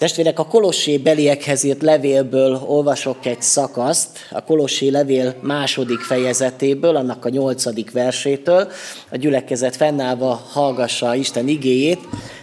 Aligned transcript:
Testvérek, 0.00 0.38
a 0.38 0.44
Kolossé 0.44 0.98
beliekhez 0.98 1.62
írt 1.62 1.82
levélből 1.82 2.60
olvasok 2.66 3.26
egy 3.26 3.42
szakaszt, 3.42 4.18
a 4.30 4.44
Kolossé 4.44 4.88
levél 4.88 5.34
második 5.42 5.98
fejezetéből, 5.98 6.96
annak 6.96 7.24
a 7.24 7.28
nyolcadik 7.28 7.90
versétől. 7.90 8.68
A 9.10 9.16
gyülekezet 9.16 9.76
fennállva 9.76 10.34
hallgassa 10.52 11.14
Isten 11.14 11.48
igéjét, 11.48 11.98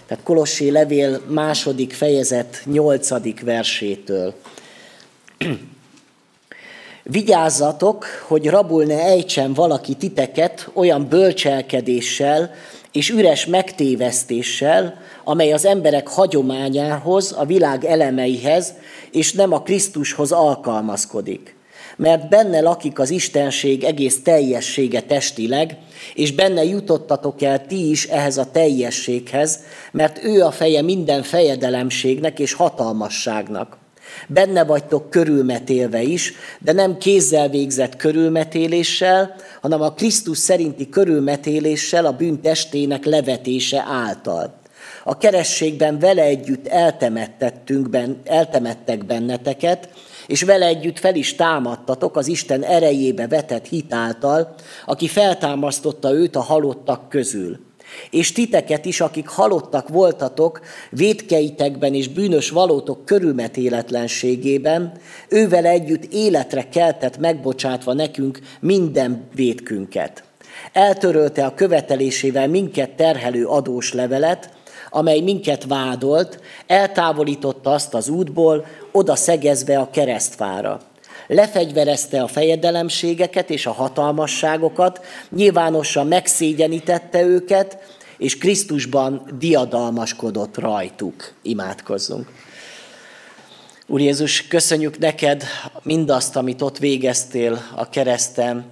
tehát 0.07 0.23
Kolossé 0.23 0.69
levél 0.69 1.21
második 1.27 1.93
fejezet 1.93 2.61
nyolcadik 2.65 3.41
versétől. 3.41 4.33
Vigyázzatok, 7.03 8.05
hogy 8.27 8.49
rabul 8.49 8.83
ne 8.83 8.99
ejtsen 8.99 9.53
valaki 9.53 9.93
titeket 9.93 10.69
olyan 10.73 11.07
bölcselkedéssel 11.09 12.53
és 12.97 13.09
üres 13.09 13.45
megtévesztéssel, 13.45 15.01
amely 15.23 15.53
az 15.53 15.65
emberek 15.65 16.07
hagyományához, 16.07 17.35
a 17.37 17.45
világ 17.45 17.85
elemeihez, 17.85 18.73
és 19.11 19.33
nem 19.33 19.53
a 19.53 19.61
Krisztushoz 19.61 20.31
alkalmazkodik. 20.31 21.55
Mert 21.97 22.29
benne 22.29 22.61
lakik 22.61 22.99
az 22.99 23.09
Istenség 23.09 23.83
egész 23.83 24.21
teljessége 24.21 25.01
testileg, 25.01 25.77
és 26.13 26.31
benne 26.31 26.63
jutottatok 26.63 27.41
el 27.41 27.65
ti 27.65 27.89
is 27.89 28.05
ehhez 28.05 28.37
a 28.37 28.51
teljességhez, 28.51 29.59
mert 29.91 30.23
ő 30.23 30.43
a 30.43 30.51
feje 30.51 30.81
minden 30.81 31.23
fejedelemségnek 31.23 32.39
és 32.39 32.53
hatalmasságnak. 32.53 33.77
Benne 34.27 34.63
vagytok 34.63 35.09
körülmetélve 35.09 36.01
is, 36.01 36.33
de 36.59 36.71
nem 36.71 36.97
kézzel 36.97 37.49
végzett 37.49 37.95
körülmetéléssel, 37.95 39.35
hanem 39.61 39.81
a 39.81 39.93
Krisztus 39.93 40.37
szerinti 40.37 40.89
körülmetéléssel 40.89 42.05
a 42.05 42.11
bűn 42.11 42.41
testének 42.41 43.05
levetése 43.05 43.83
által 43.87 44.65
a 45.07 45.17
kerességben 45.17 45.99
vele 45.99 46.21
együtt 46.21 46.67
eltemettettünk, 46.67 47.89
ben, 47.89 48.21
eltemettek 48.23 49.05
benneteket, 49.05 49.89
és 50.27 50.43
vele 50.43 50.65
együtt 50.65 50.99
fel 50.99 51.15
is 51.15 51.35
támadtatok 51.35 52.17
az 52.17 52.27
Isten 52.27 52.63
erejébe 52.63 53.27
vetett 53.27 53.67
hitáltal, 53.67 54.55
aki 54.85 55.07
feltámasztotta 55.07 56.13
őt 56.13 56.35
a 56.35 56.41
halottak 56.41 57.09
közül. 57.09 57.66
És 58.09 58.31
titeket 58.31 58.85
is, 58.85 59.01
akik 59.01 59.27
halottak 59.27 59.89
voltatok, 59.89 60.61
védkeitekben 60.89 61.93
és 61.93 62.07
bűnös 62.07 62.49
valótok 62.49 63.05
körülmetéletlenségében, 63.05 64.91
ővel 65.29 65.65
együtt 65.65 66.13
életre 66.13 66.69
keltett 66.69 67.17
megbocsátva 67.17 67.93
nekünk 67.93 68.39
minden 68.59 69.27
védkünket. 69.35 70.23
Eltörölte 70.73 71.45
a 71.45 71.53
követelésével 71.53 72.47
minket 72.47 72.89
terhelő 72.89 73.45
adós 73.45 73.93
levelet, 73.93 74.49
amely 74.89 75.19
minket 75.19 75.65
vádolt, 75.65 76.41
eltávolította 76.67 77.71
azt 77.71 77.93
az 77.93 78.09
útból, 78.09 78.65
oda 78.91 79.15
szegezve 79.15 79.79
a 79.79 79.89
keresztfára. 79.89 80.79
Lefegyverezte 81.27 82.21
a 82.21 82.27
fejedelemségeket 82.27 83.49
és 83.49 83.65
a 83.65 83.71
hatalmasságokat, 83.71 85.05
nyilvánosan 85.29 86.07
megszégyenítette 86.07 87.21
őket, 87.21 87.77
és 88.17 88.37
Krisztusban 88.37 89.29
diadalmaskodott 89.39 90.57
rajtuk. 90.57 91.33
Imádkozzunk. 91.41 92.31
Úr 93.87 93.99
Jézus, 93.99 94.47
köszönjük 94.47 94.97
neked 94.97 95.43
mindazt, 95.83 96.35
amit 96.35 96.61
ott 96.61 96.77
végeztél 96.77 97.61
a 97.75 97.89
kereszten. 97.89 98.71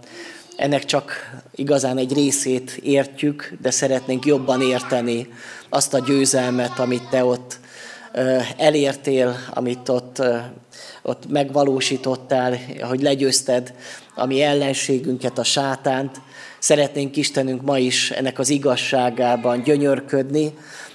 Ennek 0.56 0.86
csak 0.86 1.14
igazán 1.56 1.98
egy 1.98 2.14
részét 2.14 2.72
értjük, 2.84 3.54
de 3.62 3.72
szeretnénk 3.72 4.26
jobban 4.26 4.62
érteni 4.62 5.28
azt 5.70 5.94
a 5.94 6.00
győzelmet, 6.00 6.80
amit 6.80 7.10
te 7.10 7.24
ott 7.24 7.60
elértél, 8.58 9.36
amit 9.50 9.90
ott, 9.90 10.22
ott 11.02 11.28
megvalósítottál, 11.28 12.58
hogy 12.82 13.02
legyőzted 13.02 13.74
a 14.16 14.26
mi 14.26 14.42
ellenségünket, 14.42 15.38
a 15.38 15.44
sátánt. 15.44 16.22
Szeretnénk 16.60 17.16
Istenünk 17.16 17.62
ma 17.62 17.78
is 17.78 18.12
ennek 18.12 18.40
az 18.40 18.50
igazságában 18.50 19.64
gyönyörködni, 19.64 20.54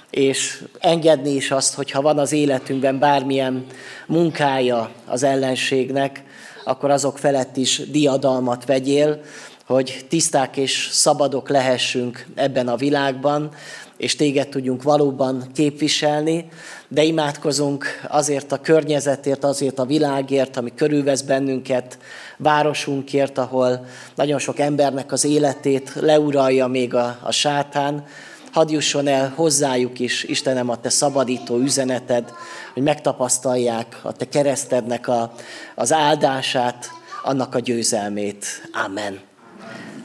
és 0.09 0.63
engedni 0.79 1.29
is 1.29 1.51
azt, 1.51 1.73
hogyha 1.73 2.01
van 2.01 2.19
az 2.19 2.31
életünkben 2.31 2.99
bármilyen 2.99 3.65
munkája 4.07 4.91
az 5.05 5.23
ellenségnek, 5.23 6.23
akkor 6.63 6.89
azok 6.89 7.17
felett 7.17 7.57
is 7.57 7.81
diadalmat 7.91 8.65
vegyél, 8.65 9.21
hogy 9.65 10.05
tiszták 10.09 10.57
és 10.57 10.89
szabadok 10.91 11.49
lehessünk 11.49 12.25
ebben 12.35 12.67
a 12.67 12.75
világban, 12.75 13.51
és 14.01 14.15
téged 14.15 14.47
tudjunk 14.47 14.83
valóban 14.83 15.43
képviselni, 15.53 16.45
de 16.87 17.03
imádkozunk 17.03 17.85
azért 18.07 18.51
a 18.51 18.61
környezetért, 18.61 19.43
azért 19.43 19.79
a 19.79 19.85
világért, 19.85 20.57
ami 20.57 20.73
körülvesz 20.75 21.21
bennünket, 21.21 21.97
városunkért, 22.37 23.37
ahol 23.37 23.85
nagyon 24.15 24.39
sok 24.39 24.59
embernek 24.59 25.11
az 25.11 25.23
életét 25.25 25.91
leuralja 25.95 26.67
még 26.67 26.93
a, 26.93 27.17
a 27.23 27.31
sátán, 27.31 28.05
hadd 28.51 28.71
jusson 28.71 29.07
el 29.07 29.33
hozzájuk 29.35 29.99
is, 29.99 30.23
Istenem, 30.23 30.69
a 30.69 30.81
Te 30.81 30.89
szabadító 30.89 31.57
üzeneted, 31.57 32.33
hogy 32.73 32.83
megtapasztalják 32.83 33.99
a 34.01 34.11
Te 34.11 34.29
keresztednek 34.29 35.07
a, 35.07 35.33
az 35.75 35.91
áldását, 35.93 36.89
annak 37.23 37.55
a 37.55 37.59
győzelmét. 37.59 38.45
Amen. 38.85 39.19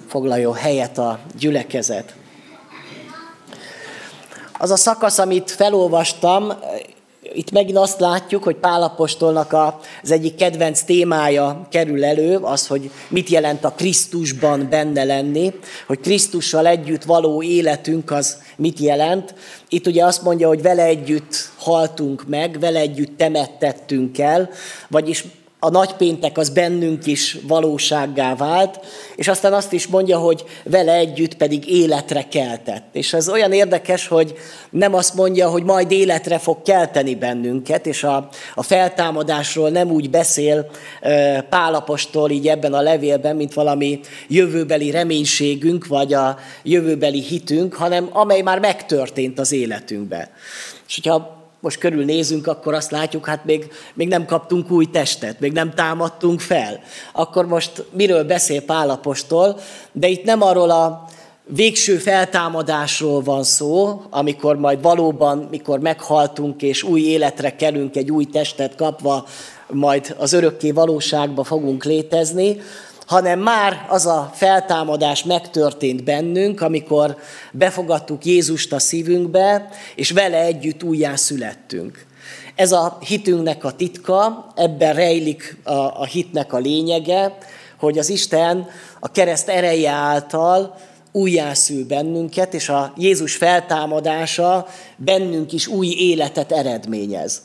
Foglaljon 0.06 0.54
helyet 0.54 0.98
a 0.98 1.20
gyülekezet. 1.38 2.14
Az 4.58 4.70
a 4.70 4.76
szakasz, 4.76 5.18
amit 5.18 5.50
felolvastam, 5.50 6.52
itt 7.32 7.50
megint 7.50 7.78
azt 7.78 8.00
látjuk, 8.00 8.42
hogy 8.42 8.56
Pálapostolnak 8.56 9.52
az 10.02 10.10
egyik 10.10 10.34
kedvenc 10.34 10.82
témája 10.82 11.66
kerül 11.70 12.04
elő, 12.04 12.36
az, 12.36 12.66
hogy 12.66 12.90
mit 13.08 13.28
jelent 13.28 13.64
a 13.64 13.70
Krisztusban 13.76 14.66
benne 14.70 15.04
lenni, 15.04 15.52
hogy 15.86 16.00
Krisztussal 16.00 16.66
együtt 16.66 17.04
való 17.04 17.42
életünk 17.42 18.10
az 18.10 18.42
mit 18.56 18.78
jelent. 18.78 19.34
Itt 19.68 19.86
ugye 19.86 20.04
azt 20.04 20.22
mondja, 20.22 20.48
hogy 20.48 20.62
vele 20.62 20.84
együtt 20.84 21.50
haltunk 21.58 22.28
meg, 22.28 22.60
vele 22.60 22.78
együtt 22.78 23.16
temettettünk 23.16 24.18
el, 24.18 24.50
vagyis 24.88 25.24
a 25.58 25.70
nagypéntek 25.70 26.38
az 26.38 26.48
bennünk 26.48 27.06
is 27.06 27.36
valósággá 27.46 28.34
vált, 28.34 28.80
és 29.16 29.28
aztán 29.28 29.52
azt 29.52 29.72
is 29.72 29.86
mondja, 29.86 30.18
hogy 30.18 30.44
vele 30.64 30.92
együtt 30.92 31.36
pedig 31.36 31.70
életre 31.70 32.28
keltett. 32.28 32.84
És 32.92 33.12
ez 33.12 33.28
olyan 33.28 33.52
érdekes, 33.52 34.06
hogy 34.06 34.34
nem 34.70 34.94
azt 34.94 35.14
mondja, 35.14 35.48
hogy 35.48 35.62
majd 35.62 35.90
életre 35.90 36.38
fog 36.38 36.62
kelteni 36.62 37.14
bennünket, 37.14 37.86
és 37.86 38.04
a, 38.04 38.28
a 38.54 38.62
feltámadásról 38.62 39.70
nem 39.70 39.90
úgy 39.90 40.10
beszél 40.10 40.70
Pálapostól 41.50 42.30
így 42.30 42.48
ebben 42.48 42.74
a 42.74 42.80
levélben, 42.80 43.36
mint 43.36 43.54
valami 43.54 44.00
jövőbeli 44.28 44.90
reménységünk, 44.90 45.86
vagy 45.86 46.14
a 46.14 46.38
jövőbeli 46.62 47.20
hitünk, 47.20 47.74
hanem 47.74 48.08
amely 48.12 48.40
már 48.40 48.58
megtörtént 48.58 49.38
az 49.38 49.52
életünkben. 49.52 50.28
És 50.88 50.94
hogyha 50.94 51.35
most 51.60 51.78
körülnézünk, 51.78 52.46
akkor 52.46 52.74
azt 52.74 52.90
látjuk, 52.90 53.26
hát 53.26 53.44
még, 53.44 53.72
még 53.94 54.08
nem 54.08 54.24
kaptunk 54.24 54.70
új 54.70 54.90
testet, 54.90 55.40
még 55.40 55.52
nem 55.52 55.74
támadtunk 55.74 56.40
fel. 56.40 56.80
Akkor 57.12 57.46
most 57.46 57.84
miről 57.90 58.24
beszél 58.24 58.62
Pálapostól, 58.62 59.60
de 59.92 60.08
itt 60.08 60.24
nem 60.24 60.42
arról 60.42 60.70
a 60.70 61.04
végső 61.48 61.96
feltámadásról 61.96 63.22
van 63.22 63.42
szó, 63.42 64.02
amikor 64.10 64.56
majd 64.56 64.82
valóban, 64.82 65.48
mikor 65.50 65.80
meghaltunk 65.80 66.62
és 66.62 66.82
új 66.82 67.00
életre 67.00 67.56
kelünk, 67.56 67.96
egy 67.96 68.10
új 68.10 68.24
testet 68.24 68.74
kapva, 68.74 69.26
majd 69.68 70.14
az 70.18 70.32
örökké 70.32 70.70
valóságba 70.70 71.44
fogunk 71.44 71.84
létezni, 71.84 72.60
hanem 73.06 73.38
már 73.38 73.86
az 73.88 74.06
a 74.06 74.30
feltámadás 74.34 75.24
megtörtént 75.24 76.04
bennünk, 76.04 76.60
amikor 76.60 77.16
befogadtuk 77.52 78.24
Jézust 78.24 78.72
a 78.72 78.78
szívünkbe, 78.78 79.68
és 79.94 80.10
vele 80.10 80.38
együtt 80.38 80.82
újjá 80.82 81.16
születtünk. 81.16 82.06
Ez 82.54 82.72
a 82.72 82.98
hitünknek 83.00 83.64
a 83.64 83.72
titka, 83.72 84.46
ebben 84.54 84.94
rejlik 84.94 85.56
a, 85.62 85.72
a 85.72 86.04
hitnek 86.04 86.52
a 86.52 86.58
lényege, 86.58 87.38
hogy 87.76 87.98
az 87.98 88.08
Isten 88.08 88.68
a 89.00 89.10
kereszt 89.10 89.48
ereje 89.48 89.90
által 89.90 90.76
újjászül 91.12 91.86
bennünket, 91.86 92.54
és 92.54 92.68
a 92.68 92.92
Jézus 92.96 93.36
feltámadása 93.36 94.66
bennünk 94.96 95.52
is 95.52 95.66
új 95.66 95.86
életet 95.86 96.52
eredményez. 96.52 97.42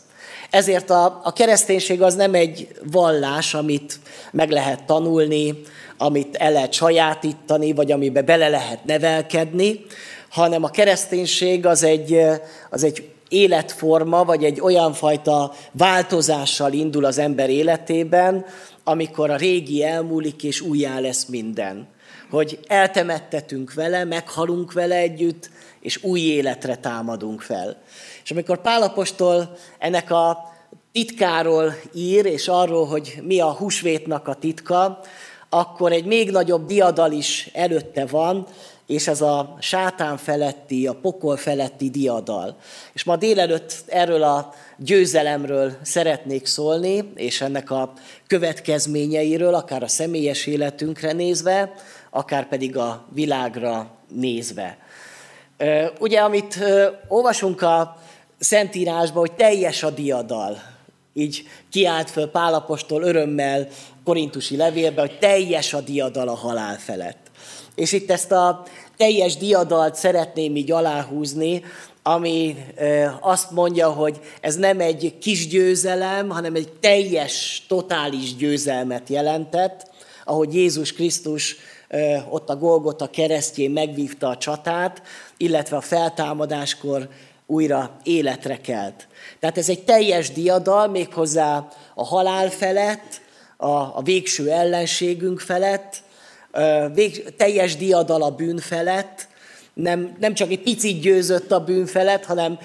Ezért 0.51 0.89
a, 0.89 1.21
a 1.23 1.33
kereszténység 1.33 2.01
az 2.01 2.15
nem 2.15 2.33
egy 2.33 2.67
vallás, 2.91 3.53
amit 3.53 3.99
meg 4.31 4.49
lehet 4.49 4.83
tanulni, 4.83 5.61
amit 5.97 6.35
el 6.35 6.51
lehet 6.51 6.73
sajátítani, 6.73 7.73
vagy 7.73 7.91
amiben 7.91 8.25
bele 8.25 8.49
lehet 8.49 8.85
nevelkedni, 8.85 9.85
hanem 10.29 10.63
a 10.63 10.69
kereszténység 10.69 11.65
az 11.65 11.83
egy, 11.83 12.19
az 12.69 12.83
egy 12.83 13.09
életforma, 13.29 14.23
vagy 14.23 14.43
egy 14.43 14.61
olyan 14.61 14.93
fajta 14.93 15.53
változással 15.71 16.73
indul 16.73 17.05
az 17.05 17.17
ember 17.17 17.49
életében, 17.49 18.45
amikor 18.83 19.29
a 19.29 19.35
régi 19.35 19.83
elmúlik, 19.83 20.43
és 20.43 20.61
újjá 20.61 20.99
lesz 20.99 21.25
minden. 21.25 21.87
Hogy 22.29 22.59
eltemettetünk 22.67 23.73
vele, 23.73 24.03
meghalunk 24.03 24.73
vele 24.73 24.95
együtt, 24.95 25.49
és 25.81 26.03
új 26.03 26.19
életre 26.19 26.75
támadunk 26.75 27.41
fel. 27.41 27.81
És 28.23 28.31
amikor 28.31 28.61
Pálapostól 28.61 29.57
ennek 29.79 30.11
a 30.11 30.51
titkáról 30.91 31.75
ír, 31.93 32.25
és 32.25 32.47
arról, 32.47 32.85
hogy 32.85 33.19
mi 33.23 33.39
a 33.39 33.51
húsvétnak 33.51 34.27
a 34.27 34.33
titka, 34.33 34.99
akkor 35.49 35.91
egy 35.91 36.05
még 36.05 36.31
nagyobb 36.31 36.65
diadal 36.65 37.11
is 37.11 37.49
előtte 37.53 38.05
van, 38.05 38.47
és 38.87 39.07
ez 39.07 39.21
a 39.21 39.57
sátán 39.59 40.17
feletti, 40.17 40.87
a 40.87 40.93
pokol 40.93 41.37
feletti 41.37 41.89
diadal. 41.89 42.57
És 42.93 43.03
ma 43.03 43.15
délelőtt 43.15 43.73
erről 43.87 44.23
a 44.23 44.53
győzelemről 44.77 45.71
szeretnék 45.81 46.45
szólni, 46.45 47.11
és 47.15 47.41
ennek 47.41 47.71
a 47.71 47.93
következményeiről, 48.27 49.53
akár 49.53 49.83
a 49.83 49.87
személyes 49.87 50.45
életünkre 50.45 51.11
nézve, 51.11 51.73
akár 52.09 52.47
pedig 52.47 52.77
a 52.77 53.05
világra 53.13 53.91
nézve. 54.07 54.77
Ugye, 55.99 56.19
amit 56.19 56.59
olvasunk 57.07 57.61
a 57.61 58.01
Szentírásban, 58.43 59.19
hogy 59.19 59.33
teljes 59.33 59.83
a 59.83 59.89
diadal, 59.89 60.61
így 61.13 61.43
kiállt 61.69 62.09
föl 62.09 62.27
Pálapostól 62.27 63.03
örömmel 63.03 63.67
korintusi 64.03 64.55
levélbe, 64.55 65.01
hogy 65.01 65.19
teljes 65.19 65.73
a 65.73 65.81
diadal 65.81 66.27
a 66.27 66.35
halál 66.35 66.77
felett. 66.77 67.31
És 67.75 67.91
itt 67.91 68.11
ezt 68.11 68.31
a 68.31 68.63
teljes 68.97 69.37
diadalt 69.37 69.95
szeretném 69.95 70.55
így 70.55 70.71
aláhúzni, 70.71 71.63
ami 72.03 72.55
azt 73.19 73.51
mondja, 73.51 73.89
hogy 73.89 74.19
ez 74.41 74.55
nem 74.55 74.79
egy 74.79 75.17
kis 75.19 75.47
győzelem, 75.47 76.29
hanem 76.29 76.55
egy 76.55 76.69
teljes, 76.69 77.65
totális 77.67 78.35
győzelmet 78.35 79.09
jelentett, 79.09 79.89
ahogy 80.25 80.55
Jézus 80.55 80.93
Krisztus 80.93 81.55
ott 82.29 82.49
a 82.49 82.55
Golgota 82.55 83.09
keresztjén 83.09 83.71
megvívta 83.71 84.29
a 84.29 84.37
csatát, 84.37 85.01
illetve 85.37 85.77
a 85.77 85.81
feltámadáskor 85.81 87.09
újra 87.51 87.97
életre 88.03 88.57
kelt. 88.61 89.07
Tehát 89.39 89.57
ez 89.57 89.69
egy 89.69 89.83
teljes 89.83 90.31
diadal, 90.31 90.87
méghozzá 90.87 91.67
a 91.95 92.05
halál 92.05 92.49
felett, 92.49 93.21
a, 93.57 93.67
a 93.67 94.01
végső 94.03 94.51
ellenségünk 94.51 95.39
felett, 95.39 96.03
vég, 96.93 97.35
teljes 97.37 97.75
diadal 97.75 98.21
a 98.21 98.31
bűn 98.31 98.57
felett, 98.57 99.27
nem, 99.73 100.15
nem 100.19 100.33
csak 100.33 100.51
egy 100.51 100.61
picit 100.61 101.01
győzött 101.01 101.51
a 101.51 101.63
bűn 101.63 101.85
felett, 101.85 102.25
hanem 102.25 102.59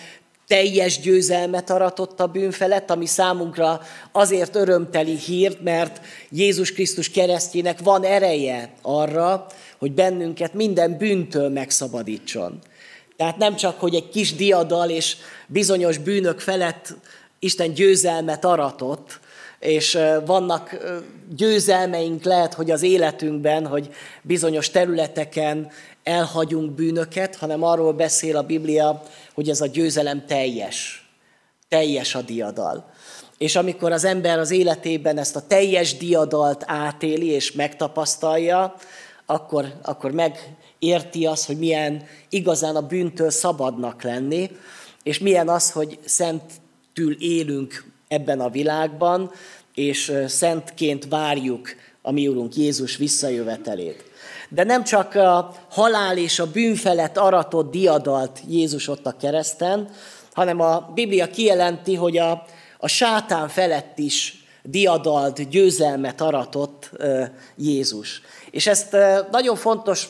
teljes 0.46 1.00
győzelmet 1.00 1.70
aratott 1.70 2.20
a 2.20 2.26
bűn 2.26 2.50
felett, 2.50 2.90
ami 2.90 3.06
számunkra 3.06 3.80
azért 4.12 4.54
örömteli 4.54 5.16
hírt, 5.16 5.62
mert 5.62 6.00
Jézus 6.30 6.72
Krisztus 6.72 7.10
keresztjének 7.10 7.78
van 7.82 8.04
ereje 8.04 8.72
arra, 8.82 9.46
hogy 9.78 9.92
bennünket 9.92 10.54
minden 10.54 10.96
bűntől 10.96 11.48
megszabadítson. 11.48 12.58
Tehát 13.16 13.36
nem 13.36 13.56
csak, 13.56 13.80
hogy 13.80 13.94
egy 13.94 14.08
kis 14.08 14.34
diadal 14.34 14.90
és 14.90 15.16
bizonyos 15.46 15.98
bűnök 15.98 16.40
felett 16.40 16.94
Isten 17.38 17.74
győzelmet 17.74 18.44
aratott, 18.44 19.20
és 19.58 19.98
vannak 20.26 20.76
győzelmeink 21.36 22.24
lehet, 22.24 22.54
hogy 22.54 22.70
az 22.70 22.82
életünkben, 22.82 23.66
hogy 23.66 23.90
bizonyos 24.22 24.70
területeken 24.70 25.70
elhagyunk 26.02 26.72
bűnöket, 26.72 27.36
hanem 27.36 27.62
arról 27.62 27.92
beszél 27.92 28.36
a 28.36 28.42
Biblia, 28.42 29.02
hogy 29.34 29.48
ez 29.48 29.60
a 29.60 29.66
győzelem 29.66 30.26
teljes. 30.26 31.08
Teljes 31.68 32.14
a 32.14 32.22
diadal. 32.22 32.90
És 33.38 33.56
amikor 33.56 33.92
az 33.92 34.04
ember 34.04 34.38
az 34.38 34.50
életében 34.50 35.18
ezt 35.18 35.36
a 35.36 35.46
teljes 35.46 35.96
diadalt 35.96 36.64
átéli 36.66 37.26
és 37.26 37.52
megtapasztalja, 37.52 38.74
akkor, 39.26 39.72
akkor 39.82 40.10
megérti 40.80 41.26
azt, 41.26 41.46
hogy 41.46 41.58
milyen 41.58 42.02
igazán 42.28 42.76
a 42.76 42.86
bűntől 42.86 43.30
szabadnak 43.30 44.02
lenni, 44.02 44.50
és 45.02 45.18
milyen 45.18 45.48
az, 45.48 45.70
hogy 45.70 45.98
szentül 46.04 47.16
élünk 47.18 47.84
ebben 48.08 48.40
a 48.40 48.50
világban, 48.50 49.30
és 49.74 50.12
szentként 50.26 51.08
várjuk 51.08 51.68
a 52.02 52.10
mi 52.10 52.28
Urunk 52.28 52.56
Jézus 52.56 52.96
visszajövetelét. 52.96 54.04
De 54.48 54.64
nem 54.64 54.84
csak 54.84 55.14
a 55.14 55.54
halál 55.70 56.18
és 56.18 56.38
a 56.38 56.50
bűn 56.50 56.74
felett 56.74 57.16
aratott 57.16 57.70
diadalt 57.70 58.40
Jézus 58.48 58.88
ott 58.88 59.06
a 59.06 59.16
kereszten, 59.16 59.90
hanem 60.32 60.60
a 60.60 60.90
Biblia 60.94 61.30
kijelenti, 61.30 61.94
hogy 61.94 62.18
a, 62.18 62.44
a 62.78 62.88
sátán 62.88 63.48
felett 63.48 63.98
is 63.98 64.44
diadalt, 64.62 65.48
győzelmet 65.48 66.20
aratott 66.20 66.90
Jézus. 67.56 68.20
És 68.50 68.66
ezt 68.66 68.96
nagyon 69.30 69.56
fontos 69.56 70.08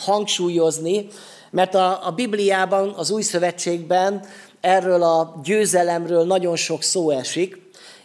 hangsúlyozni, 0.00 1.06
mert 1.50 1.74
a, 1.74 2.06
a 2.06 2.10
Bibliában, 2.10 2.92
az 2.96 3.10
Új 3.10 3.22
Szövetségben 3.22 4.24
erről 4.60 5.02
a 5.02 5.40
győzelemről 5.44 6.24
nagyon 6.24 6.56
sok 6.56 6.82
szó 6.82 7.10
esik, 7.10 7.58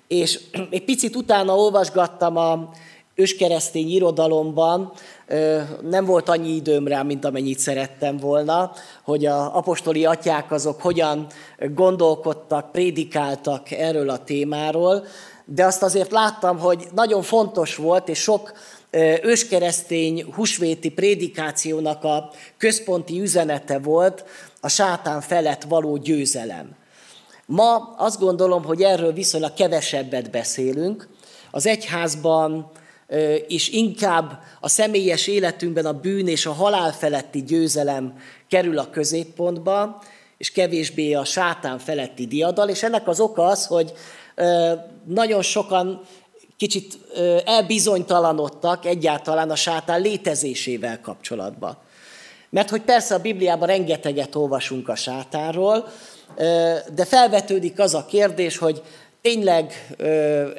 és 0.08 0.40
egy 0.70 0.84
picit 0.84 1.16
utána 1.16 1.56
olvasgattam 1.56 2.38
a 2.38 2.70
őskeresztény 3.16 3.90
irodalomban, 3.90 4.92
nem 5.82 6.06
volt 6.06 6.30
annyi 6.30 6.56
időm 6.56 6.88
rá, 6.88 7.02
mint 7.02 7.26
amennyit 7.26 7.60
szerettem 7.60 8.18
volna, 8.18 8.72
hogy 9.04 9.26
a 9.26 9.56
apostoli 9.56 10.06
atyák 10.06 10.52
azok 10.52 10.82
hogyan 10.82 11.28
gondolkodtak, 11.74 12.72
prédikáltak 12.72 13.72
erről 13.72 14.10
a 14.10 14.24
témáról, 14.24 15.06
de 15.46 15.66
azt 15.66 15.84
azért 15.84 16.12
láttam, 16.12 16.60
hogy 16.60 16.88
nagyon 16.96 17.22
fontos 17.22 17.76
volt, 17.76 18.10
és 18.10 18.20
sok 18.20 18.54
őskeresztény 19.24 20.24
husvéti 20.24 20.90
prédikációnak 20.90 22.04
a 22.04 22.32
központi 22.58 23.22
üzenete 23.22 23.80
volt 23.80 24.26
a 24.62 24.70
sátán 24.70 25.22
felett 25.22 25.64
való 25.64 25.98
győzelem. 25.98 26.76
Ma 27.46 27.94
azt 27.98 28.20
gondolom, 28.20 28.64
hogy 28.64 28.82
erről 28.82 29.14
viszonylag 29.14 29.54
kevesebbet 29.54 30.32
beszélünk. 30.32 31.10
Az 31.52 31.66
egyházban 31.66 32.72
és 33.48 33.70
inkább 33.70 34.40
a 34.60 34.70
személyes 34.70 35.28
életünkben 35.28 35.86
a 35.86 36.00
bűn 36.00 36.28
és 36.28 36.46
a 36.46 36.52
halál 36.52 36.92
feletti 36.92 37.44
győzelem 37.44 38.18
kerül 38.50 38.78
a 38.78 38.90
középpontba, 38.90 40.02
és 40.38 40.52
kevésbé 40.52 41.14
a 41.14 41.26
sátán 41.26 41.80
feletti 41.80 42.28
diadal, 42.28 42.70
és 42.70 42.84
ennek 42.84 43.08
az 43.08 43.20
oka 43.20 43.46
az, 43.46 43.66
hogy 43.66 43.94
nagyon 45.06 45.42
sokan 45.42 46.02
kicsit 46.57 46.98
elbizonytalanodtak 47.46 48.86
egyáltalán 48.86 49.50
a 49.50 49.56
sátán 49.56 50.01
létezésével 50.01 51.01
kapcsolatban. 51.01 51.77
Mert 52.50 52.70
hogy 52.70 52.82
persze 52.82 53.15
a 53.15 53.20
Bibliában 53.20 53.68
rengeteget 53.68 54.36
olvasunk 54.36 54.89
a 54.89 54.96
sátánról, 54.96 55.88
de 56.96 57.06
felvetődik 57.06 57.80
az 57.80 57.94
a 57.94 58.06
kérdés, 58.06 58.58
hogy 58.58 58.82
tényleg 59.22 59.96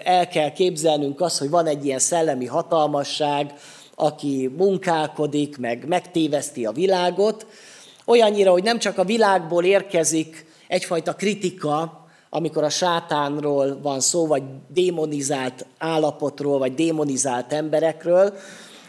el 0.04 0.28
kell 0.28 0.52
képzelnünk 0.52 1.20
azt, 1.20 1.38
hogy 1.38 1.50
van 1.50 1.66
egy 1.66 1.84
ilyen 1.84 1.98
szellemi 1.98 2.46
hatalmasság, 2.46 3.54
aki 3.94 4.50
munkálkodik, 4.56 5.58
meg 5.58 5.86
megtéveszti 5.86 6.66
a 6.66 6.72
világot, 6.72 7.46
olyannyira, 8.04 8.50
hogy 8.50 8.62
nem 8.62 8.78
csak 8.78 8.98
a 8.98 9.04
világból 9.04 9.64
érkezik 9.64 10.46
egyfajta 10.68 11.14
kritika, 11.14 12.05
amikor 12.30 12.64
a 12.64 12.68
sátánról 12.68 13.78
van 13.82 14.00
szó, 14.00 14.26
vagy 14.26 14.42
démonizált 14.68 15.66
állapotról, 15.78 16.58
vagy 16.58 16.74
démonizált 16.74 17.52
emberekről, 17.52 18.34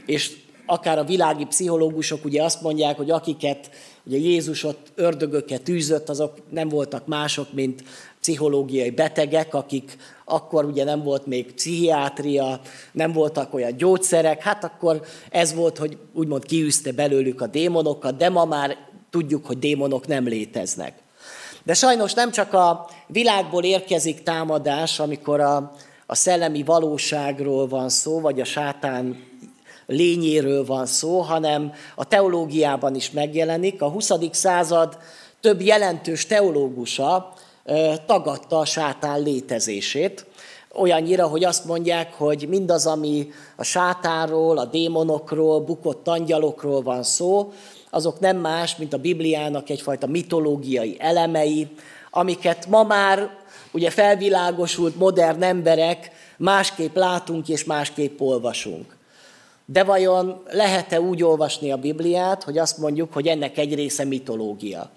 és 0.06 0.38
akár 0.66 0.98
a 0.98 1.04
világi 1.04 1.46
pszichológusok 1.46 2.26
ugye 2.26 2.44
azt 2.44 2.62
mondják, 2.62 2.98
hogy 2.98 3.12
akiket 3.12 3.70
ugye 4.04 4.18
Jézus 4.18 4.64
ott 4.64 4.92
ördögöket 4.96 5.70
űzött, 5.70 6.10
azok 6.10 6.34
nem 6.50 6.70
voltak 6.70 7.08
mások, 7.08 7.54
mint 7.54 7.84
pszichológiai 8.20 8.90
betegek, 8.90 9.54
akik 9.54 9.98
akkor 10.26 10.66
ugye 10.66 10.84
nem 10.84 11.04
volt 11.04 11.26
még 11.26 11.54
pszichiátria, 11.54 12.62
nem 12.92 13.12
voltak 13.12 13.54
olyan 13.54 13.78
gyógyszerek, 13.78 14.42
hát 14.42 14.64
akkor 14.64 15.02
ez 15.30 15.54
volt, 15.54 15.78
hogy 15.78 15.98
úgymond 16.14 16.46
kiűzte 16.46 16.92
belőlük 16.92 17.42
a 17.42 17.48
démonokat, 17.48 18.18
de 18.18 18.30
ma 18.30 18.46
már 18.46 18.78
tudjuk, 19.10 19.46
hogy 19.46 19.60
démonok 19.60 20.08
nem 20.08 20.28
léteznek. 20.28 20.94
De 21.68 21.74
sajnos 21.74 22.14
nem 22.14 22.32
csak 22.32 22.54
a 22.54 22.90
világból 23.08 23.64
érkezik 23.64 24.24
támadás, 24.24 25.00
amikor 25.00 25.40
a, 25.40 25.72
a 26.06 26.16
szellemi 26.16 26.64
valóságról 26.64 27.68
van 27.68 27.90
szó, 27.90 28.20
vagy 28.20 28.40
a 28.40 28.44
sátán 28.44 29.24
lényéről 29.86 30.66
van 30.66 30.86
szó, 30.86 31.20
hanem 31.20 31.74
a 31.96 32.06
teológiában 32.06 32.96
is 32.96 33.12
megjelenik. 33.12 33.82
A 33.82 33.90
20. 33.90 34.12
század 34.32 34.98
több 35.42 35.62
jelentős 35.62 36.26
teológusa 36.26 37.34
tagadta 38.06 38.58
a 38.58 38.66
sátán 38.66 39.22
létezését, 39.22 40.26
olyannyira, 40.76 41.28
hogy 41.28 41.44
azt 41.44 41.66
mondják, 41.66 42.14
hogy 42.14 42.46
mindaz, 42.50 42.86
ami 42.86 43.28
a 43.56 43.64
sátánról, 43.64 44.58
a 44.58 44.66
démonokról, 44.66 45.60
bukott 45.60 46.08
angyalokról 46.08 46.82
van 46.82 47.04
szó, 47.04 47.52
azok 47.90 48.20
nem 48.20 48.38
más, 48.38 48.76
mint 48.76 48.94
a 48.94 48.98
Bibliának 48.98 49.70
egyfajta 49.70 50.08
mitológiai 50.08 50.96
elemei, 51.00 51.68
amiket 52.12 52.68
ma 52.68 52.84
már 52.84 53.30
ugye 53.72 53.90
felvilágosult 53.90 54.96
modern 54.96 55.44
emberek 55.44 56.12
másképp 56.38 56.96
látunk 56.96 57.50
és 57.50 57.64
másképp 57.64 58.20
olvasunk. 58.20 58.96
De 59.66 59.84
vajon 59.84 60.44
lehet-e 60.50 61.02
úgy 61.02 61.24
olvasni 61.24 61.72
a 61.72 61.78
Bibliát, 61.78 62.44
hogy 62.44 62.58
azt 62.58 62.78
mondjuk, 62.78 63.14
hogy 63.14 63.28
ennek 63.28 63.58
egy 63.58 63.76
része 63.76 64.04
mitológia? 64.04 64.90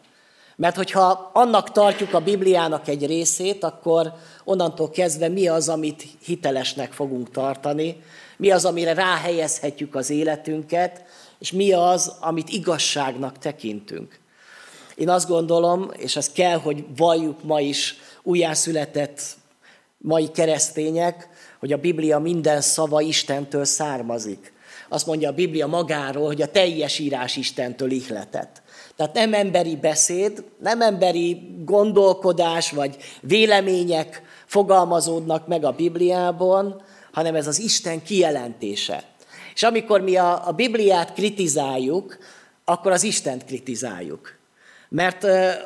Mert 0.57 0.77
hogyha 0.77 1.31
annak 1.33 1.73
tartjuk 1.73 2.15
a 2.15 2.21
Bibliának 2.21 2.89
egy 2.89 3.07
részét, 3.07 3.65
akkor 3.65 4.13
onnantól 4.45 4.91
kezdve 4.91 5.29
mi 5.29 5.49
az, 5.49 5.69
amit 5.69 6.07
hitelesnek 6.25 6.93
fogunk 6.93 7.31
tartani, 7.31 8.03
mi 8.37 8.51
az, 8.51 8.65
amire 8.65 8.95
ráhelyezhetjük 8.95 9.95
az 9.95 10.11
életünket, 10.11 11.05
és 11.41 11.53
mi 11.53 11.73
az, 11.73 12.13
amit 12.21 12.49
igazságnak 12.49 13.39
tekintünk. 13.39 14.19
Én 14.95 15.09
azt 15.09 15.29
gondolom, 15.29 15.91
és 15.97 16.17
ez 16.17 16.33
kell, 16.33 16.59
hogy 16.59 16.85
valljuk 16.97 17.43
ma 17.43 17.61
is 17.61 17.95
újjászületett 18.23 19.23
mai 19.99 20.31
keresztények, 20.31 21.29
hogy 21.59 21.73
a 21.73 21.77
Biblia 21.77 22.19
minden 22.19 22.61
szava 22.61 23.01
Istentől 23.01 23.65
származik. 23.65 24.53
Azt 24.89 25.07
mondja 25.07 25.29
a 25.29 25.33
Biblia 25.33 25.67
magáról, 25.67 26.27
hogy 26.27 26.43
a 26.43 26.51
teljes 26.51 26.99
írás 26.99 27.37
Istentől 27.37 27.91
ihletett. 27.91 28.63
Tehát 28.97 29.15
nem 29.15 29.35
emberi 29.35 29.77
beszéd, 29.77 30.45
nem 30.59 30.81
emberi 30.81 31.57
gondolkodás 31.65 32.71
vagy 32.71 32.97
vélemények 33.21 34.23
fogalmazódnak 34.47 35.47
meg 35.47 35.65
a 35.65 35.73
Bibliában, 35.73 36.83
hanem 37.13 37.35
ez 37.35 37.47
az 37.47 37.59
Isten 37.59 38.03
kijelentése. 38.03 39.10
És 39.55 39.63
amikor 39.63 40.01
mi 40.01 40.17
a, 40.17 40.49
a 40.49 40.53
Bibliát 40.53 41.13
kritizáljuk, 41.13 42.19
akkor 42.65 42.93
az 42.93 43.03
Istent 43.03 43.45
kritizáljuk. 43.45 44.39
Mert, 44.89 45.23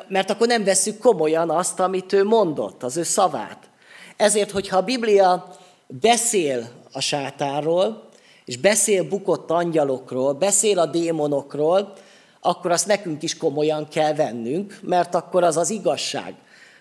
mert 0.07 0.29
akkor 0.29 0.47
nem 0.47 0.63
vesszük 0.63 0.97
komolyan 0.97 1.49
azt, 1.49 1.79
amit 1.79 2.13
ő 2.13 2.23
mondott, 2.23 2.83
az 2.83 2.97
ő 2.97 3.03
szavát. 3.03 3.69
Ezért, 4.17 4.51
hogyha 4.51 4.77
a 4.77 4.83
Biblia 4.83 5.55
beszél 5.87 6.69
a 6.91 6.99
sátánról, 6.99 8.09
és 8.45 8.57
beszél 8.57 9.03
bukott 9.03 9.51
angyalokról, 9.51 10.33
beszél 10.33 10.79
a 10.79 10.85
démonokról, 10.85 11.93
akkor 12.41 12.71
azt 12.71 12.87
nekünk 12.87 13.23
is 13.23 13.37
komolyan 13.37 13.87
kell 13.87 14.13
vennünk, 14.13 14.79
mert 14.81 15.15
akkor 15.15 15.43
az 15.43 15.57
az 15.57 15.69
igazság, 15.69 16.35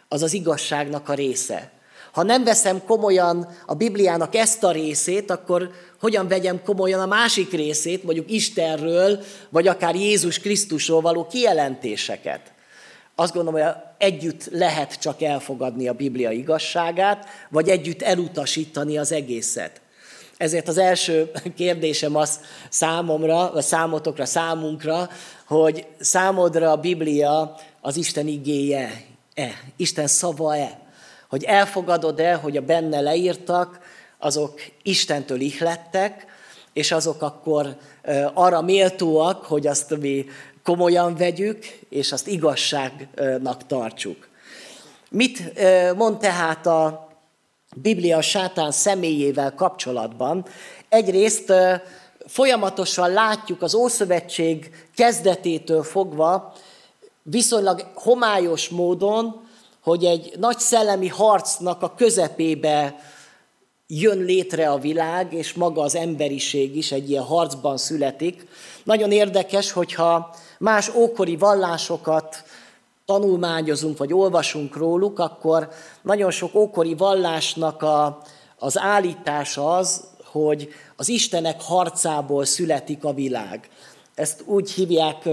az 0.08 0.22
az 0.22 0.32
igazságnak 0.32 1.08
a 1.08 1.14
része. 1.14 1.70
Ha 2.14 2.22
nem 2.22 2.44
veszem 2.44 2.84
komolyan 2.84 3.48
a 3.66 3.74
Bibliának 3.74 4.34
ezt 4.34 4.64
a 4.64 4.70
részét, 4.70 5.30
akkor 5.30 5.70
hogyan 6.00 6.28
vegyem 6.28 6.62
komolyan 6.62 7.00
a 7.00 7.06
másik 7.06 7.50
részét, 7.50 8.04
mondjuk 8.04 8.30
Istenről, 8.30 9.20
vagy 9.48 9.68
akár 9.68 9.94
Jézus 9.94 10.38
Krisztusról 10.38 11.00
való 11.00 11.26
kijelentéseket? 11.26 12.52
Azt 13.14 13.34
gondolom, 13.34 13.60
hogy 13.60 13.72
együtt 13.98 14.48
lehet 14.50 14.98
csak 15.00 15.22
elfogadni 15.22 15.88
a 15.88 15.92
Biblia 15.92 16.30
igazságát, 16.30 17.26
vagy 17.50 17.68
együtt 17.68 18.02
elutasítani 18.02 18.98
az 18.98 19.12
egészet. 19.12 19.80
Ezért 20.36 20.68
az 20.68 20.78
első 20.78 21.30
kérdésem 21.56 22.16
az 22.16 22.40
számomra, 22.68 23.50
vagy 23.52 23.62
számotokra, 23.62 24.24
számunkra, 24.24 25.08
hogy 25.46 25.86
számodra 26.00 26.70
a 26.70 26.76
Biblia 26.76 27.54
az 27.80 27.96
Isten 27.96 28.26
igéje-e, 28.26 29.50
Isten 29.76 30.06
szava-e? 30.06 30.82
Hogy 31.34 31.44
elfogadod-e, 31.44 32.34
hogy 32.34 32.56
a 32.56 32.60
benne 32.60 33.00
leírtak, 33.00 33.78
azok 34.18 34.60
Istentől 34.82 35.40
ihlettek, 35.40 36.26
és 36.72 36.92
azok 36.92 37.22
akkor 37.22 37.76
arra 38.34 38.62
méltóak, 38.62 39.44
hogy 39.44 39.66
azt 39.66 39.96
mi 39.96 40.24
komolyan 40.62 41.16
vegyük, 41.16 41.64
és 41.88 42.12
azt 42.12 42.26
igazságnak 42.26 43.66
tartsuk. 43.66 44.28
Mit 45.10 45.52
mond 45.96 46.18
tehát 46.18 46.66
a 46.66 47.08
Biblia 47.76 48.16
a 48.16 48.22
sátán 48.22 48.70
személyével 48.70 49.54
kapcsolatban? 49.54 50.46
Egyrészt 50.88 51.52
folyamatosan 52.26 53.12
látjuk 53.12 53.62
az 53.62 53.74
Ószövetség 53.74 54.86
kezdetétől 54.94 55.82
fogva, 55.82 56.52
viszonylag 57.22 57.86
homályos 57.94 58.68
módon, 58.68 59.43
hogy 59.84 60.04
egy 60.04 60.32
nagy 60.38 60.58
szellemi 60.58 61.08
harcnak 61.08 61.82
a 61.82 61.94
közepébe 61.94 62.94
jön 63.86 64.18
létre 64.18 64.70
a 64.70 64.78
világ, 64.78 65.32
és 65.32 65.52
maga 65.52 65.82
az 65.82 65.94
emberiség 65.94 66.76
is 66.76 66.92
egy 66.92 67.10
ilyen 67.10 67.22
harcban 67.22 67.76
születik. 67.76 68.46
Nagyon 68.84 69.12
érdekes, 69.12 69.72
hogyha 69.72 70.34
más 70.58 70.94
ókori 70.94 71.36
vallásokat 71.36 72.44
tanulmányozunk, 73.04 73.98
vagy 73.98 74.12
olvasunk 74.12 74.76
róluk, 74.76 75.18
akkor 75.18 75.68
nagyon 76.02 76.30
sok 76.30 76.54
ókori 76.54 76.94
vallásnak 76.94 77.82
a, 77.82 78.22
az 78.58 78.78
állítása 78.78 79.76
az, 79.76 80.04
hogy 80.24 80.68
az 80.96 81.08
Istenek 81.08 81.62
harcából 81.62 82.44
születik 82.44 83.04
a 83.04 83.12
világ. 83.12 83.68
Ezt 84.14 84.42
úgy 84.46 84.70
hívják 84.70 85.28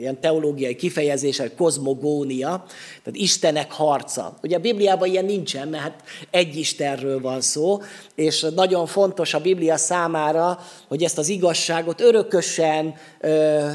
ilyen 0.00 0.20
teológiai 0.20 0.76
kifejezés, 0.76 1.38
hogy 1.38 1.54
kozmogónia, 1.54 2.64
tehát 3.02 3.12
Istenek 3.12 3.72
harca. 3.72 4.38
Ugye 4.42 4.56
a 4.56 4.60
Bibliában 4.60 5.08
ilyen 5.08 5.24
nincsen, 5.24 5.68
mert 5.68 5.82
hát 5.82 6.02
egy 6.30 6.56
Istenről 6.56 7.20
van 7.20 7.40
szó, 7.40 7.80
és 8.14 8.46
nagyon 8.54 8.86
fontos 8.86 9.34
a 9.34 9.40
Biblia 9.40 9.76
számára, 9.76 10.58
hogy 10.88 11.02
ezt 11.02 11.18
az 11.18 11.28
igazságot 11.28 12.00
örökösen 12.00 12.94
ö, 13.20 13.68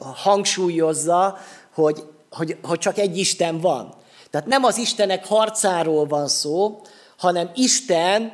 hangsúlyozza, 0.00 1.38
hogy, 1.74 2.02
hogy, 2.30 2.56
hogy 2.62 2.78
csak 2.78 2.98
egy 2.98 3.18
Isten 3.18 3.60
van. 3.60 3.94
Tehát 4.30 4.46
nem 4.46 4.64
az 4.64 4.78
Istenek 4.78 5.26
harcáról 5.26 6.06
van 6.06 6.28
szó, 6.28 6.80
hanem 7.16 7.50
Isten 7.54 8.32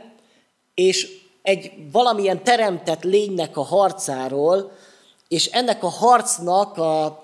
és 0.74 1.08
egy 1.42 1.72
valamilyen 1.92 2.44
teremtett 2.44 3.04
lénynek 3.04 3.56
a 3.56 3.62
harcáról, 3.62 4.72
és 5.28 5.46
ennek 5.46 5.82
a 5.82 5.88
harcnak 5.88 6.78
a, 6.78 7.22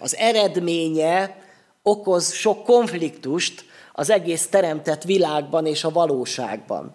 az 0.00 0.16
eredménye 0.16 1.36
okoz 1.82 2.32
sok 2.32 2.64
konfliktust 2.64 3.64
az 3.92 4.10
egész 4.10 4.46
teremtett 4.46 5.02
világban 5.02 5.66
és 5.66 5.84
a 5.84 5.90
valóságban. 5.90 6.94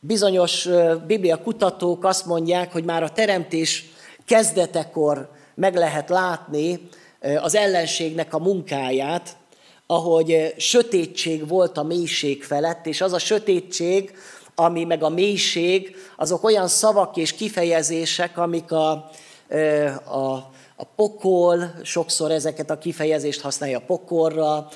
Bizonyos 0.00 0.68
biblia 1.06 1.42
kutatók 1.42 2.04
azt 2.04 2.26
mondják, 2.26 2.72
hogy 2.72 2.84
már 2.84 3.02
a 3.02 3.12
teremtés 3.12 3.84
kezdetekor 4.24 5.30
meg 5.54 5.74
lehet 5.74 6.08
látni 6.08 6.88
az 7.40 7.54
ellenségnek 7.54 8.34
a 8.34 8.38
munkáját, 8.38 9.36
ahogy 9.86 10.54
sötétség 10.56 11.48
volt 11.48 11.78
a 11.78 11.82
mélység 11.82 12.44
felett, 12.44 12.86
és 12.86 13.00
az 13.00 13.12
a 13.12 13.18
sötétség, 13.18 14.16
ami 14.60 14.84
meg 14.84 15.02
a 15.02 15.08
mélység, 15.08 15.96
azok 16.16 16.44
olyan 16.44 16.68
szavak 16.68 17.16
és 17.16 17.32
kifejezések, 17.32 18.38
amik 18.38 18.72
a, 18.72 18.90
a, 20.04 20.50
a 20.76 20.84
pokol, 20.96 21.74
sokszor 21.82 22.30
ezeket 22.30 22.70
a 22.70 22.78
kifejezést 22.78 23.40
használja 23.40 23.78
a 23.78 23.82
pokorra, 23.86 24.68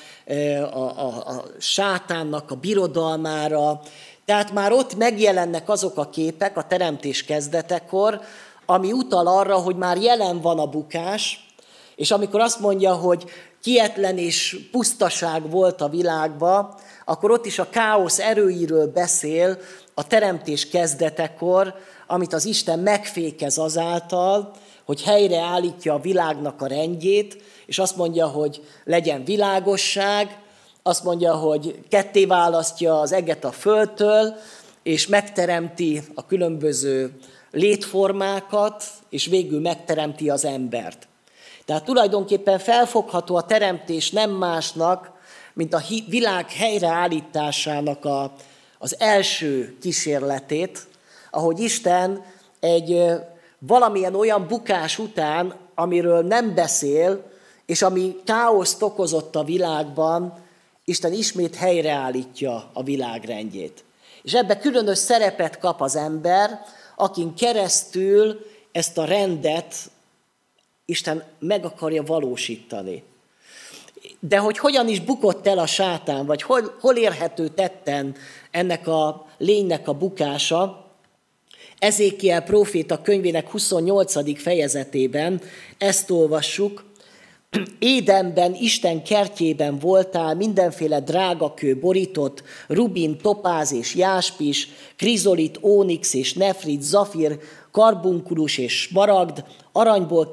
a, 0.73 0.79
a, 0.79 1.07
a 1.07 1.45
sátánnak 1.59 2.51
a 2.51 2.55
birodalmára. 2.55 3.81
Tehát 4.25 4.53
már 4.53 4.73
ott 4.73 4.97
megjelennek 4.97 5.69
azok 5.69 5.97
a 5.97 6.09
képek 6.09 6.57
a 6.57 6.67
teremtés 6.67 7.25
kezdetekor, 7.25 8.21
ami 8.67 8.93
utal 8.93 9.27
arra, 9.27 9.57
hogy 9.57 9.77
már 9.77 9.97
jelen 9.97 10.41
van 10.41 10.59
a 10.59 10.67
bukás, 10.67 11.47
és 11.97 12.11
amikor 12.11 12.41
azt 12.41 12.61
mondja, 12.61 12.93
hogy 12.93 13.25
kietlen 13.63 14.19
és 14.19 14.59
pusztaság 14.71 15.51
volt 15.51 15.81
a 15.81 15.89
világban, 15.89 16.75
akkor 17.05 17.31
ott 17.31 17.47
is 17.47 17.59
a 17.59 17.71
káosz 17.71 18.19
erőiről 18.19 18.87
beszél 18.87 19.59
a 19.95 20.07
teremtés 20.07 20.69
kezdetekor, 20.69 21.75
amit 22.07 22.33
az 22.33 22.45
Isten 22.45 22.79
megfékez 22.79 23.59
azáltal, 23.59 24.53
hogy 24.85 25.03
helyreállítja 25.03 25.95
a 25.95 26.01
világnak 26.01 26.63
a 26.63 26.67
rendjét, 26.67 27.43
és 27.67 27.79
azt 27.79 27.97
mondja, 27.97 28.27
hogy 28.27 28.63
legyen 28.85 29.25
világosság, 29.25 30.39
azt 30.83 31.05
mondja, 31.05 31.35
hogy 31.35 31.79
ketté 31.89 32.25
választja 32.25 33.01
az 33.01 33.13
eget 33.13 33.45
a 33.45 33.53
földtől, 33.53 34.35
és 34.83 35.07
megteremti 35.07 36.03
a 36.15 36.27
különböző 36.27 37.19
létformákat, 37.51 38.85
és 39.11 39.27
végül 39.27 39.61
megteremti 39.61 40.31
az 40.31 40.45
embert. 40.45 41.09
Tehát 41.73 41.87
tulajdonképpen 41.87 42.59
felfogható 42.59 43.37
a 43.37 43.43
teremtés 43.43 44.11
nem 44.11 44.31
másnak, 44.31 45.11
mint 45.53 45.75
a 45.75 45.83
világ 46.09 46.51
helyreállításának 46.51 48.05
a, 48.05 48.33
az 48.79 48.97
első 48.99 49.77
kísérletét, 49.81 50.87
ahogy 51.31 51.61
Isten 51.61 52.25
egy 52.61 53.11
valamilyen 53.59 54.15
olyan 54.15 54.47
bukás 54.47 54.99
után, 54.99 55.55
amiről 55.75 56.23
nem 56.23 56.55
beszél, 56.55 57.23
és 57.67 57.83
ami 57.83 58.17
káoszt 58.25 58.83
okozott 58.83 59.37
a 59.37 59.45
világban, 59.45 60.39
Isten 60.85 61.13
ismét 61.13 61.55
helyreállítja 61.55 62.71
a 62.73 62.83
világrendjét. 62.83 63.85
És 64.23 64.35
ebbe 64.35 64.59
különös 64.59 64.99
szerepet 64.99 65.59
kap 65.59 65.81
az 65.81 65.97
ember, 65.97 66.61
akin 66.97 67.35
keresztül 67.35 68.41
ezt 68.73 68.99
a 68.99 69.05
rendet 69.05 69.75
Isten 70.85 71.25
meg 71.39 71.65
akarja 71.65 72.03
valósítani. 72.03 73.03
De 74.21 74.39
hogy 74.39 74.59
hogyan 74.59 74.89
is 74.89 75.01
bukott 75.01 75.47
el 75.47 75.59
a 75.59 75.67
sátán, 75.67 76.27
vagy 76.27 76.43
hol, 76.43 76.77
hol 76.81 76.97
érhető 76.97 77.49
tetten 77.49 78.15
ennek 78.51 78.87
a 78.87 79.27
lénynek 79.39 79.89
a 79.89 79.93
bukása, 79.93 80.83
Ezékiel 81.79 82.43
próféta 82.43 83.03
könyvének 83.03 83.51
28. 83.51 84.41
fejezetében 84.41 85.41
ezt 85.79 86.11
olvassuk, 86.11 86.85
Édenben, 87.79 88.55
Isten 88.55 89.03
kertjében 89.03 89.79
voltál, 89.79 90.35
mindenféle 90.35 91.01
drágakő 91.01 91.79
borított, 91.79 92.43
rubin, 92.69 93.19
topáz 93.19 93.73
és 93.73 93.95
jáspis, 93.95 94.69
krizolit, 94.97 95.59
ónix 95.63 96.15
és 96.15 96.33
nefrit, 96.33 96.83
zafir, 96.83 97.39
karbunkulus 97.73 98.59
és 98.59 98.81
smaragd, 98.81 99.45
aranyból 99.73 100.31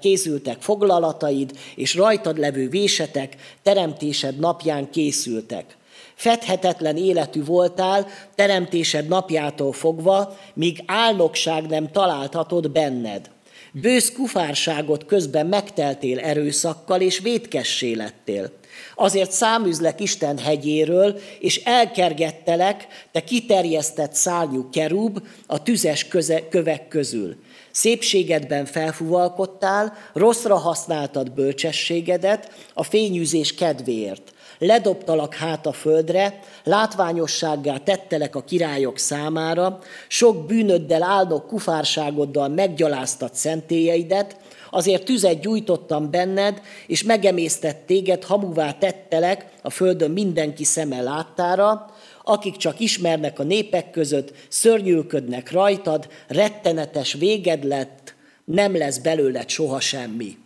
készültek 0.00 0.56
foglalataid, 0.60 1.58
és 1.74 1.94
rajtad 1.94 2.38
levő 2.38 2.68
vésetek 2.68 3.36
teremtésed 3.62 4.38
napján 4.38 4.90
készültek. 4.90 5.76
Fedhetetlen 6.14 6.96
életű 6.96 7.44
voltál 7.44 8.06
teremtésed 8.34 9.08
napjától 9.08 9.72
fogva, 9.72 10.36
míg 10.54 10.82
álnokság 10.86 11.66
nem 11.66 11.90
találtatod 11.90 12.70
benned. 12.70 13.30
Bősz 13.72 14.12
kufárságot 14.12 15.06
közben 15.06 15.46
megteltél 15.46 16.18
erőszakkal, 16.18 17.00
és 17.00 17.18
vétkessé 17.18 17.92
lettél. 17.92 18.50
Azért 18.94 19.30
száműzlek 19.30 20.00
Isten 20.00 20.38
hegyéről, 20.38 21.18
és 21.40 21.62
elkergettelek, 21.64 22.86
te 23.12 23.24
kiterjesztett 23.24 24.14
szárnyú 24.14 24.70
kerúb 24.70 25.22
a 25.46 25.62
tüzes 25.62 26.08
köze, 26.08 26.48
kövek 26.48 26.88
közül. 26.88 27.36
Szépségedben 27.70 28.64
felfuvalkodtál, 28.64 29.96
rosszra 30.12 30.56
használtad 30.56 31.32
bölcsességedet 31.32 32.50
a 32.74 32.82
fényűzés 32.82 33.54
kedvéért. 33.54 34.32
Ledobtalak 34.58 35.34
hát 35.34 35.66
a 35.66 35.72
földre, 35.72 36.40
látványossággá 36.64 37.76
tettelek 37.76 38.36
a 38.36 38.44
királyok 38.44 38.98
számára, 38.98 39.78
sok 40.08 40.46
bűnöddel 40.46 41.02
áldok 41.02 41.46
kufárságoddal 41.46 42.48
meggyaláztat 42.48 43.34
szentélyeidet, 43.34 44.36
azért 44.70 45.04
tüzet 45.04 45.40
gyújtottam 45.40 46.10
benned, 46.10 46.62
és 46.86 47.02
megemésztett 47.02 47.86
téged, 47.86 48.24
hamuvá 48.24 48.72
tettelek 48.72 49.46
a 49.62 49.70
földön 49.70 50.10
mindenki 50.10 50.64
szeme 50.64 51.00
láttára, 51.00 51.94
akik 52.24 52.56
csak 52.56 52.80
ismernek 52.80 53.38
a 53.38 53.42
népek 53.42 53.90
között, 53.90 54.32
szörnyűködnek 54.48 55.50
rajtad, 55.50 56.08
rettenetes 56.26 57.12
véged 57.12 57.64
lett, 57.64 58.14
nem 58.44 58.76
lesz 58.76 58.98
belőled 58.98 59.48
soha 59.48 59.80
semmi. 59.80 60.36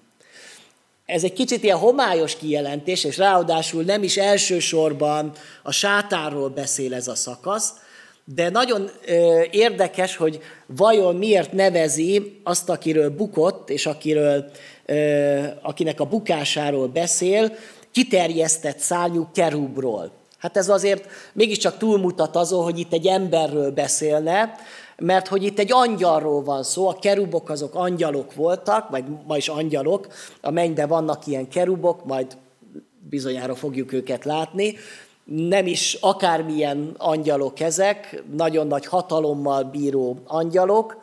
Ez 1.07 1.25
egy 1.25 1.33
kicsit 1.33 1.63
ilyen 1.63 1.79
homályos 1.79 2.37
kijelentés, 2.37 3.05
és 3.05 3.17
ráadásul 3.17 3.83
nem 3.83 4.03
is 4.03 4.17
elsősorban 4.17 5.33
a 5.63 5.73
sátáról 5.73 6.49
beszél 6.49 6.95
ez 6.95 7.09
a 7.09 7.15
szakasz, 7.15 7.73
de 8.25 8.51
nagyon 8.51 8.91
érdekes, 9.51 10.17
hogy 10.17 10.41
vajon 10.67 11.17
miért 11.17 11.53
nevezi 11.53 12.41
azt, 12.43 12.69
akiről 12.69 13.11
bukott, 13.11 13.71
és 13.71 13.87
akiről, 13.87 14.51
akinek 15.63 16.01
a 16.01 16.05
bukásáról 16.05 16.87
beszél, 16.87 17.53
kiterjesztett 17.93 18.79
szárnyú 18.79 19.29
kerubról. 19.35 20.11
Hát 20.39 20.57
ez 20.57 20.69
azért 20.69 21.07
mégiscsak 21.33 21.79
túlmutat 21.79 22.37
azon, 22.37 22.63
hogy 22.63 22.79
itt 22.79 22.93
egy 22.93 23.07
emberről 23.07 23.71
beszélne, 23.71 24.55
mert 24.97 25.29
hogy 25.29 25.43
itt 25.43 25.59
egy 25.59 25.73
angyalról 25.73 26.43
van 26.43 26.63
szó, 26.63 26.89
a 26.89 26.99
kerubok 27.01 27.51
azok 27.51 27.75
angyalok 27.75 28.35
voltak, 28.35 28.89
vagy 28.89 29.05
ma 29.27 29.37
is 29.37 29.49
angyalok, 29.49 30.07
a 30.41 30.51
mennyben 30.51 30.89
vannak 30.89 31.27
ilyen 31.27 31.49
kerubok, 31.49 32.05
majd 32.05 32.27
bizonyára 33.09 33.55
fogjuk 33.55 33.93
őket 33.93 34.25
látni, 34.25 34.77
nem 35.37 35.67
is 35.67 35.99
akármilyen 36.01 36.95
angyalok 36.99 37.61
ezek, 37.61 38.23
nagyon 38.37 38.67
nagy 38.67 38.87
hatalommal 38.87 39.63
bíró 39.63 40.19
angyalok, 40.27 41.03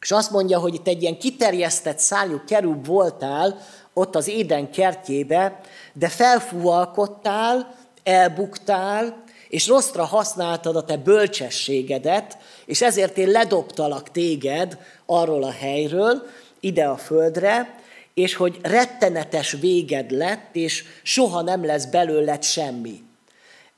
és 0.00 0.10
azt 0.10 0.30
mondja, 0.30 0.58
hogy 0.58 0.74
itt 0.74 0.86
egy 0.86 1.02
ilyen 1.02 1.18
kiterjesztett 1.18 1.98
szárnyú 1.98 2.40
kerub 2.46 2.86
voltál, 2.86 3.58
ott 3.92 4.16
az 4.16 4.28
Éden 4.28 4.70
kertjébe, 4.70 5.60
de 5.92 6.08
felfúvalkodtál, 6.08 7.74
elbuktál, 8.02 9.22
és 9.48 9.66
rosszra 9.66 10.04
használtad 10.04 10.76
a 10.76 10.84
te 10.84 10.96
bölcsességedet, 10.96 12.38
és 12.66 12.82
ezért 12.82 13.18
én 13.18 13.28
ledobtalak 13.28 14.10
téged 14.10 14.78
arról 15.06 15.42
a 15.42 15.50
helyről, 15.50 16.22
ide 16.60 16.84
a 16.84 16.96
földre, 16.96 17.74
és 18.18 18.34
hogy 18.34 18.58
rettenetes 18.62 19.52
véged 19.52 20.10
lett, 20.10 20.48
és 20.56 20.84
soha 21.02 21.42
nem 21.42 21.64
lesz 21.64 21.84
belőled 21.84 22.42
semmi. 22.44 23.02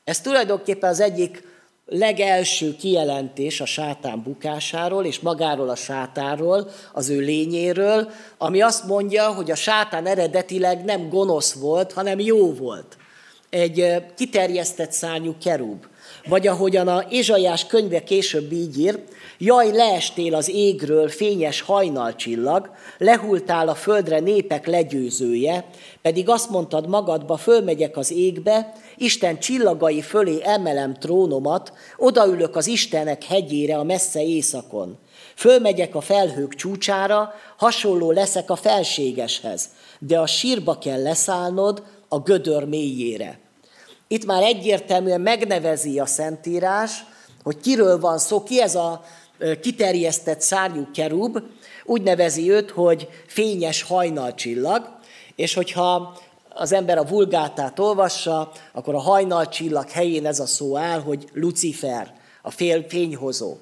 Ez 0.05 0.20
tulajdonképpen 0.20 0.90
az 0.90 1.00
egyik 1.00 1.42
legelső 1.87 2.76
kijelentés 2.76 3.61
a 3.61 3.64
sátán 3.64 4.22
bukásáról, 4.22 5.05
és 5.05 5.20
magáról 5.20 5.68
a 5.68 5.74
sátáról, 5.74 6.70
az 6.92 7.09
ő 7.09 7.18
lényéről, 7.18 8.11
ami 8.38 8.61
azt 8.61 8.87
mondja, 8.87 9.33
hogy 9.33 9.50
a 9.50 9.55
sátán 9.55 10.07
eredetileg 10.07 10.85
nem 10.85 11.09
gonosz 11.09 11.53
volt, 11.53 11.92
hanem 11.92 12.18
jó 12.18 12.55
volt 12.55 12.96
egy 13.50 14.05
kiterjesztett 14.16 14.92
szárnyú 14.92 15.35
kerub. 15.42 15.87
Vagy 16.26 16.46
ahogyan 16.46 16.88
a 16.88 17.05
Ézsaiás 17.11 17.66
könyve 17.66 18.03
később 18.03 18.53
így 18.53 18.79
ír, 18.79 18.98
jaj, 19.42 19.72
leestél 19.72 20.35
az 20.35 20.48
égről, 20.48 21.09
fényes 21.09 21.61
hajnalcsillag, 21.61 22.70
lehultál 22.98 23.68
a 23.68 23.74
földre 23.74 24.18
népek 24.18 24.66
legyőzője, 24.66 25.64
pedig 26.03 26.29
azt 26.29 26.50
mondtad 26.50 26.88
magadba, 26.88 27.37
fölmegyek 27.37 27.96
az 27.96 28.11
égbe, 28.11 28.72
Isten 28.96 29.38
csillagai 29.38 30.00
fölé 30.00 30.38
emelem 30.42 30.94
trónomat, 30.94 31.72
odaülök 31.96 32.57
az 32.57 32.66
Istenek 32.66 33.24
hegyére 33.24 33.76
a 33.76 33.85
messze 33.85 34.22
éjszakon. 34.22 34.98
Fölmegyek 35.35 35.94
a 35.94 36.00
felhők 36.00 36.55
csúcsára, 36.55 37.33
hasonló 37.57 38.11
leszek 38.11 38.50
a 38.50 38.57
felségeshez, 38.57 39.68
de 39.98 40.18
a 40.18 40.26
sírba 40.26 40.79
kell 40.79 41.03
leszállnod, 41.03 41.83
a 42.09 42.18
gödör 42.18 42.64
mélyére. 42.64 43.38
Itt 44.09 44.24
már 44.24 44.42
egyértelműen 44.42 45.20
megnevezi 45.20 46.00
a 46.00 46.07
Szentírás, 46.07 47.05
hogy 47.42 47.61
kiről 47.61 48.00
van 48.00 48.18
szó, 48.18 48.42
ki 48.42 48.61
ez 48.61 48.74
a 48.74 49.05
kiterjesztett 49.61 50.40
szárnyú 50.40 50.88
kerub, 50.94 51.42
úgy 51.85 52.03
nevezi 52.03 52.50
őt, 52.50 52.70
hogy 52.70 53.09
fényes 53.26 53.83
hajnalcsillag, 53.83 54.88
és 55.35 55.55
hogyha 55.55 56.18
az 56.48 56.72
ember 56.72 56.98
a 56.98 57.07
vulgátát 57.07 57.79
olvassa, 57.79 58.53
akkor 58.72 58.94
a 58.94 59.00
hajnalcsillag 59.00 59.90
helyén 59.90 60.26
ez 60.26 60.40
a 60.40 60.46
szó 60.46 60.76
áll, 60.76 61.00
hogy 61.00 61.29
Lucifer, 61.35 62.14
a 62.42 62.50
fél 62.50 62.85
fényhozó. 62.88 63.57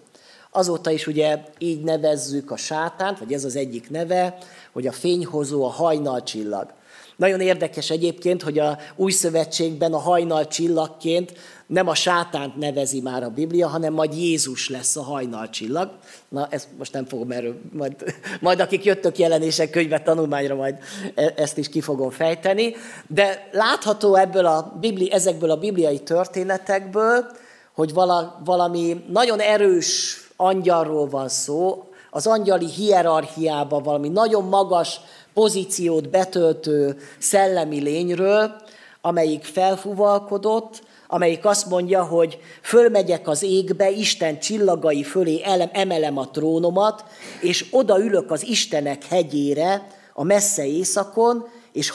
Azóta 0.50 0.90
is 0.90 1.06
ugye 1.06 1.38
így 1.58 1.80
nevezzük 1.80 2.50
a 2.50 2.56
sátánt, 2.56 3.18
vagy 3.18 3.32
ez 3.32 3.44
az 3.44 3.56
egyik 3.56 3.90
neve, 3.90 4.38
hogy 4.72 4.86
a 4.86 4.92
fényhozó 4.92 5.64
a 5.64 5.70
hajnalcsillag. 5.70 6.72
Nagyon 7.16 7.40
érdekes 7.40 7.90
egyébként, 7.90 8.42
hogy 8.42 8.58
a 8.58 8.78
új 8.96 9.10
szövetségben 9.10 9.92
a 9.92 9.98
hajnal 9.98 10.46
csillagként 10.46 11.32
nem 11.68 11.88
a 11.88 11.94
sátánt 11.94 12.56
nevezi 12.56 13.00
már 13.00 13.22
a 13.22 13.30
Biblia, 13.30 13.68
hanem 13.68 13.92
majd 13.92 14.14
Jézus 14.14 14.68
lesz 14.68 14.96
a 14.96 15.02
hajnal 15.02 15.48
csillag. 15.48 15.90
Na, 16.28 16.46
ezt 16.50 16.68
most 16.78 16.92
nem 16.92 17.04
fogom 17.04 17.30
erről, 17.30 17.60
majd, 17.72 17.94
majd 18.40 18.60
akik 18.60 18.84
jöttök 18.84 19.18
jelenések 19.18 19.70
könyve 19.70 20.00
tanulmányra, 20.02 20.54
majd 20.54 20.78
e, 21.14 21.32
ezt 21.36 21.58
is 21.58 21.68
ki 21.68 21.80
fogom 21.80 22.10
fejteni. 22.10 22.74
De 23.06 23.48
látható 23.52 24.14
ebből 24.14 24.46
a 24.46 24.76
bibli, 24.80 25.12
ezekből 25.12 25.50
a 25.50 25.56
bibliai 25.56 25.98
történetekből, 25.98 27.26
hogy 27.74 27.92
vala, 27.92 28.40
valami 28.44 29.04
nagyon 29.08 29.40
erős 29.40 30.20
angyalról 30.36 31.08
van 31.08 31.28
szó, 31.28 31.88
az 32.10 32.26
angyali 32.26 32.66
hierarchiában 32.66 33.82
valami 33.82 34.08
nagyon 34.08 34.44
magas 34.44 35.00
pozíciót 35.34 36.10
betöltő 36.10 36.96
szellemi 37.18 37.80
lényről, 37.80 38.54
amelyik 39.00 39.44
felfuvalkodott, 39.44 40.82
amelyik 41.10 41.44
azt 41.44 41.66
mondja, 41.66 42.04
hogy 42.04 42.38
fölmegyek 42.62 43.28
az 43.28 43.42
égbe, 43.42 43.90
Isten 43.90 44.38
csillagai 44.38 45.02
fölé 45.02 45.42
emelem 45.72 46.18
a 46.18 46.30
trónomat, 46.30 47.04
és 47.40 47.66
odaülök 47.70 48.30
az 48.30 48.46
Istenek 48.46 49.04
hegyére, 49.04 49.86
a 50.12 50.22
messze 50.22 50.66
éjszakon, 50.66 51.46
és 51.72 51.90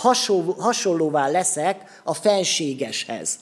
hasonlóvá 0.57 1.29
leszek 1.29 2.01
a 2.03 2.13
fenségeshez. 2.13 3.35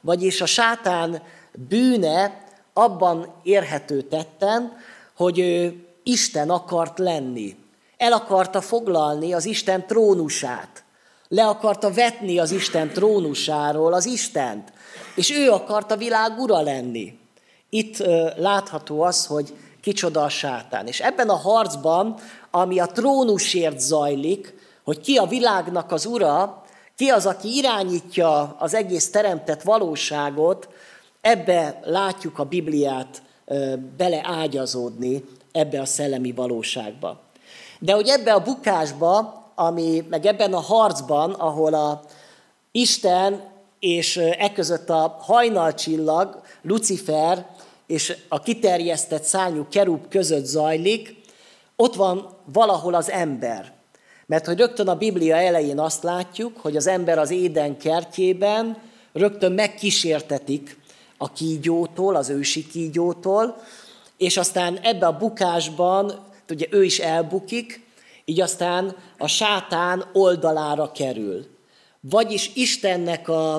Vagyis 0.00 0.40
a 0.40 0.46
sátán 0.46 1.22
bűne 1.68 2.44
abban 2.72 3.34
érhető 3.42 4.02
tetten, 4.02 4.72
hogy 5.16 5.38
ő 5.38 5.86
Isten 6.02 6.50
akart 6.50 6.98
lenni 6.98 7.56
el 8.02 8.12
akarta 8.12 8.60
foglalni 8.60 9.32
az 9.32 9.44
Isten 9.44 9.86
trónusát. 9.86 10.84
Le 11.28 11.46
akarta 11.46 11.92
vetni 11.92 12.38
az 12.38 12.50
Isten 12.50 12.88
trónusáról 12.88 13.92
az 13.92 14.06
Istent. 14.06 14.72
És 15.14 15.30
ő 15.30 15.50
akart 15.50 15.90
a 15.90 15.96
világ 15.96 16.38
ura 16.38 16.60
lenni. 16.60 17.18
Itt 17.70 17.96
látható 18.36 19.02
az, 19.02 19.26
hogy 19.26 19.54
kicsoda 19.80 20.22
a 20.22 20.28
sátán. 20.28 20.86
És 20.86 21.00
ebben 21.00 21.28
a 21.28 21.36
harcban, 21.36 22.16
ami 22.50 22.78
a 22.78 22.86
trónusért 22.86 23.80
zajlik, 23.80 24.54
hogy 24.84 25.00
ki 25.00 25.16
a 25.16 25.26
világnak 25.26 25.92
az 25.92 26.06
ura, 26.06 26.62
ki 26.96 27.08
az, 27.08 27.26
aki 27.26 27.56
irányítja 27.56 28.56
az 28.58 28.74
egész 28.74 29.10
teremtett 29.10 29.62
valóságot, 29.62 30.68
ebbe 31.20 31.80
látjuk 31.84 32.38
a 32.38 32.44
Bibliát 32.44 33.22
beleágyazódni 33.96 35.24
ebbe 35.52 35.80
a 35.80 35.84
szellemi 35.84 36.32
valóságba. 36.32 37.20
De 37.78 37.92
hogy 37.92 38.08
ebbe 38.08 38.32
a 38.32 38.42
bukásba, 38.42 39.42
ami, 39.54 40.06
meg 40.10 40.26
ebben 40.26 40.52
a 40.52 40.60
harcban, 40.60 41.32
ahol 41.32 41.74
a 41.74 42.02
Isten 42.70 43.50
és 43.82 44.16
e 44.16 44.52
között 44.52 44.90
a 44.90 45.16
hajnalcsillag, 45.20 46.40
Lucifer 46.62 47.46
és 47.86 48.16
a 48.28 48.40
kiterjesztett 48.40 49.22
szányú 49.22 49.66
kerub 49.70 50.08
között 50.08 50.44
zajlik, 50.44 51.16
ott 51.76 51.94
van 51.94 52.36
valahol 52.52 52.94
az 52.94 53.10
ember. 53.10 53.72
Mert 54.26 54.46
hogy 54.46 54.58
rögtön 54.58 54.88
a 54.88 54.96
Biblia 54.96 55.36
elején 55.36 55.78
azt 55.78 56.02
látjuk, 56.02 56.56
hogy 56.56 56.76
az 56.76 56.86
ember 56.86 57.18
az 57.18 57.30
éden 57.30 57.78
kertjében 57.78 58.82
rögtön 59.12 59.52
megkísértetik 59.52 60.78
a 61.16 61.32
kígyótól, 61.32 62.16
az 62.16 62.28
ősi 62.28 62.66
kígyótól, 62.66 63.62
és 64.16 64.36
aztán 64.36 64.78
ebbe 64.82 65.06
a 65.06 65.16
bukásban, 65.16 66.26
ugye 66.50 66.66
ő 66.70 66.84
is 66.84 66.98
elbukik, 66.98 67.86
így 68.24 68.40
aztán 68.40 68.96
a 69.18 69.26
sátán 69.26 70.04
oldalára 70.12 70.92
kerül. 70.92 71.46
Vagyis 72.10 72.50
Istennek 72.54 73.28
a, 73.28 73.54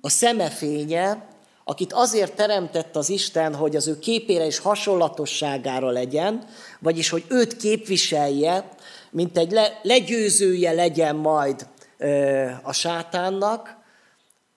a 0.00 0.08
szemefénye, 0.08 1.26
akit 1.64 1.92
azért 1.92 2.34
teremtett 2.34 2.96
az 2.96 3.08
Isten, 3.08 3.54
hogy 3.54 3.76
az 3.76 3.88
ő 3.88 3.98
képére 3.98 4.46
és 4.46 4.58
hasonlatosságára 4.58 5.90
legyen, 5.90 6.44
vagyis 6.80 7.08
hogy 7.08 7.24
őt 7.28 7.56
képviselje, 7.56 8.68
mint 9.10 9.38
egy 9.38 9.50
le, 9.50 9.80
legyőzője 9.82 10.72
legyen 10.72 11.16
majd 11.16 11.66
ö, 11.98 12.50
a 12.62 12.72
sátánnak, 12.72 13.76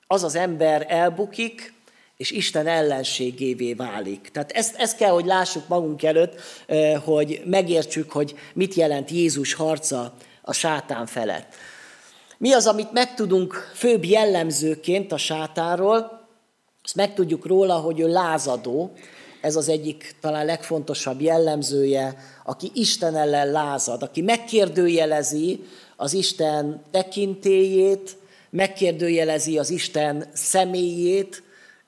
az 0.07 0.23
az 0.23 0.35
ember 0.35 0.85
elbukik, 0.89 1.73
és 2.17 2.31
Isten 2.31 2.67
ellenségévé 2.67 3.73
válik. 3.73 4.29
Tehát 4.31 4.51
ezt, 4.51 4.75
ezt 4.75 4.97
kell, 4.97 5.11
hogy 5.11 5.25
lássuk 5.25 5.67
magunk 5.67 6.03
előtt, 6.03 6.41
hogy 7.03 7.41
megértsük, 7.45 8.11
hogy 8.11 8.35
mit 8.53 8.73
jelent 8.73 9.09
Jézus 9.09 9.53
harca 9.53 10.13
a 10.41 10.53
sátán 10.53 11.05
felett. 11.05 11.55
Mi 12.37 12.53
az, 12.53 12.67
amit 12.67 12.91
megtudunk 12.91 13.53
főbb 13.73 14.05
jellemzőként 14.05 15.11
a 15.11 15.17
sátáról? 15.17 16.27
Azt 16.83 16.95
megtudjuk 16.95 17.45
róla, 17.45 17.73
hogy 17.73 17.99
ő 17.99 18.07
lázadó, 18.07 18.91
ez 19.41 19.55
az 19.55 19.69
egyik 19.69 20.15
talán 20.21 20.45
legfontosabb 20.45 21.21
jellemzője, 21.21 22.15
aki 22.43 22.71
Isten 22.73 23.15
ellen 23.15 23.51
lázad, 23.51 24.03
aki 24.03 24.21
megkérdőjelezi 24.21 25.63
az 25.95 26.13
Isten 26.13 26.81
tekintélyét, 26.91 28.17
megkérdőjelezi 28.49 29.57
az 29.57 29.69
Isten 29.69 30.29
személyét, 30.33 31.43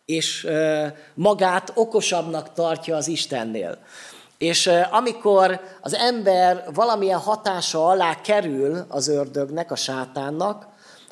és 0.06 0.48
magát 1.14 1.72
okosabbnak 1.76 2.54
tartja 2.54 2.96
az 2.96 3.08
Istennél. 3.08 3.80
És 4.38 4.70
amikor 4.92 5.60
az 5.82 5.94
ember 5.94 6.64
valamilyen 6.74 7.20
hatása 7.20 7.88
alá 7.88 8.22
kerül 8.22 8.86
az 8.88 9.08
ördögnek, 9.08 9.72
a 9.72 9.76
sátánnak, 9.76 10.68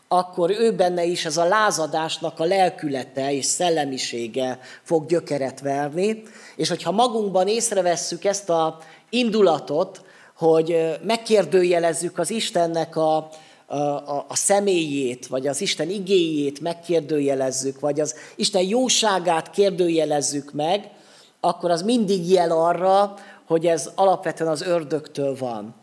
akkor 0.08 0.50
ő 0.50 0.76
benne 0.76 1.04
is 1.04 1.26
ez 1.26 1.38
a 1.38 1.46
lázadásnak 1.46 2.40
a 2.40 2.44
lelkülete 2.44 3.34
és 3.34 3.46
szellemisége 3.46 4.60
fog 4.84 5.06
gyökeret 5.06 5.60
verni. 5.60 6.24
És 6.56 6.70
hogyha 6.70 6.92
magunkban 6.92 7.48
észrevesszük 7.48 8.26
ezt 8.26 8.50
a 8.50 8.78
indulatot, 9.10 10.02
hogy 10.36 10.98
megkérdőjelezzük 11.04 12.18
az 12.18 12.30
Istennek 12.30 12.96
a, 12.96 13.30
a, 13.66 13.76
a, 13.76 14.26
a 14.28 14.36
személyét, 14.36 15.28
vagy 15.28 15.48
az 15.48 15.62
Isten 15.62 15.90
igéjét 15.90 16.60
megkérdőjelezzük, 16.60 17.80
vagy 17.80 18.00
az 18.00 18.16
Isten 18.36 18.64
jóságát 18.64 19.50
kérdőjelezzük 19.50 20.54
meg, 20.54 20.90
akkor 21.45 21.71
az 21.71 21.81
mindig 21.81 22.29
jel 22.29 22.51
arra, 22.51 23.13
hogy 23.47 23.65
ez 23.65 23.89
alapvetően 23.95 24.49
az 24.49 24.62
ördögtől 24.62 25.36
van. 25.38 25.75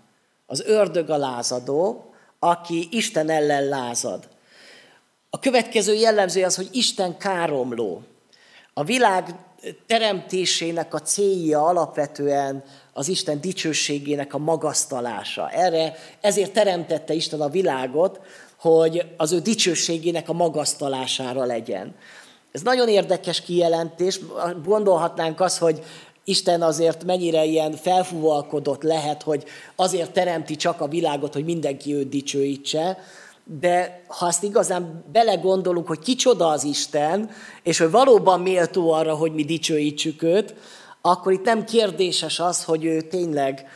Az 0.46 0.62
ördög 0.66 1.11
a 1.11 1.16
lázadó, 1.16 2.05
aki 2.38 2.88
Isten 2.90 3.31
ellen 3.31 3.68
lázad. 3.68 4.29
A 5.31 5.38
következő 5.38 5.94
jellemző 5.94 6.44
az, 6.44 6.57
hogy 6.57 6.68
Isten 6.72 7.16
káromló. 7.16 8.03
A 8.75 8.85
világ 8.85 9.35
teremtésének 9.87 10.94
a 10.94 10.98
célja 10.98 11.66
alapvetően 11.66 12.64
az 12.92 13.09
Isten 13.09 13.40
dicsőségének 13.40 14.35
a 14.35 14.38
magasztalása. 14.38 15.51
Erre, 15.51 15.94
ezért 16.20 16.53
teremtette 16.53 17.14
Isten 17.14 17.40
a 17.40 17.48
világot, 17.48 18.20
hogy 18.57 19.07
az 19.16 19.33
ő 19.33 19.40
dicsőségének 19.40 20.29
a 20.29 20.33
magasztalására 20.33 21.44
legyen. 21.44 21.94
Ez 22.53 22.62
nagyon 22.62 22.88
érdekes 22.88 23.41
kijelentés. 23.41 24.21
Gondolhatnánk 24.65 25.41
azt, 25.41 25.59
hogy 25.59 25.83
Isten 26.25 26.62
azért 26.62 27.05
mennyire 27.05 27.45
ilyen 27.45 27.73
felfúvalkodott 27.73 28.83
lehet, 28.83 29.23
hogy 29.23 29.45
azért 29.77 30.12
teremti 30.12 30.57
csak 30.57 30.81
a 30.81 30.88
világot, 30.88 31.33
hogy 31.33 31.45
mindenki 31.45 31.95
őt 31.95 32.09
dicsőítse, 32.09 32.99
de 33.61 34.03
ha 34.07 34.27
azt 34.27 34.43
igazán 34.43 35.05
belegondolunk, 35.12 35.87
hogy 35.87 35.99
kicsoda 35.99 36.49
az 36.49 36.65
Isten, 36.65 37.31
és 37.62 37.79
hogy 37.79 37.91
valóban 37.91 38.41
méltó 38.41 38.93
arra, 38.93 39.15
hogy 39.15 39.33
mi 39.33 39.45
dicsőítsük 39.45 40.23
őt, 40.23 40.55
akkor 41.01 41.33
itt 41.33 41.45
nem 41.45 41.65
kérdéses 41.65 42.41
az, 42.41 42.65
hogy 42.65 42.85
ő 42.85 43.01
tényleg, 43.01 43.67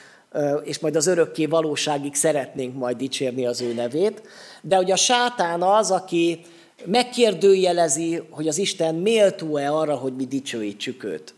és 0.64 0.78
majd 0.78 0.96
az 0.96 1.06
örökké 1.06 1.46
valóságig 1.46 2.14
szeretnénk 2.14 2.76
majd 2.76 2.96
dicsérni 2.96 3.46
az 3.46 3.60
ő 3.60 3.72
nevét, 3.72 4.22
de 4.62 4.76
hogy 4.76 4.90
a 4.90 4.96
sátán 4.96 5.62
az, 5.62 5.90
aki 5.90 6.40
megkérdőjelezi, 6.84 8.22
hogy 8.30 8.48
az 8.48 8.58
Isten 8.58 8.94
méltó-e 8.94 9.72
arra, 9.72 9.94
hogy 9.94 10.16
mi 10.16 10.24
dicsőítsük 10.26 11.04
őt. 11.04 11.34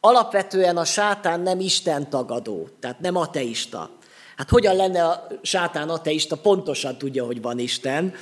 Alapvetően 0.00 0.76
a 0.76 0.84
sátán 0.84 1.40
nem 1.40 1.60
Isten 1.60 2.10
tagadó, 2.10 2.68
tehát 2.80 3.00
nem 3.00 3.16
ateista. 3.16 3.90
Hát 4.36 4.50
hogyan 4.50 4.76
lenne 4.76 5.04
a 5.04 5.26
sátán 5.42 5.88
ateista, 5.88 6.36
pontosan 6.36 6.98
tudja, 6.98 7.24
hogy 7.26 7.42
van 7.42 7.58
Isten. 7.58 8.14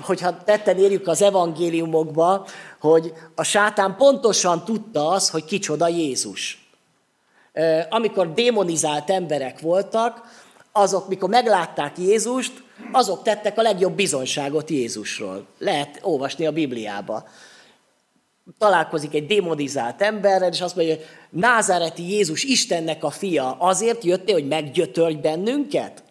Hogyha 0.00 0.42
tetten 0.44 0.78
érjük 0.78 1.06
az 1.06 1.22
evangéliumokba, 1.22 2.46
hogy 2.80 3.12
a 3.34 3.42
sátán 3.42 3.96
pontosan 3.96 4.64
tudta 4.64 5.08
az, 5.08 5.30
hogy 5.30 5.44
kicsoda 5.44 5.88
Jézus. 5.88 6.68
Amikor 7.90 8.32
démonizált 8.32 9.10
emberek 9.10 9.60
voltak, 9.60 10.42
azok, 10.76 11.08
mikor 11.08 11.28
meglátták 11.28 11.98
Jézust, 11.98 12.52
azok 12.92 13.22
tettek 13.22 13.58
a 13.58 13.62
legjobb 13.62 13.94
bizonyságot 13.94 14.70
Jézusról. 14.70 15.46
Lehet 15.58 15.98
olvasni 16.02 16.46
a 16.46 16.52
Bibliába. 16.52 17.28
Találkozik 18.58 19.14
egy 19.14 19.26
démonizált 19.26 20.02
emberrel, 20.02 20.52
és 20.52 20.60
azt 20.60 20.76
mondja, 20.76 20.94
hogy 20.94 21.04
Názáreti 21.30 22.10
Jézus 22.10 22.44
Istennek 22.44 23.04
a 23.04 23.10
fia, 23.10 23.56
azért 23.58 24.04
jöttél, 24.04 24.34
hogy 24.34 24.48
meggyötörj 24.48 25.14
bennünket? 25.14 26.02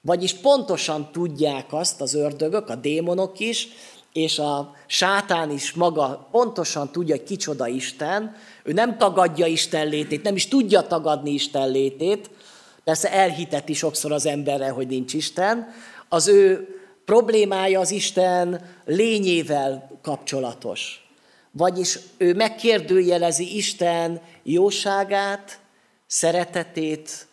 Vagyis 0.00 0.34
pontosan 0.34 1.12
tudják 1.12 1.72
azt 1.72 2.00
az 2.00 2.14
ördögök, 2.14 2.68
a 2.68 2.74
démonok 2.74 3.38
is, 3.38 3.68
és 4.12 4.38
a 4.38 4.74
sátán 4.86 5.50
is 5.50 5.72
maga 5.72 6.28
pontosan 6.30 6.92
tudja, 6.92 7.16
hogy 7.16 7.24
kicsoda 7.24 7.68
Isten, 7.68 8.36
ő 8.62 8.72
nem 8.72 8.98
tagadja 8.98 9.46
Isten 9.46 9.88
létét, 9.88 10.22
nem 10.22 10.36
is 10.36 10.48
tudja 10.48 10.86
tagadni 10.86 11.30
Isten 11.30 11.70
létét, 11.70 12.30
persze 12.84 13.12
elhiteti 13.12 13.72
sokszor 13.72 14.12
az 14.12 14.26
emberre, 14.26 14.68
hogy 14.68 14.86
nincs 14.86 15.14
Isten, 15.14 15.74
az 16.08 16.28
ő 16.28 16.68
problémája 17.04 17.80
az 17.80 17.90
Isten 17.90 18.70
lényével 18.84 19.90
kapcsolatos. 20.02 21.08
Vagyis 21.50 21.98
ő 22.16 22.34
megkérdőjelezi 22.34 23.56
Isten 23.56 24.20
jóságát, 24.42 25.58
szeretetét, 26.06 27.26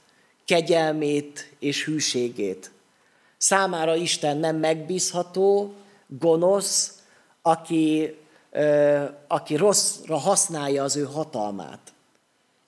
kegyelmét 0.46 1.54
és 1.60 1.86
hűségét. 1.86 2.72
Számára 3.38 3.96
Isten 3.96 4.38
nem 4.38 4.56
megbízható, 4.56 5.74
gonosz, 6.08 7.00
aki, 7.42 8.16
aki 9.28 9.56
rosszra 9.56 10.18
használja 10.18 10.84
az 10.84 10.96
ő 10.96 11.04
hatalmát. 11.04 11.80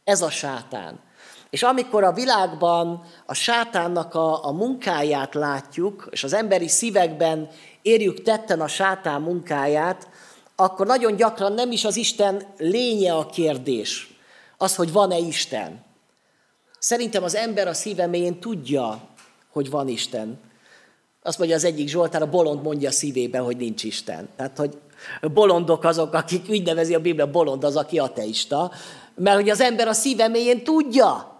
Ez 0.03 0.21
a 0.21 0.29
sátán. 0.29 0.99
És 1.53 1.63
amikor 1.63 2.03
a 2.03 2.11
világban 2.11 3.03
a 3.25 3.33
sátánnak 3.33 4.15
a, 4.15 4.45
a 4.45 4.51
munkáját 4.51 5.33
látjuk, 5.33 6.07
és 6.11 6.23
az 6.23 6.33
emberi 6.33 6.67
szívekben 6.67 7.49
érjük 7.81 8.21
tetten 8.21 8.61
a 8.61 8.67
sátán 8.67 9.21
munkáját, 9.21 10.09
akkor 10.55 10.85
nagyon 10.85 11.15
gyakran 11.15 11.53
nem 11.53 11.71
is 11.71 11.85
az 11.85 11.95
Isten 11.95 12.41
lénye 12.57 13.13
a 13.13 13.25
kérdés, 13.25 14.15
az, 14.57 14.75
hogy 14.75 14.91
van-e 14.91 15.17
Isten. 15.17 15.83
Szerintem 16.79 17.23
az 17.23 17.35
ember 17.35 17.67
a 17.67 17.73
szíve 17.73 18.07
mélyén 18.07 18.39
tudja, 18.39 19.01
hogy 19.51 19.69
van 19.69 19.87
Isten. 19.87 20.39
Azt 21.23 21.37
mondja 21.37 21.55
az 21.55 21.63
egyik 21.63 21.87
Zsoltár, 21.87 22.21
a 22.21 22.29
bolond 22.29 22.61
mondja 22.61 22.89
a 22.89 22.91
szívében, 22.91 23.43
hogy 23.43 23.57
nincs 23.57 23.83
Isten. 23.83 24.29
Tehát, 24.35 24.57
hogy 24.57 24.77
bolondok 25.33 25.83
azok, 25.83 26.13
akik 26.13 26.49
úgy 26.49 26.65
nevezi 26.65 26.95
a 26.95 26.99
Biblia, 26.99 27.31
bolond 27.31 27.63
az, 27.63 27.75
aki 27.75 27.99
ateista, 27.99 28.71
mert 29.15 29.35
hogy 29.35 29.49
az 29.49 29.61
ember 29.61 29.87
a 29.87 29.93
szíve 29.93 30.27
mélyén 30.27 30.63
tudja, 30.63 31.31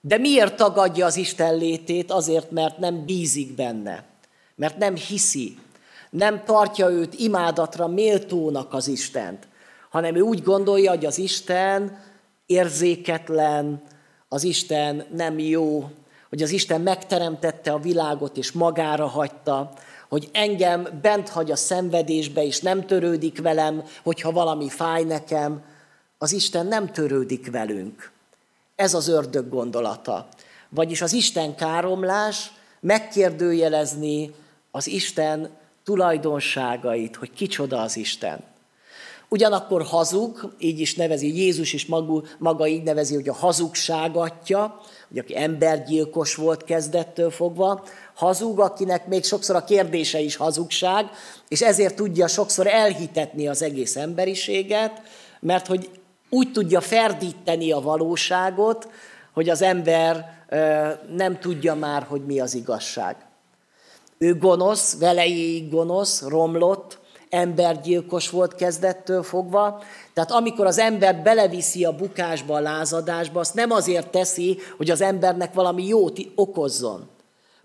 De 0.00 0.18
miért 0.18 0.56
tagadja 0.56 1.06
az 1.06 1.16
Isten 1.16 1.56
létét? 1.56 2.10
Azért, 2.10 2.50
mert 2.50 2.78
nem 2.78 3.04
bízik 3.04 3.54
benne, 3.54 4.04
mert 4.54 4.76
nem 4.76 4.94
hiszi, 4.94 5.58
nem 6.10 6.44
tartja 6.44 6.90
őt 6.90 7.14
imádatra 7.14 7.86
méltónak 7.86 8.74
az 8.74 8.88
Istent, 8.88 9.48
hanem 9.90 10.14
ő 10.14 10.20
úgy 10.20 10.42
gondolja, 10.42 10.90
hogy 10.90 11.06
az 11.06 11.18
Isten 11.18 12.02
érzéketlen, 12.46 13.82
az 14.28 14.44
Isten 14.44 15.04
nem 15.14 15.38
jó, 15.38 15.90
hogy 16.28 16.42
az 16.42 16.50
Isten 16.50 16.80
megteremtette 16.80 17.72
a 17.72 17.78
világot 17.78 18.36
és 18.36 18.52
magára 18.52 19.06
hagyta, 19.06 19.72
hogy 20.08 20.28
engem 20.32 20.88
bent 21.02 21.28
hagy 21.28 21.50
a 21.50 21.56
szenvedésbe, 21.56 22.44
és 22.44 22.60
nem 22.60 22.86
törődik 22.86 23.40
velem, 23.40 23.84
hogyha 24.02 24.32
valami 24.32 24.68
fáj 24.68 25.02
nekem, 25.02 25.62
az 26.18 26.32
Isten 26.32 26.66
nem 26.66 26.92
törődik 26.92 27.50
velünk. 27.50 28.10
Ez 28.78 28.94
az 28.94 29.08
ördög 29.08 29.48
gondolata. 29.48 30.28
Vagyis 30.68 31.02
az 31.02 31.12
Isten 31.12 31.54
káromlás 31.54 32.52
megkérdőjelezni 32.80 34.34
az 34.70 34.86
Isten 34.86 35.50
tulajdonságait, 35.84 37.16
hogy 37.16 37.32
kicsoda 37.32 37.80
az 37.80 37.96
Isten. 37.96 38.44
Ugyanakkor 39.28 39.82
hazug, 39.82 40.54
így 40.58 40.80
is 40.80 40.94
nevezi, 40.94 41.36
Jézus 41.36 41.72
is 41.72 41.86
maga, 41.86 42.22
maga 42.38 42.66
így 42.66 42.82
nevezi, 42.82 43.14
hogy 43.14 43.28
a 43.28 43.34
hazugságatja, 43.34 44.80
hogy 45.08 45.18
aki 45.18 45.38
embergyilkos 45.38 46.34
volt 46.34 46.64
kezdettől 46.64 47.30
fogva, 47.30 47.84
hazug, 48.14 48.60
akinek 48.60 49.06
még 49.06 49.24
sokszor 49.24 49.56
a 49.56 49.64
kérdése 49.64 50.20
is 50.20 50.36
hazugság, 50.36 51.10
és 51.48 51.62
ezért 51.62 51.96
tudja 51.96 52.26
sokszor 52.26 52.66
elhitetni 52.66 53.48
az 53.48 53.62
egész 53.62 53.96
emberiséget, 53.96 55.02
mert 55.40 55.66
hogy 55.66 55.90
úgy 56.30 56.52
tudja 56.52 56.80
ferdíteni 56.80 57.72
a 57.72 57.80
valóságot, 57.80 58.88
hogy 59.32 59.48
az 59.48 59.62
ember 59.62 60.36
nem 61.16 61.38
tudja 61.40 61.74
már, 61.74 62.02
hogy 62.02 62.24
mi 62.26 62.40
az 62.40 62.54
igazság. 62.54 63.16
Ő 64.18 64.38
gonosz, 64.38 64.98
velejéig 64.98 65.70
gonosz, 65.70 66.22
romlott, 66.22 66.98
embergyilkos 67.30 68.30
volt 68.30 68.54
kezdettől 68.54 69.22
fogva, 69.22 69.82
tehát 70.14 70.30
amikor 70.30 70.66
az 70.66 70.78
ember 70.78 71.22
beleviszi 71.22 71.84
a 71.84 71.96
bukásba, 71.96 72.54
a 72.54 72.60
lázadásba, 72.60 73.40
azt 73.40 73.54
nem 73.54 73.70
azért 73.70 74.08
teszi, 74.08 74.58
hogy 74.76 74.90
az 74.90 75.00
embernek 75.00 75.54
valami 75.54 75.86
jót 75.86 76.18
okozzon. 76.34 77.08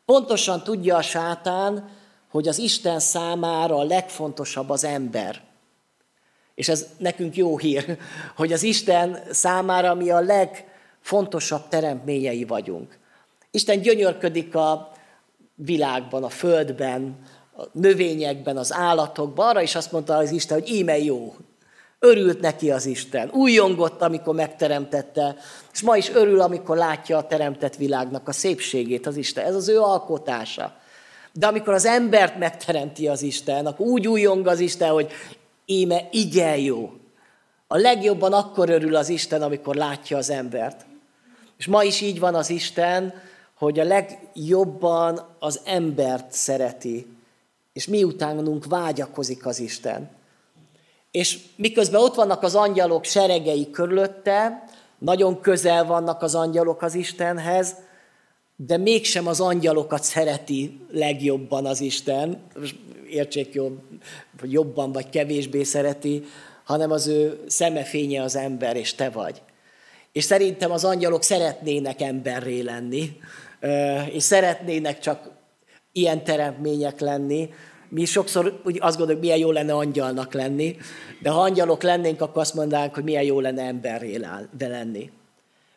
Pontosan 0.06 0.64
tudja 0.64 0.96
a 0.96 1.02
sátán, 1.02 1.90
hogy 2.32 2.48
az 2.48 2.58
Isten 2.58 3.00
számára 3.00 3.76
a 3.76 3.84
legfontosabb 3.84 4.70
az 4.70 4.84
ember. 4.84 5.42
És 6.56 6.70
ez 6.70 6.88
nekünk 6.98 7.36
jó 7.36 7.58
hír, 7.58 7.98
hogy 8.36 8.54
az 8.54 8.64
Isten 8.64 9.20
számára 9.32 9.94
mi 9.94 10.10
a 10.10 10.20
legfontosabb 10.20 11.68
teremtményei 11.68 12.44
vagyunk. 12.44 12.98
Isten 13.52 13.82
gyönyörködik 13.82 14.56
a 14.56 14.92
világban, 15.56 16.24
a 16.24 16.30
földben, 16.30 17.18
a 17.58 17.64
növényekben, 17.72 18.58
az 18.58 18.74
állatokban, 18.74 19.50
arra 19.50 19.62
is 19.62 19.76
azt 19.76 19.92
mondta 19.92 20.16
az 20.16 20.32
Isten, 20.32 20.60
hogy 20.60 20.70
íme 20.70 20.98
jó. 20.98 21.36
Örült 22.00 22.40
neki 22.40 22.72
az 22.72 22.86
Isten. 22.86 23.30
Újongott, 23.34 24.02
amikor 24.02 24.36
megteremtette, 24.36 25.36
és 25.74 25.82
ma 25.82 25.98
is 25.98 26.10
örül, 26.10 26.42
amikor 26.42 26.78
látja 26.78 27.18
a 27.18 27.28
teremtett 27.28 27.76
világnak 27.76 28.28
a 28.28 28.32
szépségét 28.32 29.08
az 29.08 29.16
Isten. 29.16 29.46
Ez 29.46 29.56
az 29.56 29.68
ő 29.68 29.80
alkotása. 29.80 30.76
De 31.34 31.48
amikor 31.48 31.74
az 31.74 31.86
embert 31.86 32.38
megteremti 32.38 33.08
az 33.08 33.22
Isten, 33.22 33.66
akkor 33.66 33.86
úgy 33.86 34.08
újong 34.08 34.48
az 34.48 34.60
Isten, 34.60 34.90
hogy 34.90 35.12
íme 35.66 36.08
igen 36.12 36.58
jó. 36.58 36.92
A 37.68 37.78
legjobban 37.78 38.34
akkor 38.34 38.70
örül 38.70 38.96
az 38.96 39.10
Isten, 39.10 39.42
amikor 39.42 39.76
látja 39.76 40.18
az 40.18 40.30
embert. 40.30 40.86
És 41.58 41.68
ma 41.68 41.84
is 41.84 42.02
így 42.02 42.20
van 42.20 42.36
az 42.36 42.50
Isten, 42.50 43.14
hogy 43.54 43.80
a 43.80 43.84
legjobban 43.84 45.26
az 45.40 45.60
embert 45.66 46.32
szereti, 46.32 47.08
és 47.74 47.88
miutánunk 47.88 48.66
vágyakozik 48.66 49.46
az 49.46 49.60
Isten. 49.60 50.10
És 51.12 51.40
miközben 51.56 52.02
ott 52.02 52.16
vannak 52.16 52.44
az 52.44 52.56
angyalok 52.56 53.04
seregei 53.04 53.70
körülötte, 53.70 54.64
nagyon 54.98 55.42
közel 55.42 55.86
vannak 55.86 56.22
az 56.22 56.36
angyalok 56.36 56.82
az 56.82 56.96
Istenhez, 56.96 57.76
de 58.66 58.78
mégsem 58.78 59.28
az 59.28 59.40
angyalokat 59.40 60.04
szereti 60.04 60.80
legjobban 60.92 61.66
az 61.66 61.82
Isten, 61.82 62.42
értsék 63.10 63.54
jobb, 63.54 63.80
jobban 64.44 64.92
vagy 64.92 65.10
kevésbé 65.10 65.64
szereti, 65.64 66.24
hanem 66.64 66.92
az 66.92 67.08
ő 67.08 67.44
szemefénye 67.48 68.22
az 68.22 68.36
ember, 68.36 68.76
és 68.76 68.94
te 68.94 69.10
vagy. 69.10 69.42
És 70.12 70.24
szerintem 70.24 70.72
az 70.72 70.84
angyalok 70.84 71.24
szeretnének 71.24 72.02
emberré 72.02 72.60
lenni, 72.60 73.18
és 74.12 74.24
szeretnének 74.24 75.00
csak 75.00 75.32
ilyen 75.92 76.24
teremtmények 76.24 77.00
lenni. 77.00 77.50
Mi 77.90 78.06
sokszor 78.06 78.62
úgy 78.66 78.78
azt 78.82 78.98
gondoljuk, 78.98 79.24
milyen 79.24 79.38
jó 79.38 79.52
lenne 79.52 79.74
angyalnak 79.74 80.34
lenni, 80.34 80.76
de 81.22 81.30
ha 81.30 81.42
angyalok 81.42 81.84
lennénk, 81.84 82.22
akkor 82.22 82.42
azt 82.42 82.54
mondanánk, 82.54 82.94
hogy 82.94 83.04
milyen 83.04 83.24
jó 83.24 83.40
lenne 83.40 83.62
emberré 83.62 84.20
lenni. 84.60 85.12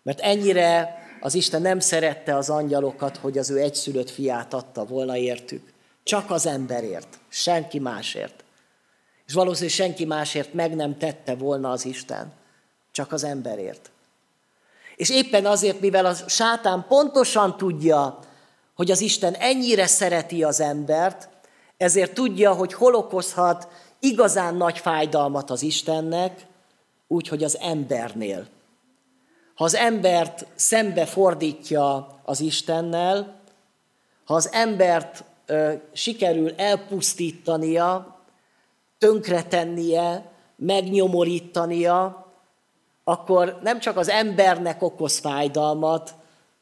Mert 0.02 0.20
ennyire 0.20 1.04
az 1.20 1.34
Isten 1.34 1.62
nem 1.62 1.78
szerette 1.78 2.36
az 2.36 2.50
angyalokat, 2.50 3.16
hogy 3.16 3.38
az 3.38 3.50
ő 3.50 3.58
egyszülött 3.58 4.10
fiát 4.10 4.54
adta 4.54 4.84
volna 4.84 5.16
értük. 5.16 5.72
Csak 6.02 6.30
az 6.30 6.46
emberért, 6.46 7.18
senki 7.28 7.78
másért. 7.78 8.44
És 9.26 9.32
valószínűleg 9.32 9.74
senki 9.74 10.04
másért 10.04 10.52
meg 10.54 10.74
nem 10.74 10.98
tette 10.98 11.34
volna 11.34 11.70
az 11.70 11.84
Isten, 11.84 12.32
csak 12.92 13.12
az 13.12 13.24
emberért. 13.24 13.90
És 14.96 15.10
éppen 15.10 15.46
azért, 15.46 15.80
mivel 15.80 16.06
a 16.06 16.14
sátán 16.14 16.84
pontosan 16.88 17.56
tudja, 17.56 18.18
hogy 18.74 18.90
az 18.90 19.00
Isten 19.00 19.34
ennyire 19.34 19.86
szereti 19.86 20.42
az 20.42 20.60
embert, 20.60 21.28
ezért 21.76 22.14
tudja, 22.14 22.52
hogy 22.52 22.72
hol 22.72 22.94
okozhat 22.94 23.68
igazán 23.98 24.54
nagy 24.54 24.78
fájdalmat 24.78 25.50
az 25.50 25.62
Istennek, 25.62 26.46
úgy, 27.08 27.28
hogy 27.28 27.44
az 27.44 27.58
embernél. 27.60 28.46
Ha 29.56 29.64
az 29.64 29.74
embert 29.74 30.46
szembe 30.54 31.06
fordítja 31.06 32.08
az 32.24 32.40
Istennel, 32.40 33.40
ha 34.24 34.34
az 34.34 34.52
embert 34.52 35.24
ö, 35.46 35.72
sikerül 35.92 36.54
elpusztítania, 36.56 38.20
tönkretennie, 38.98 40.30
megnyomorítania, 40.56 42.26
akkor 43.04 43.58
nem 43.62 43.78
csak 43.78 43.96
az 43.96 44.08
embernek 44.08 44.82
okoz 44.82 45.18
fájdalmat, 45.18 46.14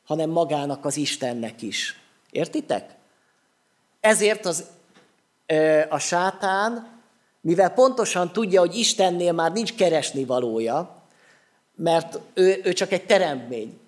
hanem 0.05 0.31
magának 0.31 0.85
az 0.85 0.97
Istennek 0.97 1.63
is. 1.63 2.01
Értitek? 2.31 2.95
Ezért 4.01 4.47
az, 4.47 4.65
a 5.89 5.99
sátán, 5.99 7.01
mivel 7.41 7.71
pontosan 7.71 8.33
tudja, 8.33 8.61
hogy 8.61 8.75
Istennél 8.75 9.33
már 9.33 9.53
nincs 9.53 9.75
keresni 9.75 10.25
valója, 10.25 11.03
mert 11.75 12.19
ő, 12.35 12.61
ő 12.65 12.73
csak 12.73 12.93
egy 12.93 13.07
teremtmény. 13.07 13.79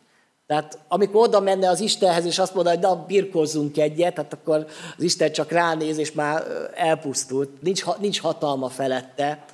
Tehát 0.47 0.79
amikor 0.89 1.27
oda 1.27 1.41
menne 1.41 1.69
az 1.69 1.81
Istenhez, 1.81 2.25
és 2.25 2.39
azt 2.39 2.55
mondja, 2.55 2.73
hogy 2.73 2.83
na, 2.83 3.05
birkózzunk 3.07 3.79
egyet, 3.79 4.15
tehát 4.15 4.33
akkor 4.33 4.67
az 4.97 5.03
Isten 5.03 5.33
csak 5.33 5.51
ránéz, 5.51 5.99
és 5.99 6.13
már 6.13 6.43
elpusztult. 6.75 7.63
Nincs, 7.63 7.85
nincs 8.01 8.21
hatalma 8.21 8.69
felette 8.69 9.45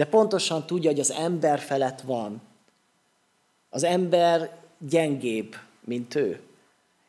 de 0.00 0.06
pontosan 0.06 0.66
tudja, 0.66 0.90
hogy 0.90 1.00
az 1.00 1.10
ember 1.10 1.58
felett 1.58 2.00
van. 2.00 2.42
Az 3.70 3.82
ember 3.84 4.50
gyengébb, 4.78 5.54
mint 5.84 6.14
ő. 6.14 6.40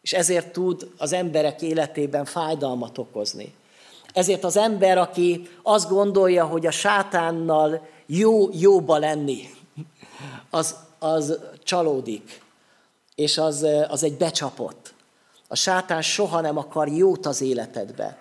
És 0.02 0.14
ezért 0.14 0.52
tud 0.52 0.92
az 0.98 1.14
emberek 1.14 1.62
életében 1.62 2.26
fájdalmat 2.26 2.98
okozni. 2.98 3.54
Ezért 4.14 4.44
az 4.44 4.58
ember, 4.58 4.98
aki 4.98 5.50
azt 5.64 5.90
gondolja, 5.90 6.46
hogy 6.46 6.66
a 6.66 6.72
sátánnal 6.72 7.88
jó 8.06 8.50
jóba 8.54 8.98
lenni, 8.98 9.50
az, 10.50 10.76
az 11.00 11.40
csalódik, 11.64 12.42
és 13.16 13.38
az, 13.38 13.66
az 13.88 14.04
egy 14.04 14.18
becsapott. 14.18 14.94
A 15.48 15.56
sátán 15.56 16.02
soha 16.02 16.42
nem 16.42 16.58
akar 16.58 16.88
jót 16.88 17.26
az 17.26 17.42
életedbe. 17.42 18.18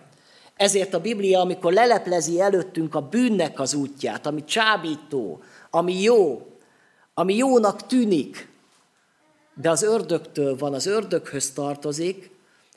Ezért 0.56 0.94
a 0.94 1.00
Biblia, 1.00 1.40
amikor 1.40 1.72
leleplezi 1.72 2.40
előttünk 2.40 2.94
a 2.94 3.00
bűnnek 3.00 3.60
az 3.60 3.74
útját, 3.74 4.26
ami 4.26 4.44
csábító, 4.44 5.42
ami 5.70 6.02
jó, 6.02 6.46
ami 7.14 7.36
jónak 7.36 7.86
tűnik, 7.86 8.48
de 9.54 9.70
az 9.70 9.82
ördögtől 9.82 10.56
van, 10.56 10.74
az 10.74 10.86
ördöghöz 10.86 11.52
tartozik, 11.52 12.30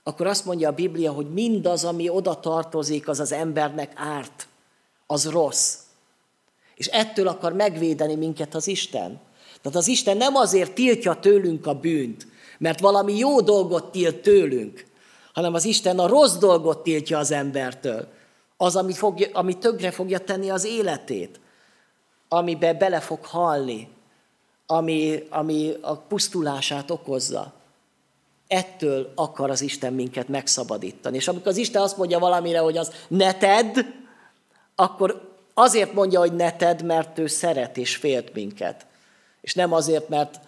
akkor 0.03 0.27
azt 0.27 0.45
mondja 0.45 0.69
a 0.69 0.73
Biblia, 0.73 1.12
hogy 1.12 1.29
mindaz, 1.29 1.83
ami 1.83 2.09
oda 2.09 2.39
tartozik, 2.39 3.07
az 3.07 3.19
az 3.19 3.31
embernek 3.31 3.91
árt, 3.95 4.47
az 5.07 5.29
rossz. 5.29 5.77
És 6.75 6.88
ettől 6.88 7.27
akar 7.27 7.53
megvédeni 7.53 8.15
minket 8.15 8.55
az 8.55 8.67
Isten. 8.67 9.19
Tehát 9.62 9.77
az 9.77 9.88
Isten 9.88 10.17
nem 10.17 10.36
azért 10.36 10.73
tiltja 10.73 11.13
tőlünk 11.13 11.67
a 11.67 11.73
bűnt, 11.73 12.27
mert 12.57 12.79
valami 12.79 13.17
jó 13.17 13.41
dolgot 13.41 13.91
tilt 13.91 14.15
tőlünk, 14.15 14.86
hanem 15.33 15.53
az 15.53 15.65
Isten 15.65 15.99
a 15.99 16.07
rossz 16.07 16.36
dolgot 16.36 16.83
tiltja 16.83 17.17
az 17.17 17.31
embertől. 17.31 18.07
Az, 18.57 18.75
ami, 18.75 18.93
fogja, 18.93 19.27
ami 19.33 19.57
tönkre 19.57 19.91
fogja 19.91 20.19
tenni 20.19 20.49
az 20.49 20.65
életét, 20.65 21.39
amibe 22.27 22.73
bele 22.73 22.99
fog 22.99 23.25
halni, 23.25 23.88
ami, 24.65 25.23
ami 25.29 25.73
a 25.81 25.95
pusztulását 25.95 26.91
okozza. 26.91 27.53
ettől 28.47 29.12
akar 29.15 29.49
az 29.49 29.62
Isten 29.62 29.93
minket 29.93 30.27
megszabadítani. 30.27 31.15
És 31.15 31.27
amikor 31.27 31.47
az 31.47 31.57
Isten 31.57 31.81
azt 31.81 31.97
mondja 31.97 32.19
valamire, 32.19 32.59
hogy 32.59 32.77
az 32.77 32.91
ne 33.07 33.33
tedd, 33.33 33.79
akkor 34.75 35.33
azért 35.53 35.93
mondja, 35.93 36.19
hogy 36.19 36.33
ne 36.35 36.55
tedd, 36.55 36.83
mert 36.85 37.19
ő 37.19 37.27
szeret 37.27 37.77
és 37.77 37.95
félt 37.95 38.33
minket. 38.33 38.85
És 39.41 39.53
nem 39.53 39.73
azért, 39.73 40.09
mert 40.09 40.39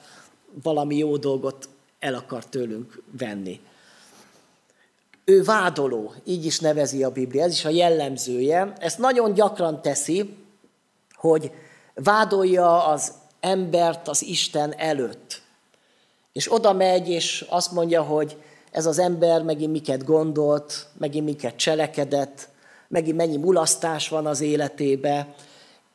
valami 0.64 0.98
jó 0.98 1.18
dolgot 1.18 1.70
el 2.00 2.14
akar 2.14 2.46
tőlünk 2.46 3.02
venni. 3.18 3.60
Ő 5.26 5.44
vádoló, 5.44 6.14
így 6.24 6.46
is 6.46 6.60
nevezi 6.60 7.04
a 7.04 7.12
Biblia, 7.12 7.44
ez 7.44 7.52
is 7.52 7.66
a 7.66 7.70
jellemzője. 7.70 8.74
Ezt 8.78 8.98
nagyon 8.98 9.34
gyakran 9.34 9.82
teszi, 9.82 10.36
hogy 11.14 11.52
vádolja 11.94 12.86
az 12.86 13.14
embert 13.40 14.08
az 14.08 14.24
Isten 14.24 14.74
előtt. 14.78 15.42
És 16.32 16.54
oda 16.54 16.74
megy, 16.74 17.10
és 17.10 17.46
azt 17.50 17.72
mondja, 17.72 18.02
hogy 18.02 18.38
ez 18.72 18.86
az 18.86 19.00
ember 19.00 19.44
megint 19.44 19.72
miket 19.72 20.04
gondolt, 20.04 20.88
megint 20.98 21.26
miket 21.26 21.56
cselekedett, 21.56 22.50
megint 22.96 23.18
mennyi 23.18 23.38
mulasztás 23.38 24.10
van 24.10 24.26
az 24.26 24.42
életébe, 24.42 25.36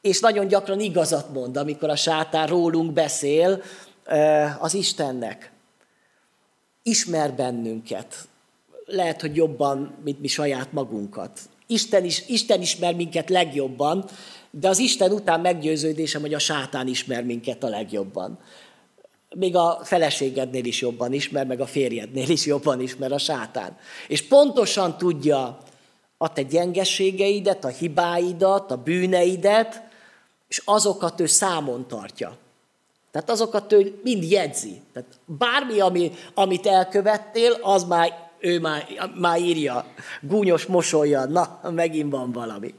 és 0.00 0.20
nagyon 0.20 0.46
gyakran 0.46 0.80
igazat 0.80 1.32
mond, 1.32 1.56
amikor 1.56 1.90
a 1.90 1.96
sátán 1.96 2.46
rólunk 2.46 2.92
beszél 2.92 3.62
az 4.58 4.74
Istennek. 4.74 5.52
Ismer 6.82 7.32
bennünket. 7.34 8.28
Lehet, 8.86 9.20
hogy 9.20 9.36
jobban, 9.36 9.94
mint 10.04 10.20
mi 10.20 10.28
saját 10.28 10.72
magunkat. 10.72 11.40
Isten, 11.66 12.04
is, 12.04 12.28
Isten 12.28 12.60
ismer 12.60 12.94
minket 12.94 13.30
legjobban, 13.30 14.04
de 14.50 14.68
az 14.68 14.78
Isten 14.78 15.12
után 15.12 15.40
meggyőződésem, 15.40 16.20
hogy 16.20 16.34
a 16.34 16.38
sátán 16.38 16.86
ismer 16.88 17.24
minket 17.24 17.62
a 17.62 17.68
legjobban. 17.68 18.38
Még 19.34 19.56
a 19.56 19.80
feleségednél 19.84 20.64
is 20.64 20.80
jobban 20.80 21.12
ismer, 21.12 21.46
meg 21.46 21.60
a 21.60 21.66
férjednél 21.66 22.28
is 22.28 22.46
jobban 22.46 22.80
ismer 22.80 23.12
a 23.12 23.18
sátán. 23.18 23.76
És 24.08 24.22
pontosan 24.22 24.98
tudja 24.98 25.58
a 26.22 26.32
te 26.32 26.42
gyengeségeidet, 26.42 27.64
a 27.64 27.68
hibáidat, 27.68 28.70
a 28.70 28.76
bűneidet, 28.76 29.82
és 30.48 30.62
azokat 30.64 31.20
ő 31.20 31.26
számon 31.26 31.86
tartja. 31.88 32.36
Tehát 33.10 33.30
azokat 33.30 33.72
ő 33.72 34.00
mind 34.02 34.30
jegyzi. 34.30 34.80
Tehát 34.92 35.08
bármi, 35.24 35.80
ami, 35.80 36.12
amit 36.34 36.66
elkövettél, 36.66 37.52
az 37.62 37.84
már, 37.84 38.28
ő 38.38 38.60
már, 38.60 38.86
már 39.14 39.40
írja, 39.40 39.86
gúnyos 40.20 40.66
mosolya, 40.66 41.24
na, 41.24 41.60
megint 41.70 42.10
van 42.10 42.32
valami. 42.32 42.74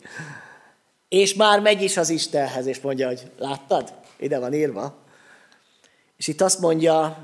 És 1.10 1.34
már 1.34 1.60
megy 1.60 1.82
is 1.82 1.98
az 1.98 2.10
Istenhez, 2.10 2.66
és 2.66 2.80
mondja, 2.80 3.08
hogy 3.08 3.32
láttad? 3.38 3.94
Ide 4.18 4.40
van 4.40 4.54
írva. 4.54 4.96
És 6.18 6.28
itt 6.28 6.42
azt 6.42 6.60
mondja 6.60 7.18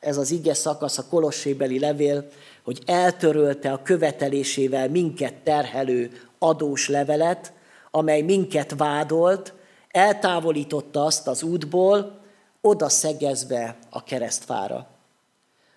ez 0.00 0.16
az 0.16 0.30
ige 0.30 0.54
szakasz, 0.54 0.98
a 0.98 1.06
Kolossébeli 1.08 1.78
levél, 1.78 2.28
hogy 2.64 2.82
eltörölte 2.86 3.72
a 3.72 3.82
követelésével 3.82 4.88
minket 4.88 5.34
terhelő 5.34 6.10
adós 6.38 6.88
levelet, 6.88 7.52
amely 7.90 8.20
minket 8.20 8.74
vádolt, 8.76 9.52
eltávolította 9.88 11.04
azt 11.04 11.28
az 11.28 11.42
útból, 11.42 12.20
oda 12.60 12.88
szegezve 12.88 13.76
a 13.90 14.04
keresztfára. 14.04 14.86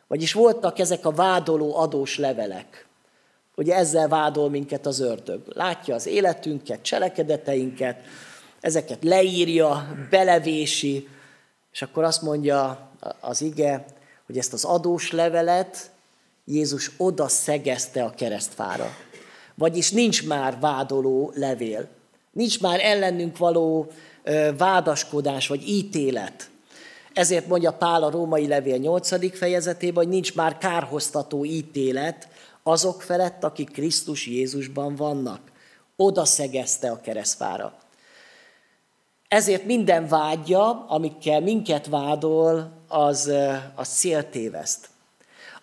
Vagyis 0.08 0.34
voltak 0.34 0.80
ezek 0.80 1.06
a 1.06 1.12
vádoló 1.12 1.76
adós 1.78 2.18
levelek. 2.18 2.88
Ugye 3.56 3.76
ezzel 3.76 4.08
vádol 4.08 4.50
minket 4.50 4.86
az 4.86 5.00
ördög. 5.00 5.42
Látja 5.54 5.96
az 5.96 6.06
életünket, 6.06 6.82
cselekedeteinket, 6.82 7.98
ezeket 8.62 9.04
leírja, 9.04 9.88
belevési, 10.10 11.08
és 11.72 11.82
akkor 11.82 12.04
azt 12.04 12.22
mondja 12.22 12.90
az 13.20 13.42
ige, 13.42 13.86
hogy 14.26 14.38
ezt 14.38 14.54
az 14.54 14.64
adós 14.64 15.12
levelet 15.12 15.92
Jézus 16.46 16.92
oda 16.98 17.28
szegezte 17.28 18.04
a 18.04 18.10
keresztfára. 18.10 18.96
Vagyis 19.56 19.92
nincs 19.92 20.28
már 20.28 20.60
vádoló 20.60 21.32
levél. 21.36 21.88
Nincs 22.32 22.62
már 22.62 22.80
ellenünk 22.80 23.38
való 23.38 23.88
vádaskodás 24.58 25.48
vagy 25.48 25.68
ítélet. 25.68 26.50
Ezért 27.14 27.48
mondja 27.48 27.74
Pál 27.74 28.04
a 28.04 28.10
római 28.10 28.48
levél 28.48 28.78
8. 28.78 29.38
fejezetében, 29.38 30.04
hogy 30.04 30.14
nincs 30.14 30.36
már 30.36 30.58
kárhoztató 30.58 31.46
ítélet 31.46 32.28
azok 32.64 33.02
felett, 33.02 33.44
akik 33.44 33.72
Krisztus 33.72 34.28
Jézusban 34.28 34.96
vannak. 34.96 35.40
Oda 35.96 36.26
szegezte 36.26 36.92
a 36.92 37.02
keresztfára. 37.02 37.74
Ezért 39.28 39.66
minden 39.66 40.08
vágya, 40.08 40.86
amikkel 40.88 41.42
minket 41.42 41.88
vádol, 41.88 42.72
az, 42.88 43.32
az 43.76 43.88
céltéveszt. 43.88 44.90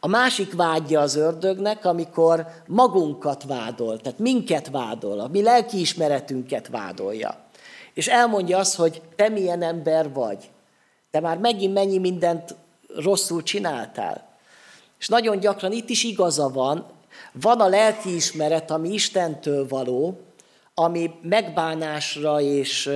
A 0.04 0.08
másik 0.08 0.52
vágya 0.52 1.00
az 1.00 1.16
ördögnek, 1.16 1.84
amikor 1.84 2.46
magunkat 2.66 3.44
vádol, 3.44 4.00
tehát 4.00 4.18
minket 4.18 4.70
vádol, 4.70 5.20
a 5.20 5.28
mi 5.28 5.42
lelkiismeretünket 5.42 6.68
vádolja. 6.68 7.38
És 7.94 8.08
elmondja 8.08 8.58
azt, 8.58 8.74
hogy 8.74 9.02
te 9.16 9.28
milyen 9.28 9.62
ember 9.62 10.12
vagy. 10.12 10.50
Te 11.10 11.20
már 11.20 11.38
megint 11.38 11.74
mennyi 11.74 11.98
mindent 11.98 12.54
rosszul 12.96 13.42
csináltál. 13.42 14.28
És 14.98 15.08
nagyon 15.08 15.38
gyakran 15.38 15.72
itt 15.72 15.88
is 15.88 16.04
igaza 16.04 16.48
van, 16.48 16.86
van 17.32 17.60
a 17.60 17.68
lelkiismeret, 17.68 18.70
ami 18.70 18.92
Istentől 18.92 19.68
való, 19.68 20.20
ami 20.74 21.10
megbánásra 21.22 22.40
és, 22.40 22.90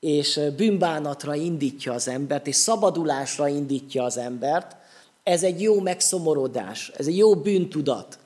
és 0.00 0.40
bűnbánatra 0.56 1.34
indítja 1.34 1.92
az 1.92 2.08
embert, 2.08 2.46
és 2.46 2.56
szabadulásra 2.56 3.48
indítja 3.48 4.04
az 4.04 4.16
embert, 4.16 4.76
ez 5.24 5.42
egy 5.42 5.62
jó 5.62 5.80
megszomorodás, 5.80 6.88
ez 6.96 7.06
egy 7.06 7.16
jó 7.16 7.34
bűntudat. 7.34 8.18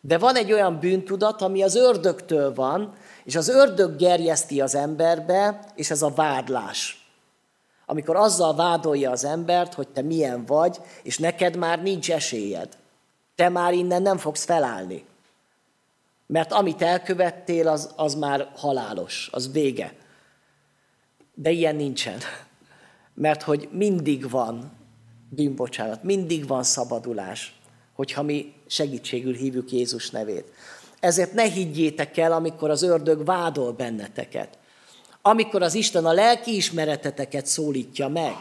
De 0.00 0.18
van 0.18 0.36
egy 0.36 0.52
olyan 0.52 0.78
bűntudat, 0.78 1.42
ami 1.42 1.62
az 1.62 1.74
ördögtől 1.74 2.54
van, 2.54 2.94
és 3.24 3.36
az 3.36 3.48
ördög 3.48 3.96
gerjeszti 3.96 4.60
az 4.60 4.74
emberbe, 4.74 5.64
és 5.74 5.90
ez 5.90 6.02
a 6.02 6.10
vádlás. 6.10 7.08
Amikor 7.86 8.16
azzal 8.16 8.54
vádolja 8.54 9.10
az 9.10 9.24
embert, 9.24 9.74
hogy 9.74 9.88
te 9.88 10.02
milyen 10.02 10.44
vagy, 10.44 10.78
és 11.02 11.18
neked 11.18 11.56
már 11.56 11.82
nincs 11.82 12.10
esélyed. 12.10 12.76
Te 13.34 13.48
már 13.48 13.72
innen 13.72 14.02
nem 14.02 14.18
fogsz 14.18 14.44
felállni. 14.44 15.04
Mert 16.26 16.52
amit 16.52 16.82
elkövettél, 16.82 17.68
az, 17.68 17.90
az 17.96 18.14
már 18.14 18.50
halálos, 18.56 19.28
az 19.32 19.52
vége. 19.52 19.94
De 21.34 21.50
ilyen 21.50 21.76
nincsen. 21.76 22.18
Mert 23.14 23.42
hogy 23.42 23.68
mindig 23.72 24.30
van 24.30 24.77
bűnbocsánat, 25.28 26.02
mindig 26.02 26.46
van 26.46 26.62
szabadulás, 26.62 27.56
hogyha 27.94 28.22
mi 28.22 28.52
segítségül 28.66 29.34
hívjuk 29.34 29.72
Jézus 29.72 30.10
nevét. 30.10 30.44
Ezért 31.00 31.32
ne 31.32 31.42
higgyétek 31.42 32.16
el, 32.16 32.32
amikor 32.32 32.70
az 32.70 32.82
ördög 32.82 33.24
vádol 33.24 33.72
benneteket. 33.72 34.58
Amikor 35.22 35.62
az 35.62 35.74
Isten 35.74 36.06
a 36.06 36.12
lelki 36.12 36.56
ismereteteket 36.56 37.46
szólítja 37.46 38.08
meg, 38.08 38.34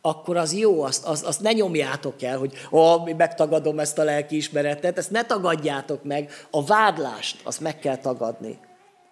akkor 0.00 0.36
az 0.36 0.54
jó, 0.54 0.82
azt, 0.82 1.04
azt, 1.04 1.24
azt 1.24 1.40
ne 1.40 1.52
nyomjátok 1.52 2.22
el, 2.22 2.38
hogy 2.38 2.52
ó, 2.70 2.98
mi 2.98 3.12
megtagadom 3.12 3.78
ezt 3.78 3.98
a 3.98 4.04
lelki 4.04 4.36
ismeretet, 4.36 4.98
ezt 4.98 5.10
ne 5.10 5.24
tagadjátok 5.24 6.04
meg, 6.04 6.30
a 6.50 6.64
vádlást 6.64 7.40
azt 7.44 7.60
meg 7.60 7.78
kell 7.78 7.96
tagadni, 7.96 8.58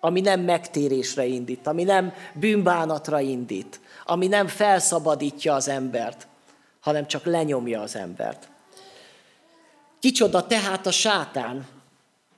ami 0.00 0.20
nem 0.20 0.40
megtérésre 0.40 1.24
indít, 1.24 1.66
ami 1.66 1.82
nem 1.82 2.12
bűnbánatra 2.34 3.20
indít, 3.20 3.80
ami 4.04 4.26
nem 4.26 4.46
felszabadítja 4.46 5.54
az 5.54 5.68
embert, 5.68 6.27
hanem 6.88 7.06
csak 7.06 7.24
lenyomja 7.24 7.80
az 7.80 7.96
embert. 7.96 8.48
Kicsoda 10.00 10.46
tehát 10.46 10.86
a 10.86 10.90
sátán? 10.90 11.66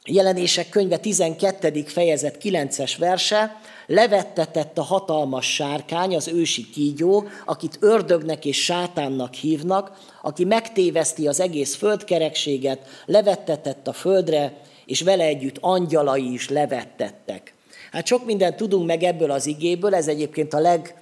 Jelenések 0.04 0.68
könyve 0.68 0.98
12. 0.98 1.82
fejezet 1.86 2.36
9-es 2.42 2.94
verse, 2.98 3.60
levettetett 3.86 4.78
a 4.78 4.82
hatalmas 4.82 5.54
sárkány, 5.54 6.16
az 6.16 6.28
ősi 6.28 6.70
kígyó, 6.70 7.28
akit 7.44 7.78
ördögnek 7.80 8.44
és 8.44 8.64
sátánnak 8.64 9.34
hívnak, 9.34 9.98
aki 10.22 10.44
megtéveszti 10.44 11.28
az 11.28 11.40
egész 11.40 11.74
földkerekséget, 11.74 13.02
levettetett 13.06 13.88
a 13.88 13.92
földre, 13.92 14.60
és 14.86 15.00
vele 15.00 15.24
együtt 15.24 15.56
angyalai 15.60 16.32
is 16.32 16.48
levettettek. 16.48 17.54
Hát 17.92 18.06
sok 18.06 18.24
mindent 18.24 18.56
tudunk 18.56 18.86
meg 18.86 19.02
ebből 19.02 19.30
az 19.30 19.46
igéből, 19.46 19.94
ez 19.94 20.08
egyébként 20.08 20.54
a 20.54 20.58
leg 20.58 20.99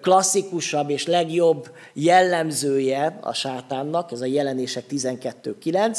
klasszikusabb 0.00 0.90
és 0.90 1.06
legjobb 1.06 1.70
jellemzője 1.92 3.18
a 3.20 3.32
sátánnak, 3.32 4.12
ez 4.12 4.20
a 4.20 4.26
jelenések 4.26 4.84
12.9, 4.90 5.98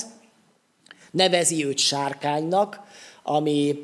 nevezi 1.12 1.66
őt 1.66 1.78
sárkánynak, 1.78 2.80
ami 3.24 3.82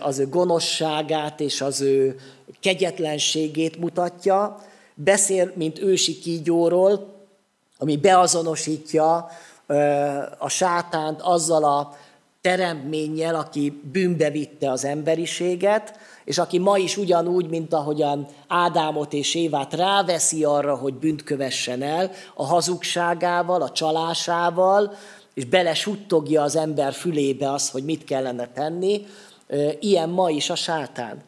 az 0.00 0.18
ő 0.18 0.28
gonoszságát 0.28 1.40
és 1.40 1.60
az 1.60 1.80
ő 1.80 2.16
kegyetlenségét 2.60 3.78
mutatja, 3.78 4.64
beszél, 4.94 5.52
mint 5.54 5.78
ősi 5.78 6.18
kígyóról, 6.18 7.14
ami 7.78 7.96
beazonosítja 7.96 9.28
a 10.38 10.48
sátánt 10.48 11.20
azzal 11.22 11.64
a 11.64 11.96
teremtménnyel, 12.46 13.34
aki 13.34 13.80
bűnbe 13.92 14.30
vitte 14.30 14.70
az 14.70 14.84
emberiséget, 14.84 15.98
és 16.24 16.38
aki 16.38 16.58
ma 16.58 16.78
is 16.78 16.96
ugyanúgy, 16.96 17.48
mint 17.48 17.72
ahogyan 17.72 18.26
Ádámot 18.48 19.12
és 19.12 19.34
Évát 19.34 19.74
ráveszi 19.74 20.44
arra, 20.44 20.76
hogy 20.76 20.94
bűnt 20.94 21.22
kövessen 21.22 21.82
el, 21.82 22.10
a 22.34 22.44
hazugságával, 22.44 23.62
a 23.62 23.70
csalásával, 23.70 24.94
és 25.34 25.44
belesuttogja 25.44 26.42
az 26.42 26.56
ember 26.56 26.92
fülébe 26.92 27.52
az, 27.52 27.70
hogy 27.70 27.84
mit 27.84 28.04
kellene 28.04 28.48
tenni, 28.48 29.06
ilyen 29.80 30.08
ma 30.08 30.30
is 30.30 30.50
a 30.50 30.54
sátán. 30.54 31.22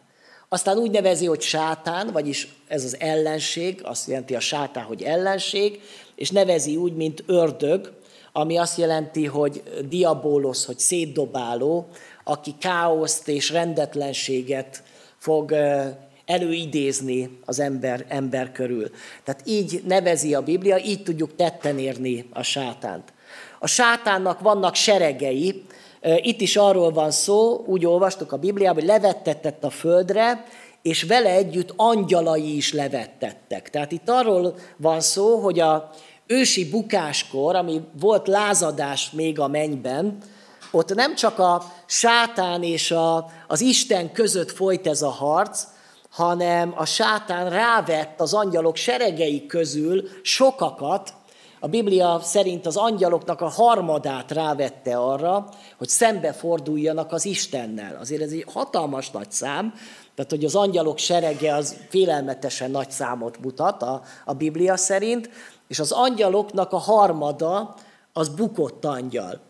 Aztán 0.48 0.76
úgy 0.76 0.90
nevezi, 0.90 1.26
hogy 1.26 1.40
sátán, 1.40 2.10
vagyis 2.12 2.48
ez 2.68 2.84
az 2.84 2.96
ellenség, 3.00 3.80
azt 3.84 4.08
jelenti 4.08 4.34
a 4.34 4.40
sátán, 4.40 4.84
hogy 4.84 5.02
ellenség, 5.02 5.80
és 6.14 6.30
nevezi 6.30 6.76
úgy, 6.76 6.94
mint 6.94 7.22
ördög, 7.26 7.97
ami 8.38 8.58
azt 8.58 8.78
jelenti, 8.78 9.26
hogy 9.26 9.62
diabólosz, 9.88 10.64
hogy 10.64 10.78
szétdobáló, 10.78 11.86
aki 12.24 12.54
káoszt 12.60 13.28
és 13.28 13.50
rendetlenséget 13.50 14.82
fog 15.16 15.54
előidézni 16.26 17.38
az 17.44 17.60
ember, 17.60 18.04
ember 18.08 18.52
körül. 18.52 18.90
Tehát 19.24 19.42
így 19.44 19.82
nevezi 19.86 20.34
a 20.34 20.42
Biblia, 20.42 20.78
így 20.78 21.02
tudjuk 21.02 21.36
tetten 21.36 21.78
érni 21.78 22.28
a 22.32 22.42
sátánt. 22.42 23.12
A 23.58 23.66
sátánnak 23.66 24.40
vannak 24.40 24.74
seregei, 24.74 25.64
itt 26.16 26.40
is 26.40 26.56
arról 26.56 26.90
van 26.90 27.10
szó, 27.10 27.64
úgy 27.66 27.86
olvastuk 27.86 28.32
a 28.32 28.36
Bibliában, 28.36 28.78
hogy 28.78 28.88
levettetett 28.88 29.64
a 29.64 29.70
földre, 29.70 30.44
és 30.82 31.02
vele 31.02 31.30
együtt 31.30 31.72
angyalai 31.76 32.56
is 32.56 32.72
levettettek. 32.72 33.70
Tehát 33.70 33.92
itt 33.92 34.08
arról 34.08 34.54
van 34.76 35.00
szó, 35.00 35.36
hogy 35.36 35.60
a 35.60 35.90
ősi 36.28 36.70
bukáskor, 36.70 37.56
ami 37.56 37.80
volt 38.00 38.28
lázadás 38.28 39.10
még 39.10 39.40
a 39.40 39.48
mennyben, 39.48 40.18
ott 40.70 40.94
nem 40.94 41.14
csak 41.14 41.38
a 41.38 41.72
sátán 41.86 42.62
és 42.62 42.90
a, 42.90 43.30
az 43.46 43.60
Isten 43.60 44.12
között 44.12 44.50
folyt 44.50 44.86
ez 44.86 45.02
a 45.02 45.10
harc, 45.10 45.66
hanem 46.10 46.72
a 46.76 46.84
sátán 46.84 47.50
rávett 47.50 48.20
az 48.20 48.34
angyalok 48.34 48.76
seregei 48.76 49.46
közül 49.46 50.08
sokakat, 50.22 51.12
a 51.60 51.68
Biblia 51.68 52.20
szerint 52.22 52.66
az 52.66 52.76
angyaloknak 52.76 53.40
a 53.40 53.48
harmadát 53.48 54.30
rávette 54.30 54.96
arra, 54.96 55.48
hogy 55.78 55.88
szembeforduljanak 55.88 57.12
az 57.12 57.24
Istennel. 57.24 57.96
Azért 58.00 58.22
ez 58.22 58.30
egy 58.30 58.44
hatalmas 58.52 59.10
nagy 59.10 59.30
szám, 59.30 59.74
tehát 60.14 60.30
hogy 60.30 60.44
az 60.44 60.54
angyalok 60.54 60.98
serege 60.98 61.54
az 61.54 61.76
félelmetesen 61.88 62.70
nagy 62.70 62.90
számot 62.90 63.40
mutat 63.40 63.82
a, 63.82 64.02
a 64.24 64.32
Biblia 64.32 64.76
szerint, 64.76 65.30
és 65.68 65.78
az 65.78 65.92
angyaloknak 65.92 66.72
a 66.72 66.78
harmada 66.78 67.74
az 68.12 68.28
bukott 68.28 68.84
angyal. 68.84 69.40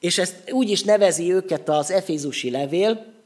És 0.00 0.18
ezt 0.18 0.50
úgy 0.50 0.70
is 0.70 0.82
nevezi 0.82 1.32
őket 1.32 1.68
az 1.68 1.90
Efézusi 1.90 2.50
levél, 2.50 3.16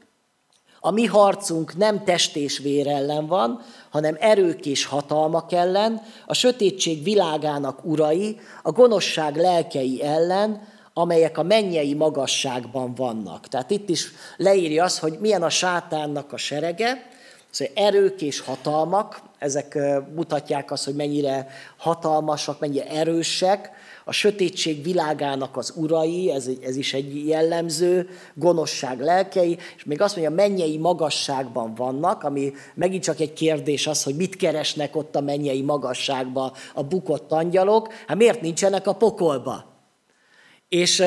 a 0.85 0.91
mi 0.91 1.05
harcunk 1.05 1.77
nem 1.77 2.05
test 2.05 2.37
és 2.37 2.59
vér 2.59 2.89
ellen 2.89 3.27
van, 3.27 3.61
hanem 3.91 4.17
erők 4.21 4.67
és 4.67 4.85
hatalmak 4.85 5.53
ellen, 5.53 6.03
a 6.27 6.35
sötétség 6.35 7.03
világának 7.03 7.85
urai, 7.85 8.41
a 8.63 8.71
gonoszság 8.73 9.37
lelkei 9.37 10.03
ellen, 10.03 10.69
amelyek 10.95 11.39
a 11.39 11.43
mennyei 11.43 11.95
magasságban 11.95 12.95
vannak. 12.95 13.49
Tehát 13.49 13.71
itt 13.71 13.89
is 13.89 14.13
leírja 14.37 14.85
az, 14.85 14.99
hogy 14.99 15.19
milyen 15.21 15.43
a 15.43 15.51
sátánnak 15.51 16.33
a 16.33 16.37
serege, 16.37 17.11
Szóval 17.53 17.75
erők 17.77 18.23
és 18.23 18.41
hatalmak, 18.41 19.21
ezek 19.43 19.79
mutatják 20.15 20.71
azt, 20.71 20.85
hogy 20.85 20.95
mennyire 20.95 21.47
hatalmasak, 21.77 22.61
mennyire 22.61 22.89
erősek, 22.89 23.71
a 24.05 24.13
sötétség 24.13 24.83
világának 24.83 25.57
az 25.57 25.73
urai, 25.77 26.31
ez, 26.31 26.49
ez 26.63 26.77
is 26.77 26.95
egy 26.95 27.27
jellemző, 27.27 28.09
gonoszság 28.35 29.01
lelkei, 29.01 29.59
és 29.77 29.85
még 29.85 30.01
azt 30.01 30.17
mondja, 30.17 30.35
mennyei 30.35 30.79
magasságban 30.79 31.75
vannak, 31.75 32.23
ami 32.23 32.53
megint 32.75 33.03
csak 33.03 33.21
egy 33.21 33.33
kérdés 33.33 33.87
az, 33.87 34.03
hogy 34.03 34.17
mit 34.17 34.37
keresnek 34.37 34.97
ott 34.97 35.17
a 35.17 35.21
mennyei 35.21 35.63
magasságban 35.63 36.53
a 36.75 36.83
bukott 36.83 37.33
angyalok, 37.33 37.93
hát 38.07 38.17
miért 38.17 38.41
nincsenek 38.41 38.87
a 38.87 38.95
pokolba? 38.95 39.65
És 40.69 41.01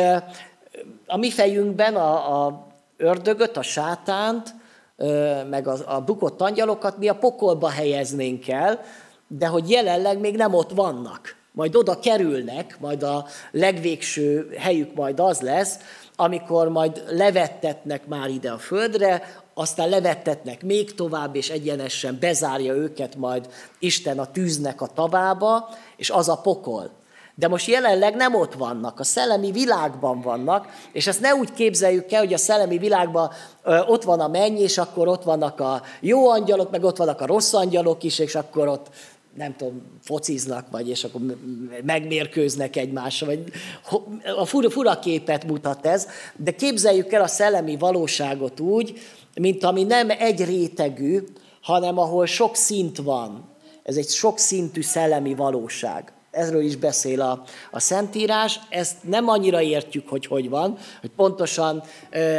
a 1.07 1.17
mi 1.17 1.31
fejünkben 1.31 1.95
a, 1.95 2.45
a 2.45 2.67
ördögöt, 2.97 3.57
a 3.57 3.61
sátánt, 3.61 4.55
meg 5.49 5.67
a, 5.67 5.95
a 5.95 6.01
bukott 6.01 6.41
angyalokat 6.41 6.97
mi 6.97 7.07
a 7.07 7.15
pokolba 7.15 7.69
helyeznénk 7.69 8.47
el, 8.47 8.81
de 9.27 9.47
hogy 9.47 9.69
jelenleg 9.69 10.19
még 10.19 10.35
nem 10.35 10.53
ott 10.53 10.71
vannak 10.71 11.35
majd 11.55 11.75
oda 11.75 11.99
kerülnek, 11.99 12.77
majd 12.79 13.03
a 13.03 13.25
legvégső 13.51 14.49
helyük 14.57 14.93
majd 14.93 15.19
az 15.19 15.41
lesz, 15.41 15.79
amikor 16.15 16.69
majd 16.69 17.03
levettetnek 17.09 18.07
már 18.07 18.29
ide 18.29 18.51
a 18.51 18.57
földre, 18.57 19.41
aztán 19.53 19.89
levettetnek 19.89 20.63
még 20.63 20.95
tovább, 20.95 21.35
és 21.35 21.49
egyenesen 21.49 22.17
bezárja 22.19 22.73
őket 22.73 23.15
majd 23.15 23.49
Isten 23.79 24.19
a 24.19 24.31
tűznek 24.31 24.81
a 24.81 24.87
tavába, 24.87 25.69
és 25.97 26.09
az 26.09 26.29
a 26.29 26.37
pokol. 26.37 26.89
De 27.37 27.47
most 27.47 27.67
jelenleg 27.67 28.15
nem 28.15 28.35
ott 28.35 28.53
vannak, 28.53 28.99
a 28.99 29.03
szellemi 29.03 29.51
világban 29.51 30.21
vannak, 30.21 30.67
és 30.91 31.07
ezt 31.07 31.21
ne 31.21 31.33
úgy 31.33 31.53
képzeljük 31.53 32.11
el, 32.11 32.19
hogy 32.19 32.33
a 32.33 32.37
szellemi 32.37 32.77
világban 32.77 33.31
ott 33.87 34.03
van 34.03 34.19
a 34.19 34.27
menny, 34.27 34.57
és 34.57 34.77
akkor 34.77 35.07
ott 35.07 35.23
vannak 35.23 35.59
a 35.59 35.81
jó 35.99 36.29
angyalok, 36.29 36.71
meg 36.71 36.83
ott 36.83 36.97
vannak 36.97 37.21
a 37.21 37.25
rossz 37.25 37.53
angyalok 37.53 38.03
is, 38.03 38.19
és 38.19 38.35
akkor 38.35 38.67
ott 38.67 38.89
nem 39.33 39.55
tudom, 39.55 39.81
fociznak, 40.01 40.65
vagy 40.71 40.89
és 40.89 41.03
akkor 41.03 41.21
megmérkőznek 41.83 42.75
egymással, 42.75 43.27
vagy 43.27 43.43
a 44.37 44.45
fura, 44.45 44.69
fura 44.69 44.99
képet 44.99 45.45
mutat 45.45 45.85
ez, 45.85 46.07
de 46.35 46.51
képzeljük 46.51 47.11
el 47.11 47.21
a 47.21 47.27
szellemi 47.27 47.77
valóságot 47.77 48.59
úgy, 48.59 48.99
mint 49.33 49.63
ami 49.63 49.83
nem 49.83 50.09
egy 50.09 50.45
rétegű, 50.45 51.23
hanem 51.61 51.97
ahol 51.97 52.25
sok 52.25 52.55
szint 52.55 52.97
van. 52.97 53.49
Ez 53.83 53.95
egy 53.95 54.09
sok 54.09 54.37
szintű 54.37 54.81
szellemi 54.81 55.35
valóság. 55.35 56.13
Ezről 56.35 56.61
is 56.61 56.75
beszél 56.75 57.21
a, 57.21 57.43
a 57.71 57.79
Szentírás. 57.79 58.59
Ezt 58.69 58.95
nem 59.01 59.27
annyira 59.27 59.61
értjük, 59.61 60.09
hogy 60.09 60.25
hogy 60.25 60.49
van, 60.49 60.77
hogy 61.01 61.09
pontosan 61.15 61.83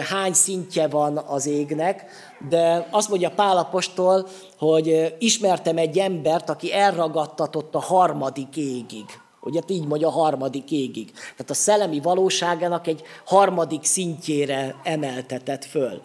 hány 0.09 0.33
szintje 0.33 0.89
van 0.89 1.17
az 1.17 1.47
égnek, 1.47 2.05
de 2.49 2.89
azt 2.91 3.09
mondja 3.09 3.31
Pálapostól, 3.31 4.29
hogy 4.59 5.15
ismertem 5.19 5.77
egy 5.77 5.99
embert, 5.99 6.51
aki 6.51 6.73
elragadtatott 6.73 7.75
a 7.75 7.81
harmadik 7.81 8.57
égig. 8.57 9.05
Ugye 9.41 9.61
így 9.67 9.87
mondja 9.87 10.09
a 10.09 10.11
harmadik 10.11 10.71
égig. 10.71 11.11
Tehát 11.13 11.51
a 11.51 11.55
szellemi 11.55 12.01
valóságának 12.01 12.87
egy 12.87 13.03
harmadik 13.25 13.85
szintjére 13.85 14.75
emeltetett 14.83 15.65
föl. 15.65 16.03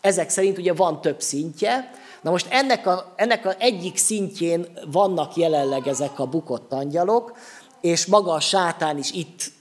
Ezek 0.00 0.28
szerint 0.28 0.58
ugye 0.58 0.72
van 0.72 1.00
több 1.00 1.20
szintje, 1.20 1.90
Na 2.22 2.30
most 2.30 2.46
ennek 2.50 2.86
a, 2.86 3.12
ennek 3.16 3.46
a 3.46 3.54
egyik 3.58 3.96
szintjén 3.96 4.66
vannak 4.90 5.36
jelenleg 5.36 5.86
ezek 5.86 6.18
a 6.18 6.26
bukott 6.26 6.72
angyalok, 6.72 7.36
és 7.80 8.06
maga 8.06 8.32
a 8.32 8.40
sátán 8.40 8.98
is 8.98 9.12
itt 9.12 9.52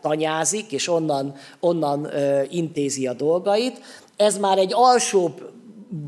tanyázik, 0.00 0.72
és 0.72 0.88
onnan, 0.88 1.34
onnan 1.60 2.08
intézi 2.50 3.06
a 3.06 3.12
dolgait. 3.12 3.80
Ez 4.16 4.38
már 4.38 4.58
egy 4.58 4.72
alsóbb 4.74 5.52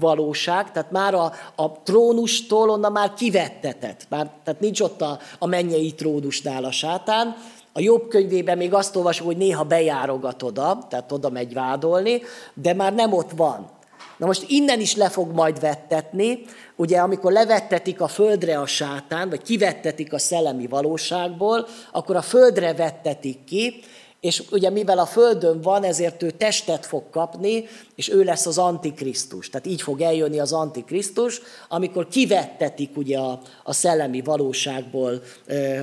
valóság, 0.00 0.72
tehát 0.72 0.90
már 0.90 1.14
a, 1.14 1.32
a 1.57 1.72
trónustól 1.82 2.70
onnan 2.70 2.92
már 2.92 3.14
kivettetett. 3.14 4.07
Már, 4.09 4.30
tehát 4.44 4.61
nincs 4.61 4.80
ott 4.80 5.00
a, 5.00 5.18
a 5.38 5.46
mennyei 5.46 5.94
trónusnál 5.94 6.64
a 6.64 6.70
sátán. 6.70 7.36
A 7.72 7.80
jobb 7.80 8.09
könyvében 8.09 8.57
még 8.57 8.74
azt 8.74 8.96
olvasom, 8.96 9.26
hogy 9.26 9.36
néha 9.36 9.64
bejárogat 9.64 10.42
oda, 10.42 10.86
tehát 10.90 11.12
oda 11.12 11.30
megy 11.30 11.54
vádolni, 11.54 12.22
de 12.54 12.74
már 12.74 12.94
nem 12.94 13.12
ott 13.12 13.30
van. 13.30 13.75
Na 14.16 14.26
most 14.26 14.44
innen 14.48 14.80
is 14.80 14.96
le 14.96 15.08
fog 15.08 15.32
majd 15.32 15.60
vettetni, 15.60 16.44
ugye 16.76 16.98
amikor 16.98 17.32
levettetik 17.32 18.00
a 18.00 18.08
földre 18.08 18.58
a 18.58 18.66
sátán, 18.66 19.28
vagy 19.28 19.42
kivettetik 19.42 20.12
a 20.12 20.18
szellemi 20.18 20.66
valóságból, 20.66 21.66
akkor 21.92 22.16
a 22.16 22.22
földre 22.22 22.74
vettetik 22.74 23.44
ki, 23.44 23.82
és 24.20 24.42
ugye 24.50 24.70
mivel 24.70 24.98
a 24.98 25.06
Földön 25.06 25.60
van, 25.60 25.84
ezért 25.84 26.22
ő 26.22 26.30
testet 26.30 26.86
fog 26.86 27.10
kapni, 27.10 27.64
és 27.94 28.08
ő 28.08 28.22
lesz 28.22 28.46
az 28.46 28.58
Antikrisztus. 28.58 29.50
Tehát 29.50 29.66
így 29.66 29.82
fog 29.82 30.00
eljönni 30.00 30.38
az 30.38 30.52
Antikrisztus, 30.52 31.40
amikor 31.68 32.08
kivettetik 32.08 32.96
ugye 32.96 33.18
a, 33.18 33.40
a 33.62 33.72
szellemi 33.72 34.20
valóságból 34.20 35.22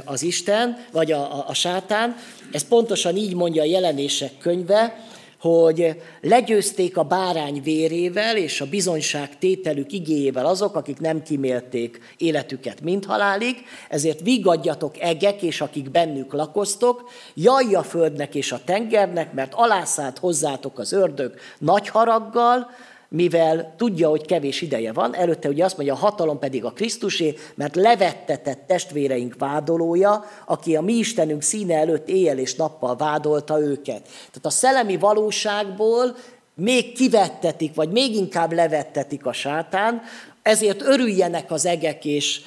az 0.05 0.23
Isten, 0.23 0.86
vagy 0.91 1.11
a, 1.11 1.38
a, 1.38 1.45
a 1.47 1.53
sátán. 1.53 2.15
Ez 2.51 2.67
pontosan 2.67 3.15
így 3.15 3.36
mondja 3.36 3.61
a 3.61 3.65
jelenések 3.65 4.38
könyve, 4.38 5.07
hogy 5.43 6.01
legyőzték 6.21 6.97
a 6.97 7.03
bárány 7.03 7.61
vérével 7.63 8.37
és 8.37 8.61
a 8.61 8.65
bizonyság 8.65 9.37
tételük 9.37 9.91
igéjével 9.91 10.45
azok, 10.45 10.75
akik 10.75 10.99
nem 10.99 11.23
kimélték 11.23 11.99
életüket 12.17 12.81
mind 12.81 13.05
halálig, 13.05 13.55
ezért 13.89 14.21
vigadjatok 14.21 14.99
egek, 14.99 15.41
és 15.41 15.61
akik 15.61 15.91
bennük 15.91 16.33
lakoztok, 16.33 17.09
jaj 17.33 17.73
a 17.73 17.83
földnek 17.83 18.35
és 18.35 18.51
a 18.51 18.63
tengernek, 18.65 19.33
mert 19.33 19.53
alászállt 19.53 20.17
hozzátok 20.17 20.79
az 20.79 20.91
ördög 20.91 21.33
nagy 21.57 21.87
haraggal, 21.87 22.69
mivel 23.14 23.74
tudja, 23.78 24.09
hogy 24.09 24.26
kevés 24.26 24.61
ideje 24.61 24.93
van, 24.93 25.16
előtte 25.16 25.49
ugye 25.49 25.64
azt 25.64 25.78
mondja, 25.78 25.93
a 25.93 25.97
hatalom 25.97 26.39
pedig 26.39 26.66
a 26.66 26.72
Krisztusé, 26.72 27.36
mert 27.55 27.76
levettetett 27.76 28.64
testvéreink 28.68 29.36
vádolója, 29.38 30.26
aki 30.45 30.76
a 30.76 30.82
mi 30.82 30.93
Istenünk 30.93 31.41
színe 31.41 31.76
előtt 31.76 32.09
éjjel 32.09 32.38
és 32.38 32.55
nappal 32.55 32.95
vádolta 32.95 33.61
őket. 33.61 34.01
Tehát 34.03 34.41
a 34.41 34.49
szellemi 34.49 34.97
valóságból 34.97 36.16
még 36.55 36.93
kivettetik, 36.93 37.76
vagy 37.76 37.89
még 37.89 38.16
inkább 38.16 38.51
levettetik 38.51 39.26
a 39.26 39.34
sátán, 39.34 40.01
ezért 40.43 40.81
örüljenek 40.81 41.51
az 41.51 41.65
egek, 41.65 42.05
és, 42.05 42.41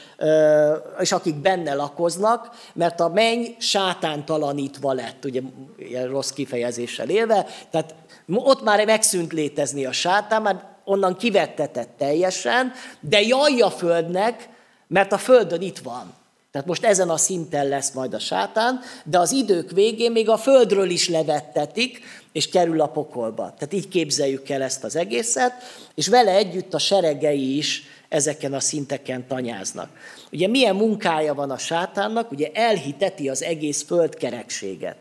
és 1.00 1.12
akik 1.12 1.34
benne 1.34 1.74
lakoznak, 1.74 2.50
mert 2.74 3.00
a 3.00 3.08
menny 3.08 3.44
sátántalanítva 3.58 4.92
lett, 4.92 5.24
ugye 5.24 5.40
ilyen 5.78 6.08
rossz 6.08 6.30
kifejezéssel 6.30 7.08
élve, 7.08 7.46
tehát 7.70 7.94
ott 8.26 8.62
már 8.62 8.84
megszűnt 8.86 9.32
létezni 9.32 9.84
a 9.84 9.92
sátán, 9.92 10.42
már 10.42 10.64
onnan 10.84 11.16
kivettetett 11.16 11.90
teljesen, 11.98 12.72
de 13.00 13.20
jaj 13.20 13.60
a 13.60 13.70
földnek, 13.70 14.48
mert 14.86 15.12
a 15.12 15.18
földön 15.18 15.60
itt 15.60 15.78
van. 15.78 16.14
Tehát 16.56 16.70
most 16.70 16.84
ezen 16.84 17.08
a 17.08 17.16
szinten 17.16 17.68
lesz 17.68 17.92
majd 17.92 18.14
a 18.14 18.18
sátán, 18.18 18.80
de 19.04 19.18
az 19.18 19.32
idők 19.32 19.70
végén 19.70 20.12
még 20.12 20.28
a 20.28 20.36
földről 20.36 20.90
is 20.90 21.08
levettetik, 21.08 22.00
és 22.32 22.48
kerül 22.48 22.80
a 22.80 22.86
pokolba. 22.86 23.42
Tehát 23.42 23.72
így 23.72 23.88
képzeljük 23.88 24.48
el 24.48 24.62
ezt 24.62 24.84
az 24.84 24.96
egészet, 24.96 25.52
és 25.94 26.08
vele 26.08 26.32
együtt 26.32 26.74
a 26.74 26.78
seregei 26.78 27.56
is 27.56 27.82
ezeken 28.08 28.54
a 28.54 28.60
szinteken 28.60 29.26
tanyáznak. 29.26 29.88
Ugye 30.32 30.48
milyen 30.48 30.76
munkája 30.76 31.34
van 31.34 31.50
a 31.50 31.58
sátánnak? 31.58 32.30
Ugye 32.30 32.50
elhiteti 32.52 33.28
az 33.28 33.42
egész 33.42 33.82
földkerekséget. 33.82 34.96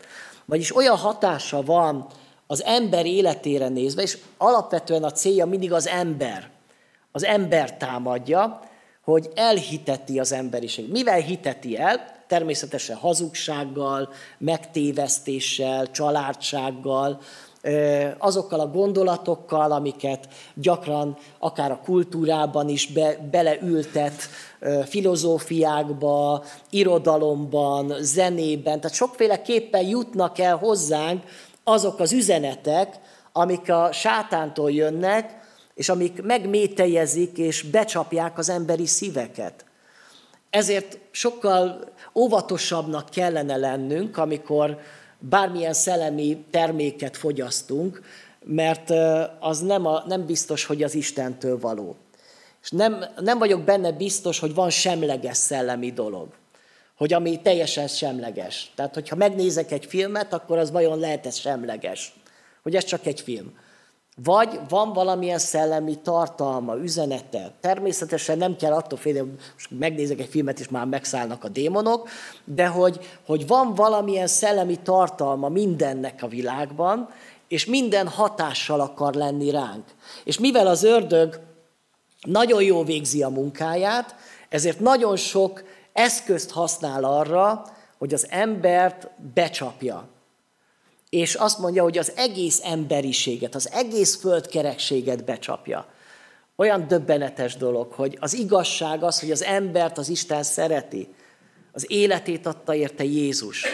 Vagyis 0.46 0.76
olyan 0.76 0.98
hatása 0.98 1.62
van 1.62 2.08
az 2.48 2.64
ember 2.64 3.06
életére 3.06 3.68
nézve, 3.68 4.02
és 4.02 4.18
alapvetően 4.38 5.04
a 5.04 5.12
célja 5.12 5.46
mindig 5.46 5.74
az 5.74 5.88
ember. 5.88 6.50
Az 7.12 7.24
ember 7.24 7.78
támadja, 7.78 8.74
hogy 9.06 9.30
elhiteti 9.36 10.20
az 10.20 10.32
emberiség. 10.32 10.92
Mivel 10.92 11.20
hiteti 11.20 11.78
el? 11.78 12.14
Természetesen 12.28 12.96
hazugsággal, 12.96 14.10
megtévesztéssel, 14.38 15.92
családsággal, 15.92 17.20
azokkal 18.18 18.60
a 18.60 18.68
gondolatokkal, 18.68 19.72
amiket 19.72 20.28
gyakran 20.54 21.18
akár 21.40 21.72
a 21.72 21.82
kultúrában 21.84 22.70
is 22.70 22.88
be, 22.88 23.28
beleültet, 23.32 24.22
filozófiákba, 24.86 26.44
irodalomban, 26.70 27.94
zenében, 28.00 28.80
tehát 28.80 28.98
sokféleképpen 28.98 29.88
jutnak 29.88 30.40
el 30.40 30.56
hozzánk 30.56 31.24
azok 31.64 32.00
az 32.00 32.12
üzenetek, 32.12 33.00
amik 33.32 33.72
a 33.72 33.90
sátántól 33.92 34.72
jönnek, 34.72 35.44
és 35.76 35.90
amik 35.90 36.22
megmételjezik 36.22 37.38
és 37.38 37.62
becsapják 37.62 38.38
az 38.38 38.50
emberi 38.50 38.86
szíveket. 38.86 39.66
Ezért 40.50 40.98
sokkal 41.12 41.94
óvatosabbnak 42.16 43.10
kellene 43.10 43.56
lennünk, 43.56 44.18
amikor 44.18 44.80
bármilyen 45.20 45.74
szellemi 45.74 46.46
terméket 46.52 47.18
fogyasztunk, 47.18 48.02
mert 48.44 48.90
az 49.40 49.60
nem, 49.60 49.86
a, 49.86 50.04
nem 50.08 50.26
biztos, 50.26 50.66
hogy 50.66 50.84
az 50.84 50.96
Istentől 50.96 51.60
való. 51.60 51.96
És 52.64 52.70
nem, 52.72 53.06
nem 53.20 53.38
vagyok 53.38 53.62
benne 53.62 53.92
biztos, 53.92 54.40
hogy 54.40 54.54
van 54.54 54.70
semleges 54.70 55.38
szellemi 55.38 55.92
dolog. 55.92 56.28
Hogy 56.98 57.14
ami 57.14 57.42
teljesen 57.42 57.88
semleges. 57.88 58.72
Tehát, 58.76 58.94
hogyha 58.94 59.16
megnézek 59.16 59.72
egy 59.72 59.86
filmet, 59.86 60.34
akkor 60.34 60.58
az 60.58 60.72
vajon 60.72 61.00
lehet 61.00 61.26
ez 61.26 61.36
semleges. 61.36 62.14
Hogy 62.64 62.76
ez 62.76 62.84
csak 62.84 63.06
egy 63.06 63.22
film. 63.22 63.54
Vagy 64.24 64.60
van 64.70 64.94
valamilyen 64.94 65.40
szellemi 65.40 65.96
tartalma, 65.96 66.76
üzenete. 66.76 67.52
Természetesen 67.62 68.38
nem 68.38 68.56
kell 68.56 68.74
attól 68.74 68.98
félni, 68.98 69.20
hogy 69.20 69.30
most 69.54 69.70
megnézek 69.80 70.20
egy 70.20 70.30
filmet, 70.30 70.60
és 70.60 70.70
már 70.70 70.86
megszállnak 70.86 71.44
a 71.44 71.50
démonok, 71.50 72.10
de 72.44 72.68
hogy, 72.68 73.20
hogy 73.26 73.48
van 73.48 73.74
valamilyen 73.74 74.28
szellemi 74.28 74.80
tartalma 74.80 75.50
mindennek 75.50 76.24
a 76.24 76.28
világban, 76.28 77.10
és 77.48 77.66
minden 77.66 78.08
hatással 78.08 78.80
akar 78.80 79.14
lenni 79.14 79.50
ránk. 79.50 79.86
És 80.24 80.40
mivel 80.40 80.68
az 80.68 80.84
ördög 80.84 81.40
nagyon 82.22 82.64
jól 82.64 82.84
végzi 82.84 83.24
a 83.24 83.30
munkáját, 83.30 84.16
ezért 84.50 84.80
nagyon 84.80 85.16
sok 85.16 85.64
eszközt 85.94 86.52
használ 86.52 87.04
arra, 87.04 87.66
hogy 87.98 88.14
az 88.14 88.28
embert 88.30 89.10
becsapja 89.34 90.08
és 91.16 91.36
azt 91.36 91.60
mondja, 91.60 91.84
hogy 91.84 91.98
az 91.98 92.12
egész 92.16 92.62
emberiséget, 92.64 93.56
az 93.56 93.70
egész 93.72 94.16
földkerekséget 94.16 95.26
becsapja. 95.26 95.88
Olyan 96.56 96.88
döbbenetes 96.88 97.56
dolog, 97.56 97.92
hogy 97.92 98.18
az 98.20 98.34
igazság 98.34 99.04
az, 99.04 99.20
hogy 99.20 99.32
az 99.32 99.44
embert 99.44 99.98
az 99.98 100.10
Isten 100.10 100.44
szereti. 100.44 101.08
Az 101.72 101.92
életét 101.92 102.46
adta 102.46 102.76
érte 102.76 103.04
Jézus. 103.04 103.66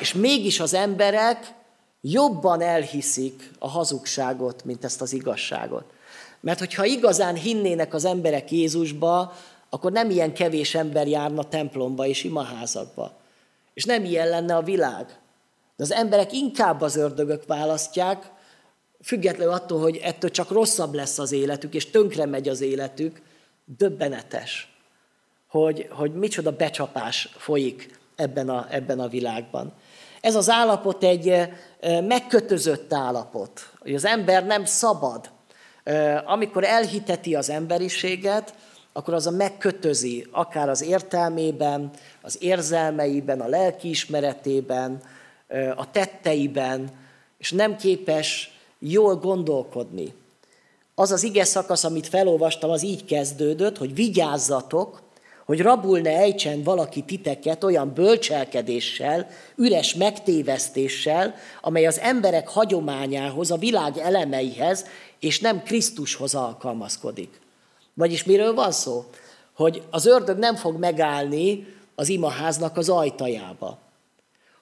És 0.00 0.14
mégis 0.14 0.60
az 0.60 0.74
emberek 0.74 1.54
jobban 2.00 2.60
elhiszik 2.60 3.50
a 3.58 3.68
hazugságot, 3.68 4.64
mint 4.64 4.84
ezt 4.84 5.00
az 5.00 5.12
igazságot. 5.12 5.84
Mert 6.40 6.58
hogyha 6.58 6.84
igazán 6.84 7.34
hinnének 7.34 7.94
az 7.94 8.04
emberek 8.04 8.50
Jézusba, 8.50 9.32
akkor 9.70 9.92
nem 9.92 10.10
ilyen 10.10 10.34
kevés 10.34 10.74
ember 10.74 11.08
járna 11.08 11.48
templomba 11.48 12.06
és 12.06 12.24
imaházakba. 12.24 13.12
És 13.74 13.84
nem 13.84 14.04
ilyen 14.04 14.28
lenne 14.28 14.56
a 14.56 14.62
világ. 14.62 15.20
De 15.82 15.88
az 15.88 16.00
emberek 16.00 16.32
inkább 16.32 16.80
az 16.80 16.96
ördögök 16.96 17.46
választják, 17.46 18.30
függetlenül 19.04 19.52
attól, 19.52 19.80
hogy 19.80 19.96
ettől 19.96 20.30
csak 20.30 20.50
rosszabb 20.50 20.94
lesz 20.94 21.18
az 21.18 21.32
életük, 21.32 21.74
és 21.74 21.90
tönkre 21.90 22.26
megy 22.26 22.48
az 22.48 22.60
életük, 22.60 23.22
döbbenetes, 23.64 24.74
hogy, 25.48 25.88
hogy 25.90 26.14
micsoda 26.14 26.56
becsapás 26.56 27.28
folyik 27.36 27.98
ebben 28.16 28.48
a, 28.48 28.66
ebben 28.70 29.00
a 29.00 29.08
világban. 29.08 29.72
Ez 30.20 30.34
az 30.34 30.50
állapot 30.50 31.04
egy 31.04 31.28
eh, 31.28 31.48
megkötözött 32.00 32.92
állapot, 32.92 33.72
hogy 33.78 33.94
az 33.94 34.04
ember 34.04 34.46
nem 34.46 34.64
szabad. 34.64 35.30
Eh, 35.82 36.30
amikor 36.30 36.64
elhiteti 36.64 37.34
az 37.34 37.50
emberiséget, 37.50 38.54
akkor 38.92 39.14
az 39.14 39.26
a 39.26 39.30
megkötözi, 39.30 40.26
akár 40.30 40.68
az 40.68 40.82
értelmében, 40.82 41.90
az 42.20 42.36
érzelmeiben, 42.40 43.40
a 43.40 43.48
lelkiismeretében, 43.48 45.00
a 45.76 45.90
tetteiben, 45.90 46.90
és 47.38 47.52
nem 47.52 47.76
képes 47.76 48.50
jól 48.78 49.16
gondolkodni. 49.16 50.14
Az 50.94 51.10
az 51.10 51.22
ige 51.22 51.44
szakasz, 51.44 51.84
amit 51.84 52.06
felolvastam, 52.06 52.70
az 52.70 52.82
így 52.82 53.04
kezdődött, 53.04 53.78
hogy 53.78 53.94
vigyázzatok, 53.94 55.02
hogy 55.44 55.60
rabul 55.60 55.98
ne 55.98 56.10
ejtsen 56.10 56.62
valaki 56.62 57.02
titeket 57.02 57.64
olyan 57.64 57.94
bölcselkedéssel, 57.94 59.28
üres 59.56 59.94
megtévesztéssel, 59.94 61.34
amely 61.60 61.86
az 61.86 61.98
emberek 61.98 62.48
hagyományához, 62.48 63.50
a 63.50 63.56
világ 63.56 63.98
elemeihez, 63.98 64.86
és 65.20 65.40
nem 65.40 65.62
Krisztushoz 65.62 66.34
alkalmazkodik. 66.34 67.40
Vagyis 67.94 68.24
miről 68.24 68.54
van 68.54 68.72
szó? 68.72 69.04
Hogy 69.54 69.82
az 69.90 70.06
ördög 70.06 70.38
nem 70.38 70.56
fog 70.56 70.78
megállni 70.78 71.66
az 71.94 72.08
imaháznak 72.08 72.76
az 72.76 72.88
ajtajába 72.88 73.81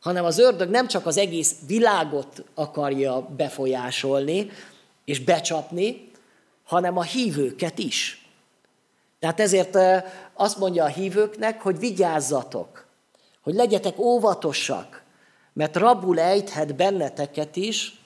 hanem 0.01 0.24
az 0.24 0.38
ördög 0.38 0.68
nem 0.68 0.88
csak 0.88 1.07
az 1.07 1.16
egész 1.16 1.55
világot 1.66 2.44
akarja 2.55 3.20
befolyásolni 3.36 4.51
és 5.05 5.20
becsapni, 5.20 6.11
hanem 6.64 6.96
a 6.96 7.03
hívőket 7.03 7.78
is. 7.78 8.28
Tehát 9.18 9.40
ezért 9.40 9.78
azt 10.34 10.59
mondja 10.59 10.84
a 10.84 10.88
hívőknek, 10.88 11.62
hogy 11.62 11.78
vigyázzatok, 11.78 12.86
hogy 13.42 13.55
legyetek 13.55 13.98
óvatosak, 13.98 15.03
mert 15.53 15.76
rabul 15.76 16.20
ejthet 16.20 16.76
benneteket 16.76 17.57
is 17.57 18.01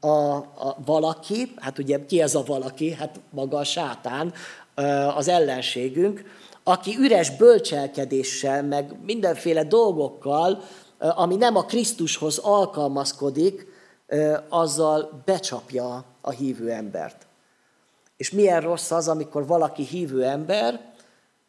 a, 0.00 0.36
a 0.36 0.76
valaki, 0.84 1.54
hát 1.56 1.78
ugye 1.78 2.06
ki 2.06 2.20
ez 2.20 2.34
a 2.34 2.42
valaki? 2.42 2.92
Hát 2.92 3.20
maga 3.30 3.58
a 3.58 3.64
sátán, 3.64 4.32
az 5.14 5.28
ellenségünk, 5.28 6.24
aki 6.62 6.96
üres 6.98 7.36
bölcselkedéssel, 7.36 8.62
meg 8.62 8.94
mindenféle 9.04 9.64
dolgokkal 9.64 10.62
ami 11.08 11.36
nem 11.36 11.56
a 11.56 11.64
Krisztushoz 11.64 12.38
alkalmazkodik, 12.38 13.66
azzal 14.48 15.22
becsapja 15.24 16.04
a 16.20 16.30
hívő 16.30 16.70
embert. 16.70 17.26
És 18.16 18.30
milyen 18.30 18.60
rossz 18.60 18.90
az, 18.90 19.08
amikor 19.08 19.46
valaki 19.46 19.82
hívő 19.82 20.24
ember, 20.24 20.80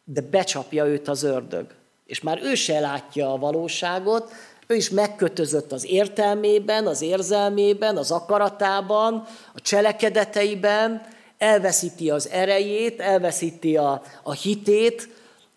de 0.04 0.20
becsapja 0.20 0.86
őt 0.86 1.08
az 1.08 1.22
ördög. 1.22 1.66
És 2.06 2.20
már 2.20 2.40
ő 2.42 2.54
se 2.54 2.80
látja 2.80 3.32
a 3.32 3.38
valóságot, 3.38 4.32
ő 4.66 4.74
is 4.74 4.90
megkötözött 4.90 5.72
az 5.72 5.86
értelmében, 5.86 6.86
az 6.86 7.02
érzelmében, 7.02 7.96
az 7.96 8.10
akaratában, 8.10 9.26
a 9.54 9.60
cselekedeteiben, 9.60 11.02
elveszíti 11.38 12.10
az 12.10 12.28
erejét, 12.28 13.00
elveszíti 13.00 13.76
a, 13.76 14.02
a 14.22 14.32
hitét, 14.32 15.08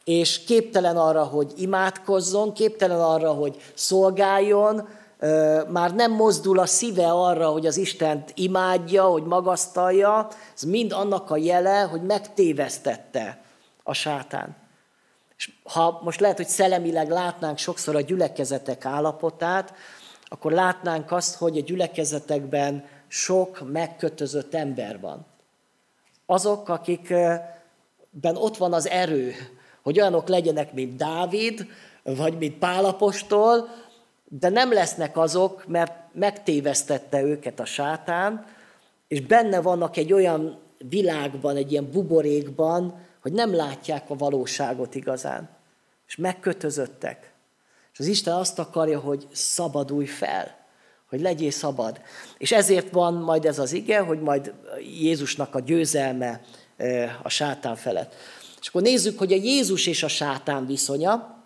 és 0.10 0.43
képtelen 0.43 0.97
arra, 0.97 1.24
hogy 1.24 1.53
imádkozzon, 1.55 2.53
képtelen 2.53 3.01
arra, 3.01 3.32
hogy 3.32 3.57
szolgáljon, 3.74 4.88
már 5.68 5.95
nem 5.95 6.12
mozdul 6.12 6.60
a 6.60 6.66
szíve 6.66 7.12
arra, 7.12 7.47
hogy 7.47 7.66
az 7.66 7.78
Istent 7.78 8.32
imádja, 8.36 9.03
hogy 9.03 9.24
magasztalja, 9.24 10.28
ez 10.55 10.62
mind 10.62 10.91
annak 10.91 11.32
a 11.32 11.38
jele, 11.38 11.82
hogy 11.82 12.01
megtévesztette 12.01 13.41
a 13.84 13.93
sátán. 13.93 14.55
És 15.38 15.51
ha 15.64 15.99
most 16.03 16.20
lehet, 16.20 16.38
hogy 16.38 16.47
szellemileg 16.47 17.10
látnánk 17.10 17.57
sokszor 17.57 17.95
a 17.95 18.01
gyülekezetek 18.01 18.86
állapotát, 18.86 19.74
akkor 20.24 20.51
látnánk 20.51 21.12
azt, 21.12 21.36
hogy 21.36 21.57
a 21.57 21.62
gyülekezetekben 21.62 22.86
sok 23.07 23.72
megkötözött 23.72 24.53
ember 24.53 24.99
van. 24.99 25.26
Azok, 26.26 26.70
akikben 26.70 28.36
ott 28.36 28.57
van 28.57 28.74
az 28.74 28.88
erő, 28.88 29.34
hogy 29.89 29.99
olyanok 29.99 30.27
legyenek, 30.27 30.73
mint 30.73 30.95
Dávid, 30.95 31.67
vagy 32.03 32.37
mint 32.37 32.57
Pálapostól, 32.57 33.69
de 34.25 34.49
nem 34.49 34.73
lesznek 34.73 35.17
azok, 35.17 35.67
mert 35.67 35.93
megtévesztette 36.13 37.21
őket 37.21 37.59
a 37.59 37.65
sátán, 37.65 38.45
és 39.07 39.21
benne 39.21 39.61
vannak 39.61 39.97
egy 39.97 40.13
olyan 40.13 40.59
világban, 40.89 41.55
egy 41.55 41.71
ilyen 41.71 41.91
buborékban, 41.91 43.05
hogy 43.21 43.31
nem 43.31 43.55
látják 43.55 44.09
a 44.09 44.15
valóságot 44.15 44.95
igazán. 44.95 45.49
És 46.07 46.15
megkötözöttek. 46.15 47.31
És 47.93 47.99
az 47.99 48.07
Isten 48.07 48.33
azt 48.33 48.59
akarja, 48.59 48.99
hogy 48.99 49.27
szabadulj 49.31 50.05
fel, 50.05 50.55
hogy 51.09 51.21
legyél 51.21 51.51
szabad. 51.51 52.01
És 52.37 52.51
ezért 52.51 52.91
van 52.91 53.13
majd 53.13 53.45
ez 53.45 53.59
az 53.59 53.71
ige, 53.71 53.99
hogy 53.99 54.19
majd 54.19 54.53
Jézusnak 54.99 55.55
a 55.55 55.59
győzelme 55.59 56.41
a 57.23 57.29
sátán 57.29 57.75
felett. 57.75 58.15
És 58.62 58.68
akkor 58.68 58.82
nézzük, 58.82 59.18
hogy 59.18 59.34
a 59.34 59.36
Jézus 59.36 59.88
és 59.88 60.03
a 60.03 60.07
sátán 60.07 60.66
viszonya, 60.66 61.43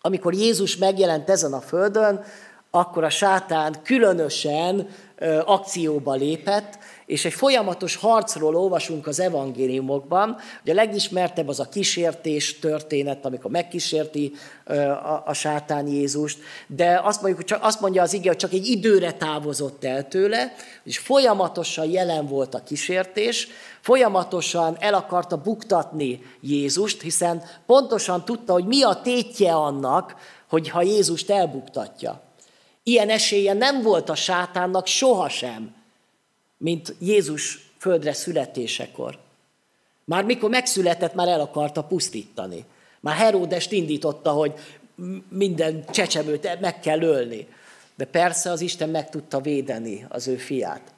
amikor 0.00 0.34
Jézus 0.34 0.76
megjelent 0.76 1.30
ezen 1.30 1.52
a 1.52 1.60
földön, 1.60 2.24
akkor 2.70 3.04
a 3.04 3.10
sátán 3.10 3.82
különösen 3.82 4.88
akcióba 5.44 6.14
lépett, 6.14 6.78
és 7.06 7.24
egy 7.24 7.32
folyamatos 7.32 7.96
harcról 7.96 8.56
olvasunk 8.56 9.06
az 9.06 9.20
evangéliumokban, 9.20 10.36
hogy 10.62 10.70
a 10.70 10.74
legismertebb 10.74 11.48
az 11.48 11.60
a 11.60 11.68
kísértés 11.68 12.58
történet, 12.58 13.24
amikor 13.24 13.50
megkísérti 13.50 14.32
a, 15.24 15.32
sátán 15.32 15.86
Jézust, 15.86 16.38
de 16.66 17.00
azt, 17.04 17.22
mondjuk, 17.22 17.44
csak, 17.44 17.64
azt 17.64 17.80
mondja 17.80 18.02
az 18.02 18.12
ige, 18.12 18.28
hogy 18.28 18.36
csak 18.36 18.52
egy 18.52 18.66
időre 18.66 19.12
távozott 19.12 19.84
el 19.84 20.08
tőle, 20.08 20.54
és 20.84 20.98
folyamatosan 20.98 21.90
jelen 21.90 22.26
volt 22.26 22.54
a 22.54 22.62
kísértés, 22.62 23.48
folyamatosan 23.80 24.76
el 24.80 24.94
akarta 24.94 25.36
buktatni 25.36 26.20
Jézust, 26.40 27.02
hiszen 27.02 27.42
pontosan 27.66 28.24
tudta, 28.24 28.52
hogy 28.52 28.64
mi 28.64 28.82
a 28.82 29.00
tétje 29.02 29.52
annak, 29.52 30.14
hogyha 30.48 30.82
Jézust 30.82 31.30
elbuktatja. 31.30 32.27
Ilyen 32.88 33.10
esélye 33.10 33.52
nem 33.52 33.82
volt 33.82 34.08
a 34.08 34.14
sátánnak 34.14 34.86
sohasem, 34.86 35.74
mint 36.56 36.94
Jézus 36.98 37.70
földre 37.78 38.12
születésekor. 38.12 39.18
Már 40.04 40.24
mikor 40.24 40.50
megszületett, 40.50 41.14
már 41.14 41.28
el 41.28 41.40
akarta 41.40 41.82
pusztítani. 41.82 42.64
Már 43.00 43.16
Heródest 43.16 43.72
indította, 43.72 44.30
hogy 44.30 44.52
minden 45.28 45.84
csecsemőt 45.90 46.60
meg 46.60 46.80
kell 46.80 47.02
ölni. 47.02 47.46
De 47.96 48.04
persze 48.04 48.50
az 48.50 48.60
Isten 48.60 48.88
meg 48.88 49.10
tudta 49.10 49.40
védeni 49.40 50.06
az 50.08 50.28
ő 50.28 50.36
fiát. 50.36 50.92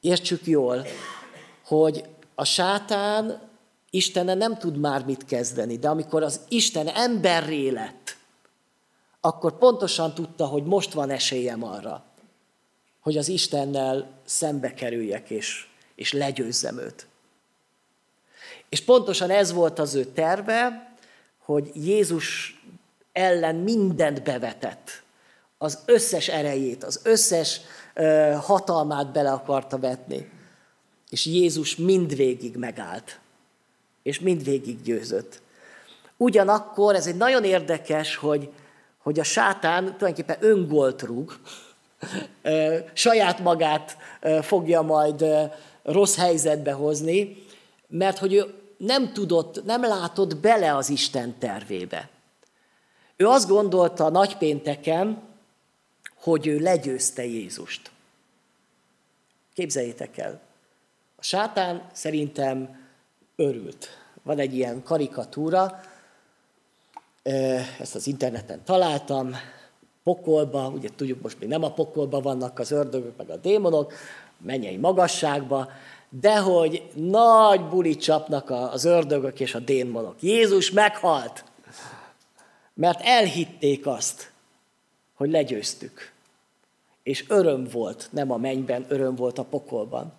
Értsük 0.00 0.46
jól, 0.46 0.86
hogy 1.64 2.04
a 2.34 2.44
sátán 2.44 3.48
Istene 3.90 4.34
nem 4.34 4.58
tud 4.58 4.76
már 4.76 5.04
mit 5.04 5.24
kezdeni, 5.24 5.78
de 5.78 5.88
amikor 5.88 6.22
az 6.22 6.40
Isten 6.48 6.88
emberré 6.88 7.68
lett, 7.68 8.16
akkor 9.24 9.58
pontosan 9.58 10.14
tudta, 10.14 10.46
hogy 10.46 10.64
most 10.64 10.92
van 10.92 11.10
esélyem 11.10 11.64
arra, 11.64 12.04
hogy 13.00 13.16
az 13.16 13.28
Istennel 13.28 14.10
szembe 14.24 14.74
kerüljek, 14.74 15.30
és, 15.30 15.66
és 15.94 16.12
legyőzzem 16.12 16.78
őt. 16.78 17.06
És 18.68 18.84
pontosan 18.84 19.30
ez 19.30 19.52
volt 19.52 19.78
az 19.78 19.94
ő 19.94 20.04
terve, 20.04 20.90
hogy 21.38 21.70
Jézus 21.74 22.60
ellen 23.12 23.54
mindent 23.54 24.22
bevetett. 24.22 25.02
Az 25.58 25.78
összes 25.86 26.28
erejét, 26.28 26.84
az 26.84 27.00
összes 27.02 27.60
uh, 27.96 28.34
hatalmát 28.34 29.12
bele 29.12 29.32
akarta 29.32 29.78
vetni. 29.78 30.30
És 31.10 31.26
Jézus 31.26 31.76
mindvégig 31.76 32.56
megállt. 32.56 33.20
És 34.02 34.20
mindvégig 34.20 34.82
győzött. 34.82 35.40
Ugyanakkor 36.16 36.94
ez 36.94 37.06
egy 37.06 37.16
nagyon 37.16 37.44
érdekes, 37.44 38.16
hogy, 38.16 38.52
hogy 39.02 39.18
a 39.20 39.24
sátán 39.24 39.84
tulajdonképpen 39.84 40.36
öngolt 40.40 41.02
rúg, 41.02 41.38
saját 42.92 43.38
magát 43.38 43.96
fogja 44.42 44.82
majd 44.82 45.24
rossz 45.82 46.16
helyzetbe 46.16 46.72
hozni, 46.72 47.44
mert 47.88 48.18
hogy 48.18 48.34
ő 48.34 48.54
nem 48.76 49.12
tudott, 49.12 49.64
nem 49.64 49.82
látott 49.82 50.36
bele 50.36 50.76
az 50.76 50.88
Isten 50.88 51.38
tervébe. 51.38 52.08
Ő 53.16 53.26
azt 53.26 53.48
gondolta 53.48 54.04
a 54.04 54.10
nagypénteken, 54.10 55.22
hogy 56.14 56.46
ő 56.46 56.58
legyőzte 56.58 57.24
Jézust. 57.24 57.90
Képzeljétek 59.54 60.18
el, 60.18 60.40
a 61.16 61.22
sátán 61.22 61.88
szerintem 61.92 62.86
örült. 63.36 63.88
Van 64.22 64.38
egy 64.38 64.54
ilyen 64.54 64.82
karikatúra, 64.82 65.80
ezt 67.80 67.94
az 67.94 68.06
interneten 68.06 68.64
találtam, 68.64 69.36
pokolba, 70.02 70.68
ugye 70.68 70.88
tudjuk, 70.96 71.22
most 71.22 71.40
még 71.40 71.48
nem 71.48 71.62
a 71.62 71.72
pokolba 71.72 72.20
vannak 72.20 72.58
az 72.58 72.70
ördögök, 72.70 73.16
meg 73.16 73.30
a 73.30 73.36
démonok, 73.36 73.92
mennyei 74.38 74.76
magasságba, 74.76 75.68
de 76.20 76.38
hogy 76.38 76.90
nagy 76.94 77.64
buli 77.64 77.96
csapnak 77.96 78.50
az 78.50 78.84
ördögök 78.84 79.40
és 79.40 79.54
a 79.54 79.58
démonok. 79.58 80.22
Jézus 80.22 80.70
meghalt, 80.70 81.44
mert 82.74 83.00
elhitték 83.02 83.86
azt, 83.86 84.32
hogy 85.14 85.30
legyőztük. 85.30 86.12
És 87.02 87.24
öröm 87.28 87.64
volt, 87.64 88.08
nem 88.10 88.30
a 88.30 88.36
mennyben, 88.36 88.86
öröm 88.88 89.14
volt 89.14 89.38
a 89.38 89.44
pokolban. 89.44 90.12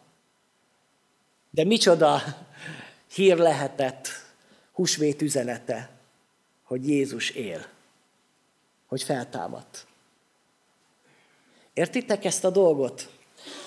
De 1.49 1.63
micsoda 1.63 2.21
hír 3.13 3.37
lehetett 3.37 4.07
húsvét 4.71 5.21
üzenete, 5.21 5.89
hogy 6.73 6.89
Jézus 6.89 7.29
él 7.29 7.65
hogy 8.87 9.03
feltámadt. 9.03 9.85
Értitek 11.73 12.25
ezt 12.25 12.43
a 12.43 12.49
dolgot? 12.49 13.09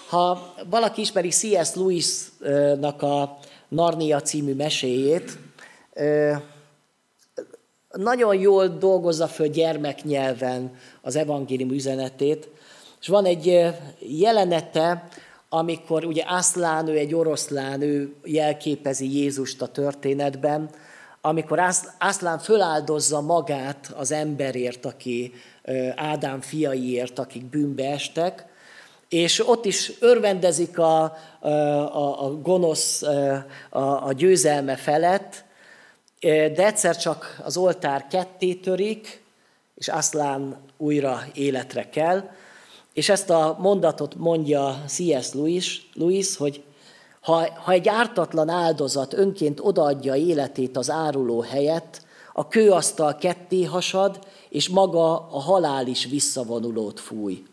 Ha 0.09 0.55
valaki 0.71 1.01
ismeri 1.01 1.29
C.S. 1.29 1.75
Lewis-nak 1.75 3.03
a 3.03 3.39
Narnia 3.69 4.21
című 4.21 4.55
meséjét, 4.55 5.39
nagyon 7.91 8.35
jól 8.35 8.69
dolgozza 8.69 9.27
föl 9.27 9.49
gyermeknyelven 9.49 10.77
az 11.03 11.17
evangélium 11.17 11.71
üzenetét, 11.71 12.49
és 13.01 13.09
van 13.09 13.25
egy 13.25 13.75
jelenete, 13.99 15.09
amikor 15.49 16.05
ugye 16.05 16.23
Aszlán, 16.23 16.89
ő 16.89 16.97
egy 16.97 17.15
oroszlán, 17.15 17.83
ő 17.83 18.15
jelképezi 18.25 19.17
Jézust 19.17 19.63
a 19.63 19.67
történetben, 19.67 20.71
amikor 21.27 21.61
Ászlán 21.99 22.39
föláldozza 22.39 23.21
magát 23.21 23.93
az 23.97 24.11
emberért, 24.11 24.85
aki 24.85 25.33
Ádám 25.95 26.41
fiaiért, 26.41 27.19
akik 27.19 27.45
bűnbe 27.45 27.91
estek, 27.91 28.47
és 29.09 29.49
ott 29.49 29.65
is 29.65 29.93
örvendezik 30.01 30.79
a, 30.79 31.03
a, 31.41 32.25
a 32.25 32.41
gonosz 32.41 33.03
a, 33.71 34.07
a 34.07 34.13
győzelme 34.13 34.77
felett, 34.77 35.45
de 36.21 36.67
egyszer 36.67 36.97
csak 36.97 37.41
az 37.45 37.57
oltár 37.57 38.07
ketté 38.07 38.55
törik, 38.55 39.23
és 39.75 39.89
Aszlán 39.89 40.57
újra 40.77 41.23
életre 41.35 41.89
kell. 41.89 42.31
És 42.93 43.09
ezt 43.09 43.31
a 43.31 43.57
mondatot 43.61 44.15
mondja 44.15 44.83
C.S. 44.87 45.33
Lewis, 45.33 45.89
Lewis 45.95 46.37
hogy 46.37 46.63
ha, 47.27 47.49
ha 47.55 47.73
egy 47.73 47.89
ártatlan 47.89 48.49
áldozat 48.49 49.13
önként 49.13 49.61
odaadja 49.63 50.15
életét 50.15 50.77
az 50.77 50.91
áruló 50.91 51.41
helyett, 51.41 52.03
a 52.33 52.49
kőasztal 52.49 53.17
ketté 53.17 53.65
hasad, 53.65 54.27
és 54.49 54.69
maga 54.69 55.29
a 55.31 55.39
halál 55.39 55.87
is 55.87 56.05
visszavonulót 56.05 57.01
fúj. 57.01 57.47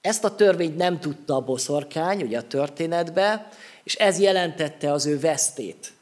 Ezt 0.00 0.24
a 0.24 0.34
törvényt 0.34 0.76
nem 0.76 1.00
tudta 1.00 1.34
a 1.34 1.40
boszorkány, 1.40 2.22
ugye 2.22 2.38
a 2.38 2.46
történetbe, 2.46 3.48
és 3.84 3.94
ez 3.94 4.18
jelentette 4.18 4.92
az 4.92 5.06
ő 5.06 5.20
vesztét. 5.20 5.92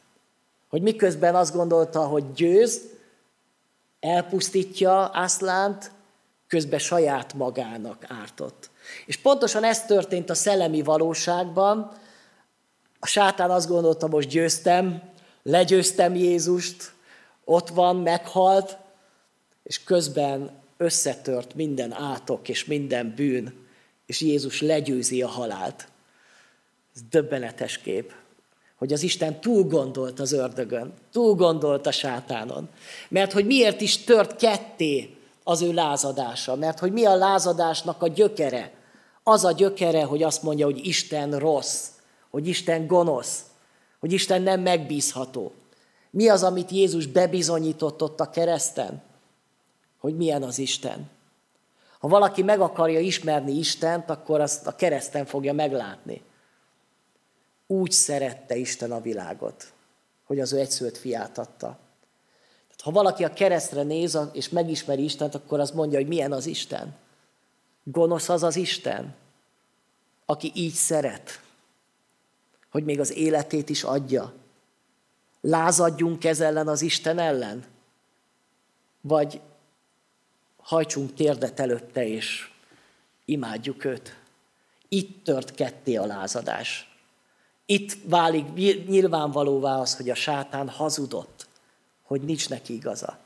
Hogy 0.68 0.82
miközben 0.82 1.34
azt 1.34 1.54
gondolta, 1.54 2.06
hogy 2.06 2.32
győz, 2.32 2.80
elpusztítja 4.00 5.06
Aszlánt, 5.06 5.90
közben 6.48 6.78
saját 6.78 7.34
magának 7.34 8.04
ártott. 8.08 8.70
És 9.06 9.16
pontosan 9.16 9.64
ez 9.64 9.84
történt 9.84 10.30
a 10.30 10.34
szellemi 10.34 10.82
valóságban, 10.82 12.06
a 13.00 13.06
sátán 13.06 13.50
azt 13.50 13.68
gondolta, 13.68 14.06
most 14.06 14.28
győztem, 14.28 15.02
legyőztem 15.42 16.14
Jézust, 16.14 16.92
ott 17.44 17.68
van, 17.68 17.96
meghalt, 17.96 18.76
és 19.62 19.84
közben 19.84 20.50
összetört 20.76 21.54
minden 21.54 21.92
átok 21.92 22.48
és 22.48 22.64
minden 22.64 23.12
bűn, 23.16 23.66
és 24.06 24.20
Jézus 24.20 24.60
legyőzi 24.60 25.22
a 25.22 25.28
halált. 25.28 25.88
Ez 26.94 27.00
döbbenetes 27.10 27.78
kép, 27.78 28.12
hogy 28.76 28.92
az 28.92 29.02
Isten 29.02 29.40
túl 29.40 29.62
gondolt 29.62 30.20
az 30.20 30.32
ördögön, 30.32 30.94
túl 31.12 31.34
gondolt 31.34 31.86
a 31.86 31.90
sátánon. 31.90 32.68
Mert 33.08 33.32
hogy 33.32 33.46
miért 33.46 33.80
is 33.80 34.04
tört 34.04 34.36
ketté 34.36 35.16
az 35.44 35.62
ő 35.62 35.72
lázadása? 35.72 36.54
Mert 36.54 36.78
hogy 36.78 36.92
mi 36.92 37.04
a 37.04 37.14
lázadásnak 37.14 38.02
a 38.02 38.08
gyökere? 38.08 38.72
Az 39.22 39.44
a 39.44 39.52
gyökere, 39.52 40.04
hogy 40.04 40.22
azt 40.22 40.42
mondja, 40.42 40.64
hogy 40.64 40.86
Isten 40.86 41.38
rossz, 41.38 41.88
hogy 42.30 42.46
Isten 42.46 42.86
gonosz, 42.86 43.44
hogy 43.98 44.12
Isten 44.12 44.42
nem 44.42 44.60
megbízható. 44.60 45.52
Mi 46.10 46.28
az, 46.28 46.42
amit 46.42 46.70
Jézus 46.70 47.06
bebizonyított 47.06 48.02
ott 48.02 48.20
a 48.20 48.30
kereszten? 48.30 49.02
Hogy 49.98 50.16
milyen 50.16 50.42
az 50.42 50.58
Isten. 50.58 51.10
Ha 51.98 52.08
valaki 52.08 52.42
meg 52.42 52.60
akarja 52.60 53.00
ismerni 53.00 53.52
Istent, 53.52 54.10
akkor 54.10 54.40
azt 54.40 54.66
a 54.66 54.76
kereszten 54.76 55.26
fogja 55.26 55.52
meglátni. 55.52 56.22
Úgy 57.66 57.90
szerette 57.90 58.56
Isten 58.56 58.92
a 58.92 59.00
világot, 59.00 59.72
hogy 60.24 60.40
az 60.40 60.52
ő 60.52 60.58
egyszülött 60.58 60.96
fiát 60.96 61.38
adta. 61.38 61.78
Tehát, 62.66 62.80
ha 62.82 62.90
valaki 62.90 63.24
a 63.24 63.32
keresztre 63.32 63.82
néz, 63.82 64.18
és 64.32 64.48
megismeri 64.48 65.04
Istent, 65.04 65.34
akkor 65.34 65.60
az 65.60 65.70
mondja, 65.70 65.98
hogy 65.98 66.08
milyen 66.08 66.32
az 66.32 66.46
Isten. 66.46 66.96
Gonosz 67.84 68.28
az 68.28 68.42
az 68.42 68.56
Isten, 68.56 69.14
aki 70.26 70.52
így 70.54 70.72
szeret, 70.72 71.40
hogy 72.70 72.84
még 72.84 73.00
az 73.00 73.16
életét 73.16 73.68
is 73.68 73.82
adja. 73.82 74.32
Lázadjunk 75.40 76.24
ez 76.24 76.40
ellen 76.40 76.68
az 76.68 76.82
Isten 76.82 77.18
ellen? 77.18 77.64
Vagy 79.00 79.40
hajtsunk 80.56 81.14
térdet 81.14 81.60
előtte, 81.60 82.06
és 82.06 82.50
imádjuk 83.24 83.84
őt. 83.84 84.16
Itt 84.88 85.24
tört 85.24 85.54
ketté 85.54 85.96
a 85.96 86.06
lázadás. 86.06 86.96
Itt 87.66 87.96
válik 88.04 88.52
nyilvánvalóvá 88.86 89.78
az, 89.78 89.96
hogy 89.96 90.10
a 90.10 90.14
sátán 90.14 90.68
hazudott, 90.68 91.46
hogy 92.02 92.20
nincs 92.20 92.48
neki 92.48 92.74
igaza. 92.74 93.18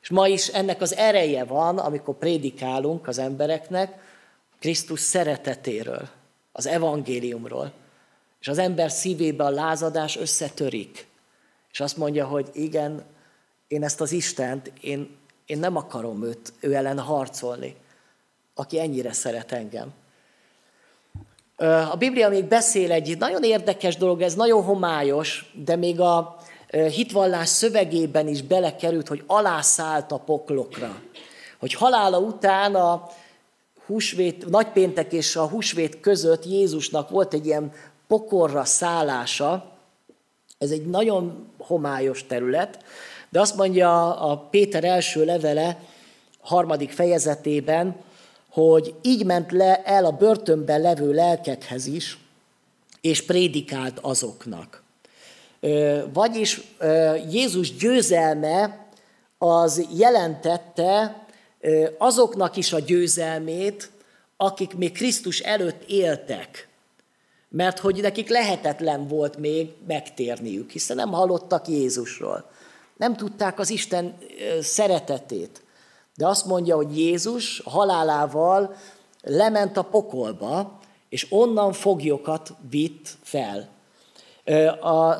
És 0.00 0.08
ma 0.08 0.28
is 0.28 0.48
ennek 0.48 0.80
az 0.80 0.94
ereje 0.94 1.44
van, 1.44 1.78
amikor 1.78 2.18
prédikálunk 2.18 3.08
az 3.08 3.18
embereknek 3.18 3.98
Krisztus 4.58 5.00
szeretetéről, 5.00 6.08
az 6.52 6.66
evangéliumról. 6.66 7.72
És 8.40 8.48
az 8.48 8.58
ember 8.58 8.90
szívébe 8.90 9.44
a 9.44 9.50
lázadás 9.50 10.16
összetörik. 10.16 11.06
És 11.72 11.80
azt 11.80 11.96
mondja, 11.96 12.26
hogy 12.26 12.48
igen, 12.52 13.04
én 13.68 13.84
ezt 13.84 14.00
az 14.00 14.12
Istent, 14.12 14.72
én, 14.80 15.16
én 15.46 15.58
nem 15.58 15.76
akarom 15.76 16.24
őt, 16.24 16.52
ő 16.60 16.74
ellen 16.74 16.98
harcolni, 16.98 17.76
aki 18.54 18.80
ennyire 18.80 19.12
szeret 19.12 19.52
engem. 19.52 19.92
A 21.90 21.96
Biblia 21.98 22.28
még 22.28 22.44
beszél 22.44 22.92
egy 22.92 23.18
nagyon 23.18 23.42
érdekes 23.42 23.96
dolog, 23.96 24.22
ez 24.22 24.34
nagyon 24.34 24.62
homályos, 24.62 25.52
de 25.64 25.76
még 25.76 26.00
a 26.00 26.36
hitvallás 26.70 27.48
szövegében 27.48 28.28
is 28.28 28.42
belekerült, 28.42 29.08
hogy 29.08 29.22
alászállt 29.26 30.12
a 30.12 30.18
poklokra. 30.18 31.02
Hogy 31.58 31.74
halála 31.74 32.18
után 32.18 32.74
a 32.74 33.08
húsvét, 33.86 34.46
nagypéntek 34.46 35.12
és 35.12 35.36
a 35.36 35.48
húsvét 35.48 36.00
között 36.00 36.44
Jézusnak 36.44 37.10
volt 37.10 37.34
egy 37.34 37.46
ilyen 37.46 37.72
pokorra 38.10 38.64
szállása, 38.64 39.72
ez 40.58 40.70
egy 40.70 40.86
nagyon 40.86 41.48
homályos 41.58 42.26
terület, 42.26 42.84
de 43.28 43.40
azt 43.40 43.56
mondja 43.56 44.16
a 44.16 44.36
Péter 44.36 44.84
első 44.84 45.24
levele 45.24 45.78
harmadik 46.40 46.90
fejezetében, 46.90 47.96
hogy 48.48 48.94
így 49.02 49.24
ment 49.24 49.52
le 49.52 49.82
el 49.82 50.04
a 50.04 50.10
börtönben 50.10 50.80
levő 50.80 51.12
lelkekhez 51.12 51.86
is, 51.86 52.18
és 53.00 53.24
prédikált 53.24 53.98
azoknak. 53.98 54.82
Vagyis 56.12 56.60
Jézus 57.30 57.74
győzelme 57.74 58.86
az 59.38 59.86
jelentette 59.96 61.24
azoknak 61.98 62.56
is 62.56 62.72
a 62.72 62.78
győzelmét, 62.78 63.90
akik 64.36 64.74
még 64.74 64.92
Krisztus 64.92 65.40
előtt 65.40 65.82
éltek. 65.88 66.68
Mert 67.52 67.78
hogy 67.78 68.00
nekik 68.00 68.28
lehetetlen 68.28 69.08
volt 69.08 69.36
még 69.36 69.70
megtérniük, 69.86 70.70
hiszen 70.70 70.96
nem 70.96 71.12
hallottak 71.12 71.68
Jézusról. 71.68 72.50
Nem 72.96 73.16
tudták 73.16 73.58
az 73.58 73.70
Isten 73.70 74.16
szeretetét. 74.60 75.62
De 76.16 76.26
azt 76.26 76.46
mondja, 76.46 76.76
hogy 76.76 76.98
Jézus 76.98 77.62
halálával 77.64 78.74
lement 79.22 79.76
a 79.76 79.82
pokolba, 79.82 80.78
és 81.08 81.26
onnan 81.30 81.72
foglyokat 81.72 82.52
vitt 82.70 83.08
fel. 83.22 83.68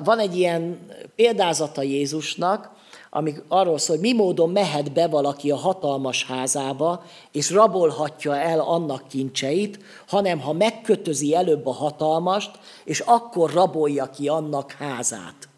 Van 0.05 0.19
egy 0.19 0.37
ilyen 0.37 0.87
példázata 1.15 1.83
Jézusnak, 1.83 2.71
amik 3.11 3.43
arról 3.49 3.79
szól, 3.79 3.97
hogy 3.97 4.05
mi 4.05 4.13
módon 4.13 4.51
mehet 4.51 4.93
be 4.93 5.09
valaki 5.09 5.51
a 5.51 5.57
hatalmas 5.57 6.27
házába, 6.27 7.03
és 7.33 7.51
rabolhatja 7.51 8.37
el 8.37 8.61
annak 8.61 9.09
kincseit, 9.09 9.79
hanem 10.09 10.41
ha 10.41 10.53
megkötözi 10.53 11.35
előbb 11.35 11.67
a 11.67 11.73
hatalmast, 11.73 12.51
és 12.85 13.01
akkor 13.01 13.53
rabolja 13.53 14.11
ki 14.11 14.29
annak 14.29 14.73
házát. 14.73 15.49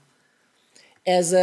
Ez 1.03 1.35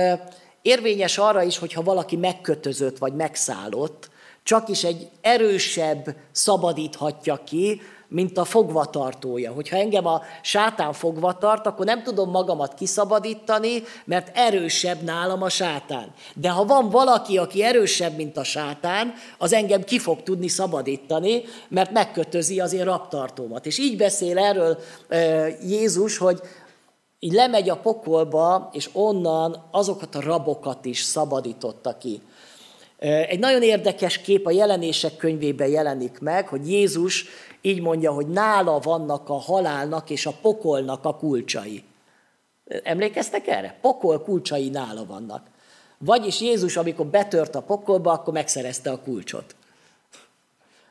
érvényes 0.61 1.17
arra 1.17 1.43
is, 1.43 1.57
hogyha 1.57 1.83
valaki 1.83 2.15
megkötözött 2.15 2.97
vagy 2.97 3.13
megszállott, 3.13 4.09
csak 4.43 4.69
is 4.69 4.83
egy 4.83 5.09
erősebb 5.21 6.15
szabadíthatja 6.31 7.43
ki, 7.43 7.81
mint 8.09 8.37
a 8.37 8.45
fogvatartója. 8.45 9.51
Hogyha 9.51 9.77
engem 9.77 10.05
a 10.05 10.21
sátán 10.41 10.93
fogva 10.93 11.37
tart, 11.37 11.67
akkor 11.67 11.85
nem 11.85 12.03
tudom 12.03 12.29
magamat 12.29 12.73
kiszabadítani, 12.73 13.83
mert 14.05 14.37
erősebb 14.37 15.01
nálam 15.01 15.41
a 15.41 15.49
sátán. 15.49 16.13
De 16.35 16.49
ha 16.49 16.65
van 16.65 16.89
valaki, 16.89 17.37
aki 17.37 17.63
erősebb, 17.63 18.15
mint 18.15 18.37
a 18.37 18.43
sátán, 18.43 19.13
az 19.37 19.53
engem 19.53 19.83
ki 19.83 19.99
fog 19.99 20.23
tudni 20.23 20.47
szabadítani, 20.47 21.43
mert 21.67 21.91
megkötözi 21.91 22.59
az 22.59 22.73
én 22.73 22.83
raptartómat. 22.83 23.65
És 23.65 23.77
így 23.77 23.97
beszél 23.97 24.37
erről 24.37 24.77
Jézus, 25.61 26.17
hogy 26.17 26.39
így 27.19 27.33
lemegy 27.33 27.69
a 27.69 27.77
pokolba, 27.77 28.69
és 28.73 28.89
onnan 28.93 29.67
azokat 29.71 30.15
a 30.15 30.21
rabokat 30.21 30.85
is 30.85 31.01
szabadította 31.01 31.97
ki. 31.97 32.21
Egy 32.99 33.39
nagyon 33.39 33.61
érdekes 33.61 34.17
kép 34.17 34.45
a 34.45 34.51
jelenések 34.51 35.17
könyvében 35.17 35.67
jelenik 35.67 36.19
meg, 36.19 36.47
hogy 36.47 36.69
Jézus 36.69 37.25
így 37.61 37.81
mondja, 37.81 38.11
hogy 38.11 38.27
nála 38.27 38.79
vannak 38.79 39.29
a 39.29 39.39
halálnak 39.39 40.09
és 40.09 40.25
a 40.25 40.33
pokolnak 40.41 41.05
a 41.05 41.15
kulcsai. 41.15 41.83
Emlékeztek 42.83 43.47
erre? 43.47 43.77
Pokol 43.81 44.21
kulcsai 44.21 44.69
nála 44.69 45.05
vannak. 45.05 45.47
Vagyis 45.97 46.41
Jézus, 46.41 46.77
amikor 46.77 47.05
betört 47.05 47.55
a 47.55 47.61
pokolba, 47.61 48.11
akkor 48.11 48.33
megszerezte 48.33 48.91
a 48.91 49.01
kulcsot. 49.01 49.55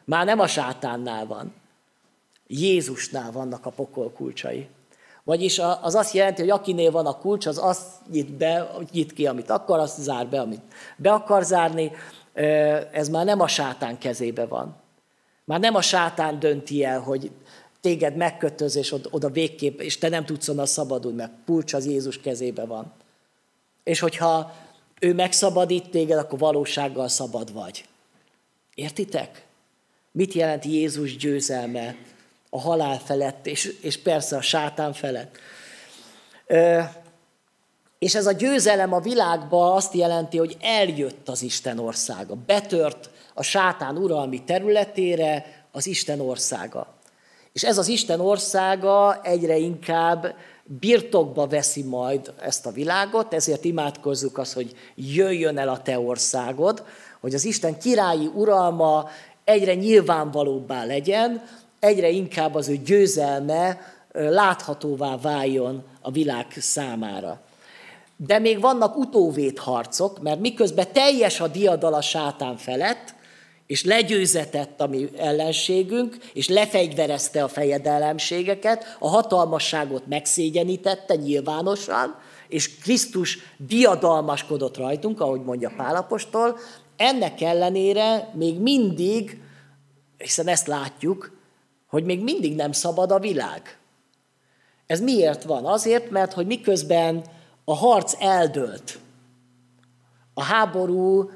Már 0.04 0.24
nem 0.24 0.40
a 0.40 0.46
sátánnál 0.46 1.26
van. 1.26 1.54
Jézusnál 2.46 3.32
vannak 3.32 3.66
a 3.66 3.70
pokol 3.70 4.10
kulcsai. 4.10 4.68
Vagyis 5.24 5.58
az 5.82 5.94
azt 5.94 6.14
jelenti, 6.14 6.40
hogy 6.40 6.50
akinél 6.50 6.90
van 6.90 7.06
a 7.06 7.18
kulcs, 7.18 7.46
az 7.46 7.58
azt 7.58 7.86
nyit 8.10 8.32
be, 8.32 8.70
nyit 8.92 9.12
ki, 9.12 9.26
amit 9.26 9.50
akar, 9.50 9.78
azt 9.78 10.00
zár 10.00 10.26
be, 10.26 10.40
amit 10.40 10.62
be 10.96 11.12
akar 11.12 11.44
zárni. 11.44 11.92
Ez 12.92 13.08
már 13.08 13.24
nem 13.24 13.40
a 13.40 13.48
sátán 13.48 13.98
kezébe 13.98 14.46
van. 14.46 14.76
Már 15.48 15.60
nem 15.60 15.74
a 15.74 15.80
sátán 15.80 16.38
dönti 16.38 16.84
el, 16.84 17.00
hogy 17.00 17.30
téged 17.80 18.16
megkötöz, 18.16 18.76
és 18.76 18.94
oda 19.10 19.28
végképp, 19.28 19.80
és 19.80 19.98
te 19.98 20.08
nem 20.08 20.24
tudsz 20.24 20.48
onnan 20.48 20.66
szabadulni, 20.66 21.16
mert 21.16 21.32
kulcs 21.46 21.72
az 21.72 21.86
Jézus 21.86 22.20
kezébe 22.20 22.64
van. 22.64 22.92
És 23.84 24.00
hogyha 24.00 24.54
ő 25.00 25.14
megszabadít 25.14 25.90
téged, 25.90 26.18
akkor 26.18 26.38
valósággal 26.38 27.08
szabad 27.08 27.52
vagy. 27.52 27.84
Értitek? 28.74 29.46
Mit 30.12 30.32
jelent 30.32 30.64
Jézus 30.64 31.16
győzelme 31.16 31.96
a 32.50 32.60
halál 32.60 32.98
felett, 32.98 33.46
és, 33.46 33.76
és 33.80 34.02
persze 34.02 34.36
a 34.36 34.42
sátán 34.42 34.92
felett? 34.92 35.36
Ö, 36.46 36.80
és 37.98 38.14
ez 38.14 38.26
a 38.26 38.32
győzelem 38.32 38.92
a 38.92 39.00
világban 39.00 39.76
azt 39.76 39.94
jelenti, 39.94 40.38
hogy 40.38 40.56
eljött 40.60 41.28
az 41.28 41.42
Isten 41.42 41.78
országa, 41.78 42.34
betört 42.46 43.10
a 43.38 43.42
sátán 43.42 43.96
uralmi 43.96 44.42
területére 44.44 45.44
az 45.72 45.86
Isten 45.86 46.20
országa. 46.20 46.86
És 47.52 47.64
ez 47.64 47.78
az 47.78 47.88
Isten 47.88 48.20
országa 48.20 49.20
egyre 49.22 49.56
inkább 49.56 50.34
birtokba 50.64 51.46
veszi 51.46 51.82
majd 51.82 52.32
ezt 52.40 52.66
a 52.66 52.70
világot, 52.70 53.34
ezért 53.34 53.64
imádkozzuk 53.64 54.38
azt, 54.38 54.52
hogy 54.52 54.76
jöjjön 54.94 55.58
el 55.58 55.68
a 55.68 55.82
te 55.82 55.98
országod, 55.98 56.84
hogy 57.20 57.34
az 57.34 57.44
Isten 57.44 57.78
királyi 57.78 58.30
uralma 58.34 59.08
egyre 59.44 59.74
nyilvánvalóbbá 59.74 60.84
legyen, 60.84 61.42
egyre 61.80 62.08
inkább 62.08 62.54
az 62.54 62.68
ő 62.68 62.76
győzelme 62.76 63.80
láthatóvá 64.12 65.16
váljon 65.16 65.84
a 66.00 66.10
világ 66.10 66.46
számára. 66.56 67.40
De 68.16 68.38
még 68.38 68.60
vannak 68.60 68.96
utóvét 68.96 69.58
harcok, 69.58 70.20
mert 70.20 70.40
miközben 70.40 70.92
teljes 70.92 71.40
a 71.40 71.48
diadal 71.48 71.94
a 71.94 72.00
sátán 72.00 72.56
felett, 72.56 73.16
és 73.68 73.84
legyőzetett 73.84 74.80
a 74.80 74.86
mi 74.86 75.08
ellenségünk, 75.16 76.16
és 76.32 76.48
lefegyverezte 76.48 77.42
a 77.42 77.48
fejedelemségeket, 77.48 78.96
a 78.98 79.08
hatalmasságot 79.08 80.06
megszégyenítette 80.06 81.14
nyilvánosan, 81.14 82.18
és 82.48 82.78
Krisztus 82.78 83.38
diadalmaskodott 83.56 84.76
rajtunk, 84.76 85.20
ahogy 85.20 85.42
mondja 85.42 85.72
Pálapostól, 85.76 86.58
ennek 86.96 87.40
ellenére 87.40 88.30
még 88.34 88.60
mindig, 88.60 89.40
hiszen 90.18 90.48
ezt 90.48 90.66
látjuk, 90.66 91.36
hogy 91.86 92.04
még 92.04 92.22
mindig 92.22 92.54
nem 92.54 92.72
szabad 92.72 93.10
a 93.10 93.18
világ. 93.18 93.78
Ez 94.86 95.00
miért 95.00 95.42
van? 95.42 95.64
Azért, 95.64 96.10
mert 96.10 96.32
hogy 96.32 96.46
miközben 96.46 97.24
a 97.64 97.74
harc 97.74 98.14
eldőlt, 98.18 98.98
a 100.34 100.42
háború 100.42 101.30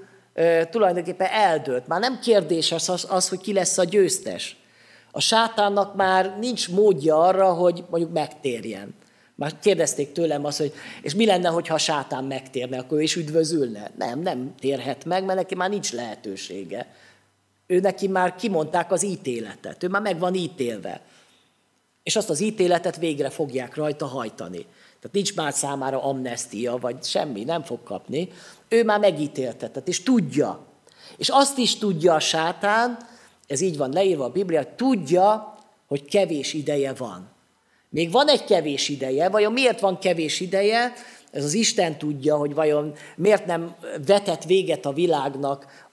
tulajdonképpen 0.71 1.29
eldőlt. 1.31 1.87
Már 1.87 2.01
nem 2.01 2.19
kérdéses 2.21 2.89
az, 2.89 3.07
az, 3.11 3.29
hogy 3.29 3.41
ki 3.41 3.53
lesz 3.53 3.79
a 3.79 3.85
győztes. 3.85 4.57
A 5.11 5.21
sátánnak 5.21 5.95
már 5.95 6.37
nincs 6.39 6.71
módja 6.71 7.21
arra, 7.21 7.53
hogy 7.53 7.85
mondjuk 7.91 8.13
megtérjen. 8.13 8.95
Már 9.35 9.59
kérdezték 9.59 10.13
tőlem 10.13 10.45
azt, 10.45 10.59
hogy 10.59 10.73
és 11.03 11.15
mi 11.15 11.27
lenne, 11.27 11.49
hogyha 11.49 11.75
a 11.75 11.79
sátán 11.79 12.25
megtérne, 12.25 12.79
akkor 12.79 12.99
ő 12.99 13.03
is 13.03 13.17
üdvözülne? 13.17 13.91
Nem, 13.99 14.21
nem 14.21 14.55
térhet 14.59 15.05
meg, 15.05 15.25
mert 15.25 15.39
neki 15.39 15.55
már 15.55 15.71
nincs 15.71 15.93
lehetősége. 15.93 16.95
Ő 17.67 17.81
neki 17.81 18.09
már 18.09 18.35
kimondták 18.35 18.93
az 18.93 19.05
ítéletet, 19.05 19.83
ő 19.83 19.89
már 19.89 20.03
meg 20.03 20.19
van 20.19 20.35
ítélve. 20.35 21.01
És 22.03 22.17
azt 22.17 22.31
az 22.31 22.41
ítéletet 22.41 22.97
végre 22.97 23.31
fogják 23.31 23.75
rajta 23.75 24.07
hajtani. 24.07 24.67
Tehát 25.03 25.17
nincs 25.17 25.35
már 25.35 25.53
számára 25.53 26.03
amnestia, 26.03 26.77
vagy 26.77 27.05
semmi, 27.05 27.45
nem 27.45 27.63
fog 27.63 27.83
kapni. 27.83 28.29
Ő 28.69 28.85
már 28.85 28.99
megítéltetett, 28.99 29.89
és 29.89 30.03
tudja. 30.03 30.67
És 31.17 31.29
azt 31.29 31.59
is 31.59 31.79
tudja 31.79 32.15
a 32.15 32.21
sátán, 32.21 32.99
ez 33.47 33.61
így 33.61 33.77
van 33.77 33.93
leírva 33.93 34.25
a 34.25 34.31
Biblia, 34.31 34.75
tudja, 34.75 35.59
hogy 35.87 36.05
kevés 36.05 36.53
ideje 36.53 36.93
van. 36.93 37.31
Még 37.89 38.11
van 38.11 38.29
egy 38.29 38.45
kevés 38.45 38.89
ideje, 38.89 39.29
vajon 39.29 39.53
miért 39.53 39.81
van 39.81 39.99
kevés 39.99 40.41
ideje? 40.41 40.93
Ez 41.31 41.45
az 41.45 41.55
Isten 41.55 41.99
tudja, 41.99 42.37
hogy 42.37 42.55
vajon 42.55 42.95
miért 43.17 43.47
nem 43.47 43.75
vetett 44.07 44.45
véget 44.45 44.87
a 44.87 44.93
világnak 44.93 45.89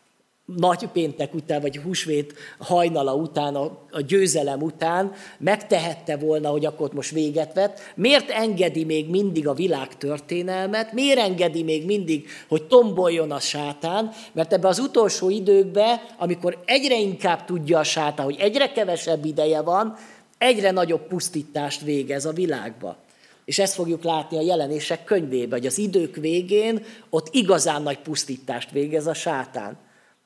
nagy 0.57 0.87
péntek 0.93 1.33
után, 1.33 1.61
vagy 1.61 1.77
húsvét 1.77 2.33
hajnala 2.59 3.15
után, 3.15 3.55
a, 3.55 3.63
a 3.91 4.01
győzelem 4.01 4.61
után 4.61 5.11
megtehette 5.37 6.17
volna, 6.17 6.49
hogy 6.49 6.65
akkor 6.65 6.93
most 6.93 7.11
véget 7.11 7.53
vett. 7.53 7.79
Miért 7.95 8.29
engedi 8.29 8.83
még 8.83 9.09
mindig 9.09 9.47
a 9.47 9.53
világ 9.53 9.97
történelmet? 9.97 10.93
Miért 10.93 11.19
engedi 11.19 11.63
még 11.63 11.85
mindig, 11.85 12.27
hogy 12.47 12.63
tomboljon 12.63 13.31
a 13.31 13.39
sátán? 13.39 14.11
Mert 14.31 14.53
ebbe 14.53 14.67
az 14.67 14.79
utolsó 14.79 15.29
időkben, 15.29 15.99
amikor 16.17 16.63
egyre 16.65 16.99
inkább 16.99 17.45
tudja 17.45 17.79
a 17.79 17.83
sátán, 17.83 18.25
hogy 18.25 18.37
egyre 18.39 18.71
kevesebb 18.71 19.25
ideje 19.25 19.61
van, 19.61 19.95
egyre 20.37 20.71
nagyobb 20.71 21.07
pusztítást 21.07 21.81
végez 21.81 22.25
a 22.25 22.31
világba. 22.31 22.97
És 23.45 23.59
ezt 23.59 23.73
fogjuk 23.73 24.03
látni 24.03 24.37
a 24.37 24.41
jelenések 24.41 25.03
könyvében, 25.03 25.59
hogy 25.59 25.67
az 25.67 25.77
idők 25.77 26.15
végén 26.15 26.85
ott 27.09 27.27
igazán 27.31 27.81
nagy 27.81 27.99
pusztítást 27.99 28.71
végez 28.71 29.07
a 29.07 29.13
sátán. 29.13 29.77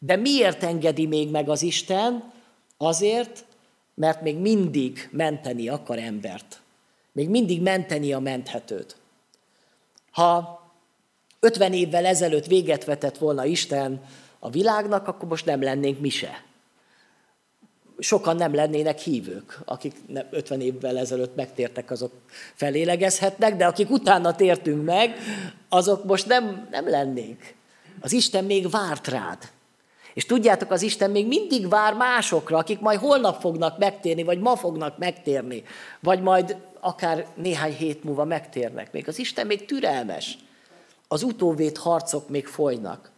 De 0.05 0.15
miért 0.15 0.63
engedi 0.63 1.05
még 1.05 1.29
meg 1.29 1.49
az 1.49 1.61
Isten? 1.61 2.31
Azért, 2.77 3.45
mert 3.93 4.21
még 4.21 4.37
mindig 4.37 5.09
menteni 5.11 5.69
akar 5.69 5.99
embert. 5.99 6.61
Még 7.11 7.29
mindig 7.29 7.61
menteni 7.61 8.13
a 8.13 8.19
menthetőt. 8.19 8.95
Ha 10.11 10.61
50 11.39 11.73
évvel 11.73 12.05
ezelőtt 12.05 12.45
véget 12.45 12.85
vetett 12.85 13.17
volna 13.17 13.45
Isten 13.45 14.01
a 14.39 14.49
világnak, 14.49 15.07
akkor 15.07 15.29
most 15.29 15.45
nem 15.45 15.61
lennénk 15.61 15.99
mi 15.99 16.09
se 16.09 16.43
sokan 17.99 18.35
nem 18.35 18.53
lennének 18.53 18.99
hívők, 18.99 19.59
akik 19.65 19.95
50 20.29 20.61
évvel 20.61 20.97
ezelőtt 20.97 21.35
megtértek, 21.35 21.91
azok 21.91 22.11
felélegezhetnek, 22.53 23.55
de 23.55 23.65
akik 23.65 23.89
utána 23.89 24.35
tértünk 24.35 24.85
meg, 24.85 25.17
azok 25.69 26.03
most 26.03 26.27
nem, 26.27 26.67
nem 26.71 26.89
lennénk. 26.89 27.53
Az 27.99 28.11
Isten 28.11 28.43
még 28.43 28.69
várt 28.69 29.07
rád. 29.07 29.37
És 30.13 30.25
tudjátok, 30.25 30.71
az 30.71 30.81
Isten 30.81 31.11
még 31.11 31.27
mindig 31.27 31.69
vár 31.69 31.93
másokra, 31.93 32.57
akik 32.57 32.79
majd 32.79 32.99
holnap 32.99 33.39
fognak 33.39 33.77
megtérni, 33.77 34.23
vagy 34.23 34.39
ma 34.39 34.55
fognak 34.55 34.97
megtérni, 34.97 35.63
vagy 35.99 36.21
majd 36.21 36.57
akár 36.79 37.25
néhány 37.35 37.73
hét 37.75 38.03
múlva 38.03 38.25
megtérnek. 38.25 38.91
Még 38.91 39.07
az 39.07 39.19
Isten 39.19 39.47
még 39.47 39.65
türelmes. 39.65 40.37
Az 41.07 41.23
utóvét 41.23 41.77
harcok 41.77 42.29
még 42.29 42.47
folynak. 42.47 43.11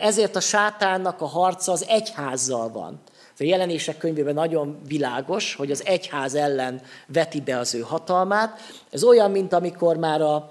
Ezért 0.00 0.36
a 0.36 0.40
sátánnak 0.40 1.20
a 1.20 1.26
harca 1.26 1.72
az 1.72 1.84
egyházzal 1.88 2.70
van. 2.70 3.00
A 3.38 3.44
jelenések 3.44 3.98
könyvében 3.98 4.34
nagyon 4.34 4.80
világos, 4.86 5.54
hogy 5.54 5.70
az 5.70 5.84
egyház 5.84 6.34
ellen 6.34 6.80
veti 7.06 7.40
be 7.40 7.58
az 7.58 7.74
ő 7.74 7.80
hatalmát. 7.80 8.60
Ez 8.90 9.04
olyan, 9.04 9.30
mint 9.30 9.52
amikor 9.52 9.96
már 9.96 10.20
a 10.20 10.50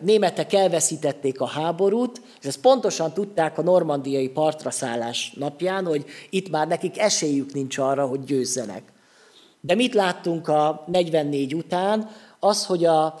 németek 0.00 0.52
elveszítették 0.52 1.40
a 1.40 1.46
háborút, 1.46 2.20
és 2.40 2.46
ezt 2.46 2.60
pontosan 2.60 3.12
tudták 3.12 3.58
a 3.58 3.62
normandiai 3.62 4.28
partra 4.28 4.70
szállás 4.70 5.32
napján, 5.36 5.86
hogy 5.86 6.04
itt 6.30 6.50
már 6.50 6.68
nekik 6.68 6.98
esélyük 6.98 7.52
nincs 7.52 7.78
arra, 7.78 8.06
hogy 8.06 8.24
győzzenek. 8.24 8.82
De 9.60 9.74
mit 9.74 9.94
láttunk 9.94 10.48
a 10.48 10.84
44 10.86 11.54
után? 11.54 12.10
Az, 12.38 12.66
hogy 12.66 12.84
a, 12.84 13.20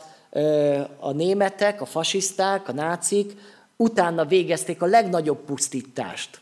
a 1.00 1.12
németek, 1.12 1.80
a 1.80 1.84
fasiszták, 1.84 2.68
a 2.68 2.72
nácik 2.72 3.36
utána 3.76 4.24
végezték 4.24 4.82
a 4.82 4.86
legnagyobb 4.86 5.44
pusztítást. 5.44 6.40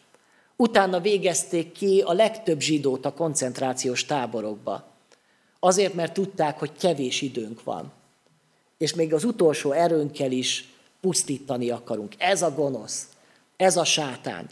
Utána 0.56 1.00
végezték 1.00 1.72
ki 1.72 2.02
a 2.06 2.12
legtöbb 2.12 2.60
zsidót 2.60 3.06
a 3.06 3.12
koncentrációs 3.12 4.04
táborokba. 4.04 4.84
Azért, 5.60 5.94
mert 5.94 6.12
tudták, 6.12 6.58
hogy 6.58 6.72
kevés 6.78 7.22
időnk 7.22 7.64
van. 7.64 7.92
És 8.78 8.94
még 8.94 9.14
az 9.14 9.24
utolsó 9.24 9.72
erőnkkel 9.72 10.32
is 10.32 10.68
pusztítani 11.00 11.70
akarunk. 11.70 12.14
Ez 12.18 12.42
a 12.42 12.54
gonosz, 12.54 13.08
ez 13.56 13.76
a 13.76 13.84
sátán. 13.84 14.48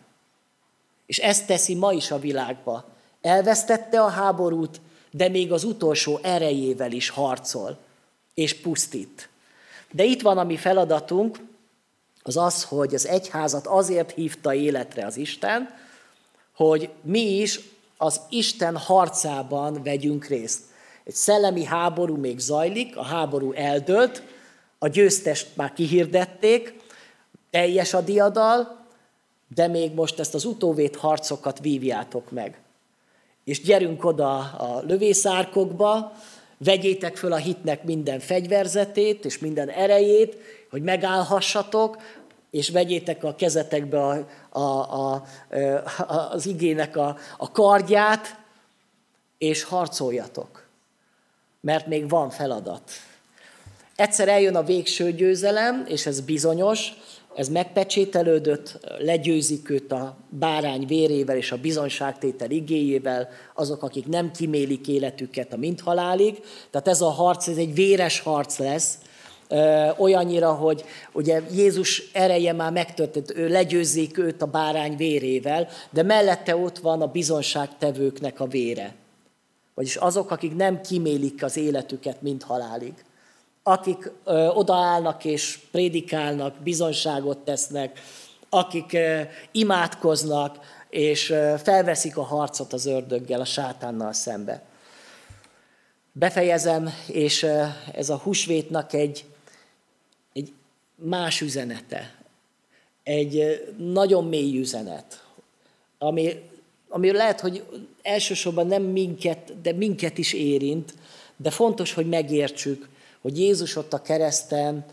És 1.07 1.19
ezt 1.19 1.47
teszi 1.47 1.75
ma 1.75 1.93
is 1.93 2.11
a 2.11 2.19
világba. 2.19 2.85
Elvesztette 3.21 4.03
a 4.03 4.09
háborút, 4.09 4.81
de 5.11 5.29
még 5.29 5.53
az 5.53 5.65
utolsó 5.65 6.19
erejével 6.23 6.93
is 6.93 7.09
harcol, 7.09 7.79
és 8.35 8.61
pusztít. 8.61 9.29
De 9.91 10.05
itt 10.05 10.23
van 10.23 10.39
a 10.39 10.45
mi 10.45 10.57
feladatunk, 10.57 11.39
az 12.23 12.37
az, 12.37 12.65
hogy 12.65 12.95
az 12.95 13.07
egyházat 13.07 13.67
azért 13.67 14.11
hívta 14.11 14.55
életre 14.55 15.07
az 15.07 15.17
Isten, 15.17 15.75
hogy 16.55 16.91
mi 17.03 17.41
is 17.41 17.61
az 17.97 18.21
Isten 18.31 18.77
harcában 18.77 19.83
vegyünk 19.83 20.25
részt. 20.27 20.61
Egy 21.07 21.15
szellemi 21.15 21.65
háború 21.65 22.17
még 22.17 22.39
zajlik, 22.39 22.97
a 22.97 23.05
háború 23.05 23.53
eldőlt, 23.53 24.23
a 24.79 24.89
győztest 24.89 25.49
már 25.55 25.73
kihirdették, 25.73 26.75
teljes 27.51 27.95
a 27.95 28.01
diadal, 28.01 28.87
de 29.55 29.67
még 29.67 29.95
most 29.95 30.19
ezt 30.19 30.35
az 30.35 30.45
utóvét 30.45 30.97
harcokat 30.97 31.61
vívjátok 31.61 32.31
meg. 32.31 32.61
És 33.45 33.61
gyerünk 33.61 34.05
oda 34.05 34.39
a 34.39 34.83
lövészárkokba, 34.87 36.13
vegyétek 36.59 37.17
föl 37.17 37.33
a 37.33 37.37
hitnek 37.37 37.85
minden 37.85 38.21
fegyverzetét 38.21 39.25
és 39.25 39.39
minden 39.39 39.69
erejét, 39.69 40.37
hogy 40.71 40.83
megállhassatok, 40.83 41.97
és 42.51 42.71
vegyétek 42.71 43.25
a 43.25 43.35
kezetekbe 43.35 44.07
a, 44.07 44.27
a, 44.59 44.61
a, 44.61 45.25
a, 45.99 46.31
az 46.33 46.47
igének 46.47 46.97
a, 46.97 47.17
a 47.37 47.51
kardját, 47.51 48.39
és 49.39 49.63
harcoljatok. 49.63 50.66
Mert 51.67 51.87
még 51.87 52.09
van 52.09 52.31
feladat. 52.31 52.91
Egyszer 53.97 54.29
eljön 54.29 54.57
a 54.57 54.63
végső 54.63 55.13
győzelem, 55.13 55.85
és 55.89 56.07
ez 56.07 56.21
bizonyos, 56.21 56.93
ez 57.35 57.49
megpecsételődött, 57.49 58.79
legyőzik 58.99 59.71
őt 59.71 59.93
a 59.93 60.17
bárány 60.29 60.87
vérével 60.87 61.37
és 61.37 61.53
a 61.53 61.57
bizonyságtétel 61.57 62.51
igéjével, 62.51 63.29
azok, 63.55 63.83
akik 63.83 64.07
nem 64.07 64.31
kimélik 64.31 64.89
életüket 64.89 65.53
a 65.53 65.57
minthalálig. 65.57 66.43
Tehát 66.71 66.89
ez 66.89 67.01
a 67.01 67.11
harc, 67.11 67.49
ez 67.49 67.57
egy 67.57 67.75
véres 67.75 68.21
harc 68.21 68.59
lesz, 68.59 68.99
olyannyira, 69.99 70.53
hogy 70.53 70.85
ugye 71.13 71.43
Jézus 71.53 72.11
ereje 72.13 72.53
már 72.53 72.73
megtörtént, 72.73 73.37
ő 73.37 73.49
legyőzik 73.49 74.19
őt 74.19 74.43
a 74.43 74.47
bárány 74.47 74.97
vérével, 74.97 75.69
de 75.91 76.03
mellette 76.03 76.57
ott 76.57 76.79
van 76.79 77.03
a 77.03 77.07
bizonságtevőknek 77.07 78.41
a 78.41 78.47
vére. 78.47 78.95
Vagyis 79.77 79.97
azok, 79.97 80.31
akik 80.31 80.55
nem 80.55 80.81
kimélik 80.81 81.43
az 81.43 81.57
életüket, 81.57 82.23
mint 82.23 82.43
halálig. 82.43 83.05
Akik 83.63 84.11
ö, 84.25 84.47
odaállnak 84.47 85.25
és 85.25 85.59
prédikálnak, 85.71 86.55
bizonságot 86.63 87.39
tesznek, 87.39 88.01
akik 88.49 88.93
ö, 88.93 89.21
imádkoznak, 89.53 90.59
és 90.91 91.31
ö, 91.31 91.55
felveszik 91.63 92.17
a 92.17 92.23
harcot 92.23 92.73
az 92.73 92.87
ördöggel, 92.87 93.41
a 93.41 93.45
sátánnal 93.45 94.13
szembe. 94.13 94.63
Befejezem, 96.13 96.91
és 97.07 97.47
ez 97.93 98.11
a 98.11 98.17
húsvétnak 98.17 98.93
egy 98.93 99.25
más 100.95 101.41
üzenete, 101.41 102.15
egy 103.03 103.65
nagyon 103.77 104.25
mély 104.25 104.59
üzenet. 104.59 105.25
ami, 105.99 106.51
ami 106.89 107.13
lehet, 107.13 107.41
hogy 107.41 107.65
elsősorban 108.07 108.67
nem 108.67 108.83
minket, 108.83 109.61
de 109.61 109.73
minket 109.73 110.19
is 110.19 110.33
érint, 110.33 110.95
de 111.37 111.51
fontos, 111.51 111.93
hogy 111.93 112.09
megértsük, 112.09 112.89
hogy 113.21 113.39
Jézus 113.39 113.77
ott 113.77 113.93
a 113.93 114.03
kereszten 114.03 114.85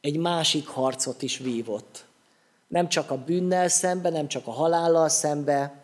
egy 0.00 0.16
másik 0.16 0.66
harcot 0.66 1.22
is 1.22 1.38
vívott. 1.38 2.04
Nem 2.68 2.88
csak 2.88 3.10
a 3.10 3.24
bűnnel 3.24 3.68
szembe, 3.68 4.10
nem 4.10 4.28
csak 4.28 4.46
a 4.46 4.50
halállal 4.50 5.08
szembe, 5.08 5.74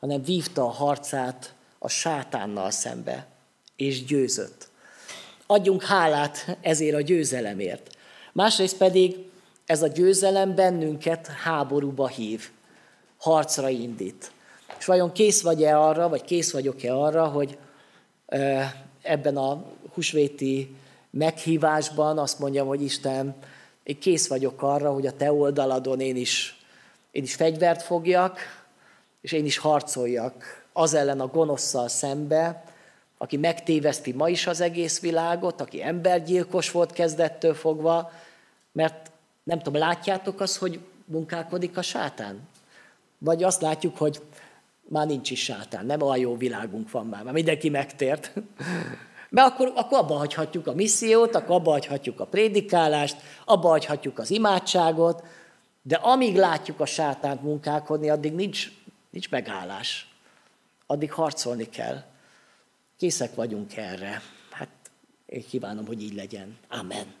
hanem 0.00 0.22
vívta 0.22 0.62
a 0.62 0.70
harcát 0.70 1.54
a 1.78 1.88
sátánnal 1.88 2.70
szembe, 2.70 3.26
és 3.76 4.04
győzött. 4.04 4.68
Adjunk 5.46 5.82
hálát 5.82 6.58
ezért 6.60 6.94
a 6.94 7.00
győzelemért. 7.00 7.96
Másrészt 8.32 8.76
pedig 8.76 9.16
ez 9.66 9.82
a 9.82 9.86
győzelem 9.86 10.54
bennünket 10.54 11.26
háborúba 11.26 12.08
hív, 12.08 12.50
harcra 13.16 13.68
indít. 13.68 14.32
És 14.80 14.86
vajon 14.86 15.12
kész 15.12 15.42
vagy-e 15.42 15.78
arra, 15.78 16.08
vagy 16.08 16.22
kész 16.22 16.52
vagyok-e 16.52 16.94
arra, 16.94 17.26
hogy 17.26 17.58
ebben 19.02 19.36
a 19.36 19.64
husvéti 19.94 20.76
meghívásban 21.10 22.18
azt 22.18 22.38
mondjam, 22.38 22.66
hogy 22.66 22.82
Isten, 22.82 23.34
én 23.82 23.98
kész 23.98 24.28
vagyok 24.28 24.62
arra, 24.62 24.92
hogy 24.92 25.06
a 25.06 25.16
te 25.16 25.32
oldaladon 25.32 26.00
én 26.00 26.16
is, 26.16 26.58
én 27.10 27.22
is 27.22 27.34
fegyvert 27.34 27.82
fogjak, 27.82 28.38
és 29.20 29.32
én 29.32 29.44
is 29.44 29.58
harcoljak 29.58 30.64
az 30.72 30.94
ellen 30.94 31.20
a 31.20 31.26
gonoszszal 31.26 31.88
szembe, 31.88 32.64
aki 33.18 33.36
megtéveszti 33.36 34.12
ma 34.12 34.28
is 34.28 34.46
az 34.46 34.60
egész 34.60 35.00
világot, 35.00 35.60
aki 35.60 35.82
embergyilkos 35.82 36.70
volt 36.70 36.92
kezdettől 36.92 37.54
fogva, 37.54 38.12
mert 38.72 39.10
nem 39.42 39.58
tudom, 39.58 39.80
látjátok 39.80 40.40
azt, 40.40 40.56
hogy 40.56 40.80
munkálkodik 41.04 41.76
a 41.76 41.82
sátán? 41.82 42.48
Vagy 43.18 43.42
azt 43.42 43.60
látjuk, 43.60 43.96
hogy 43.96 44.20
már 44.90 45.06
nincs 45.06 45.30
is 45.30 45.42
sátán, 45.42 45.86
nem 45.86 46.00
olyan 46.00 46.18
jó 46.18 46.36
világunk 46.36 46.90
van 46.90 47.06
már, 47.06 47.22
mert 47.22 47.34
mindenki 47.34 47.68
megtért. 47.68 48.32
Mert 49.32 49.48
akkor, 49.52 49.72
akkor 49.74 49.98
abba 49.98 50.14
hagyhatjuk 50.14 50.66
a 50.66 50.74
missziót, 50.74 51.34
akkor 51.34 51.54
abba 51.54 51.70
hagyhatjuk 51.70 52.20
a 52.20 52.26
prédikálást, 52.26 53.16
abba 53.44 53.68
hagyhatjuk 53.68 54.18
az 54.18 54.30
imádságot, 54.30 55.22
de 55.82 55.96
amíg 55.96 56.36
látjuk 56.36 56.80
a 56.80 56.86
sátánt 56.86 57.42
munkálkodni, 57.42 58.10
addig 58.10 58.32
nincs, 58.32 58.72
nincs 59.10 59.30
megállás. 59.30 60.08
Addig 60.86 61.12
harcolni 61.12 61.68
kell. 61.68 62.02
Készek 62.96 63.34
vagyunk 63.34 63.76
erre. 63.76 64.22
Hát 64.50 64.68
én 65.26 65.44
kívánom, 65.48 65.86
hogy 65.86 66.02
így 66.02 66.14
legyen. 66.14 66.58
Amen. 66.68 67.19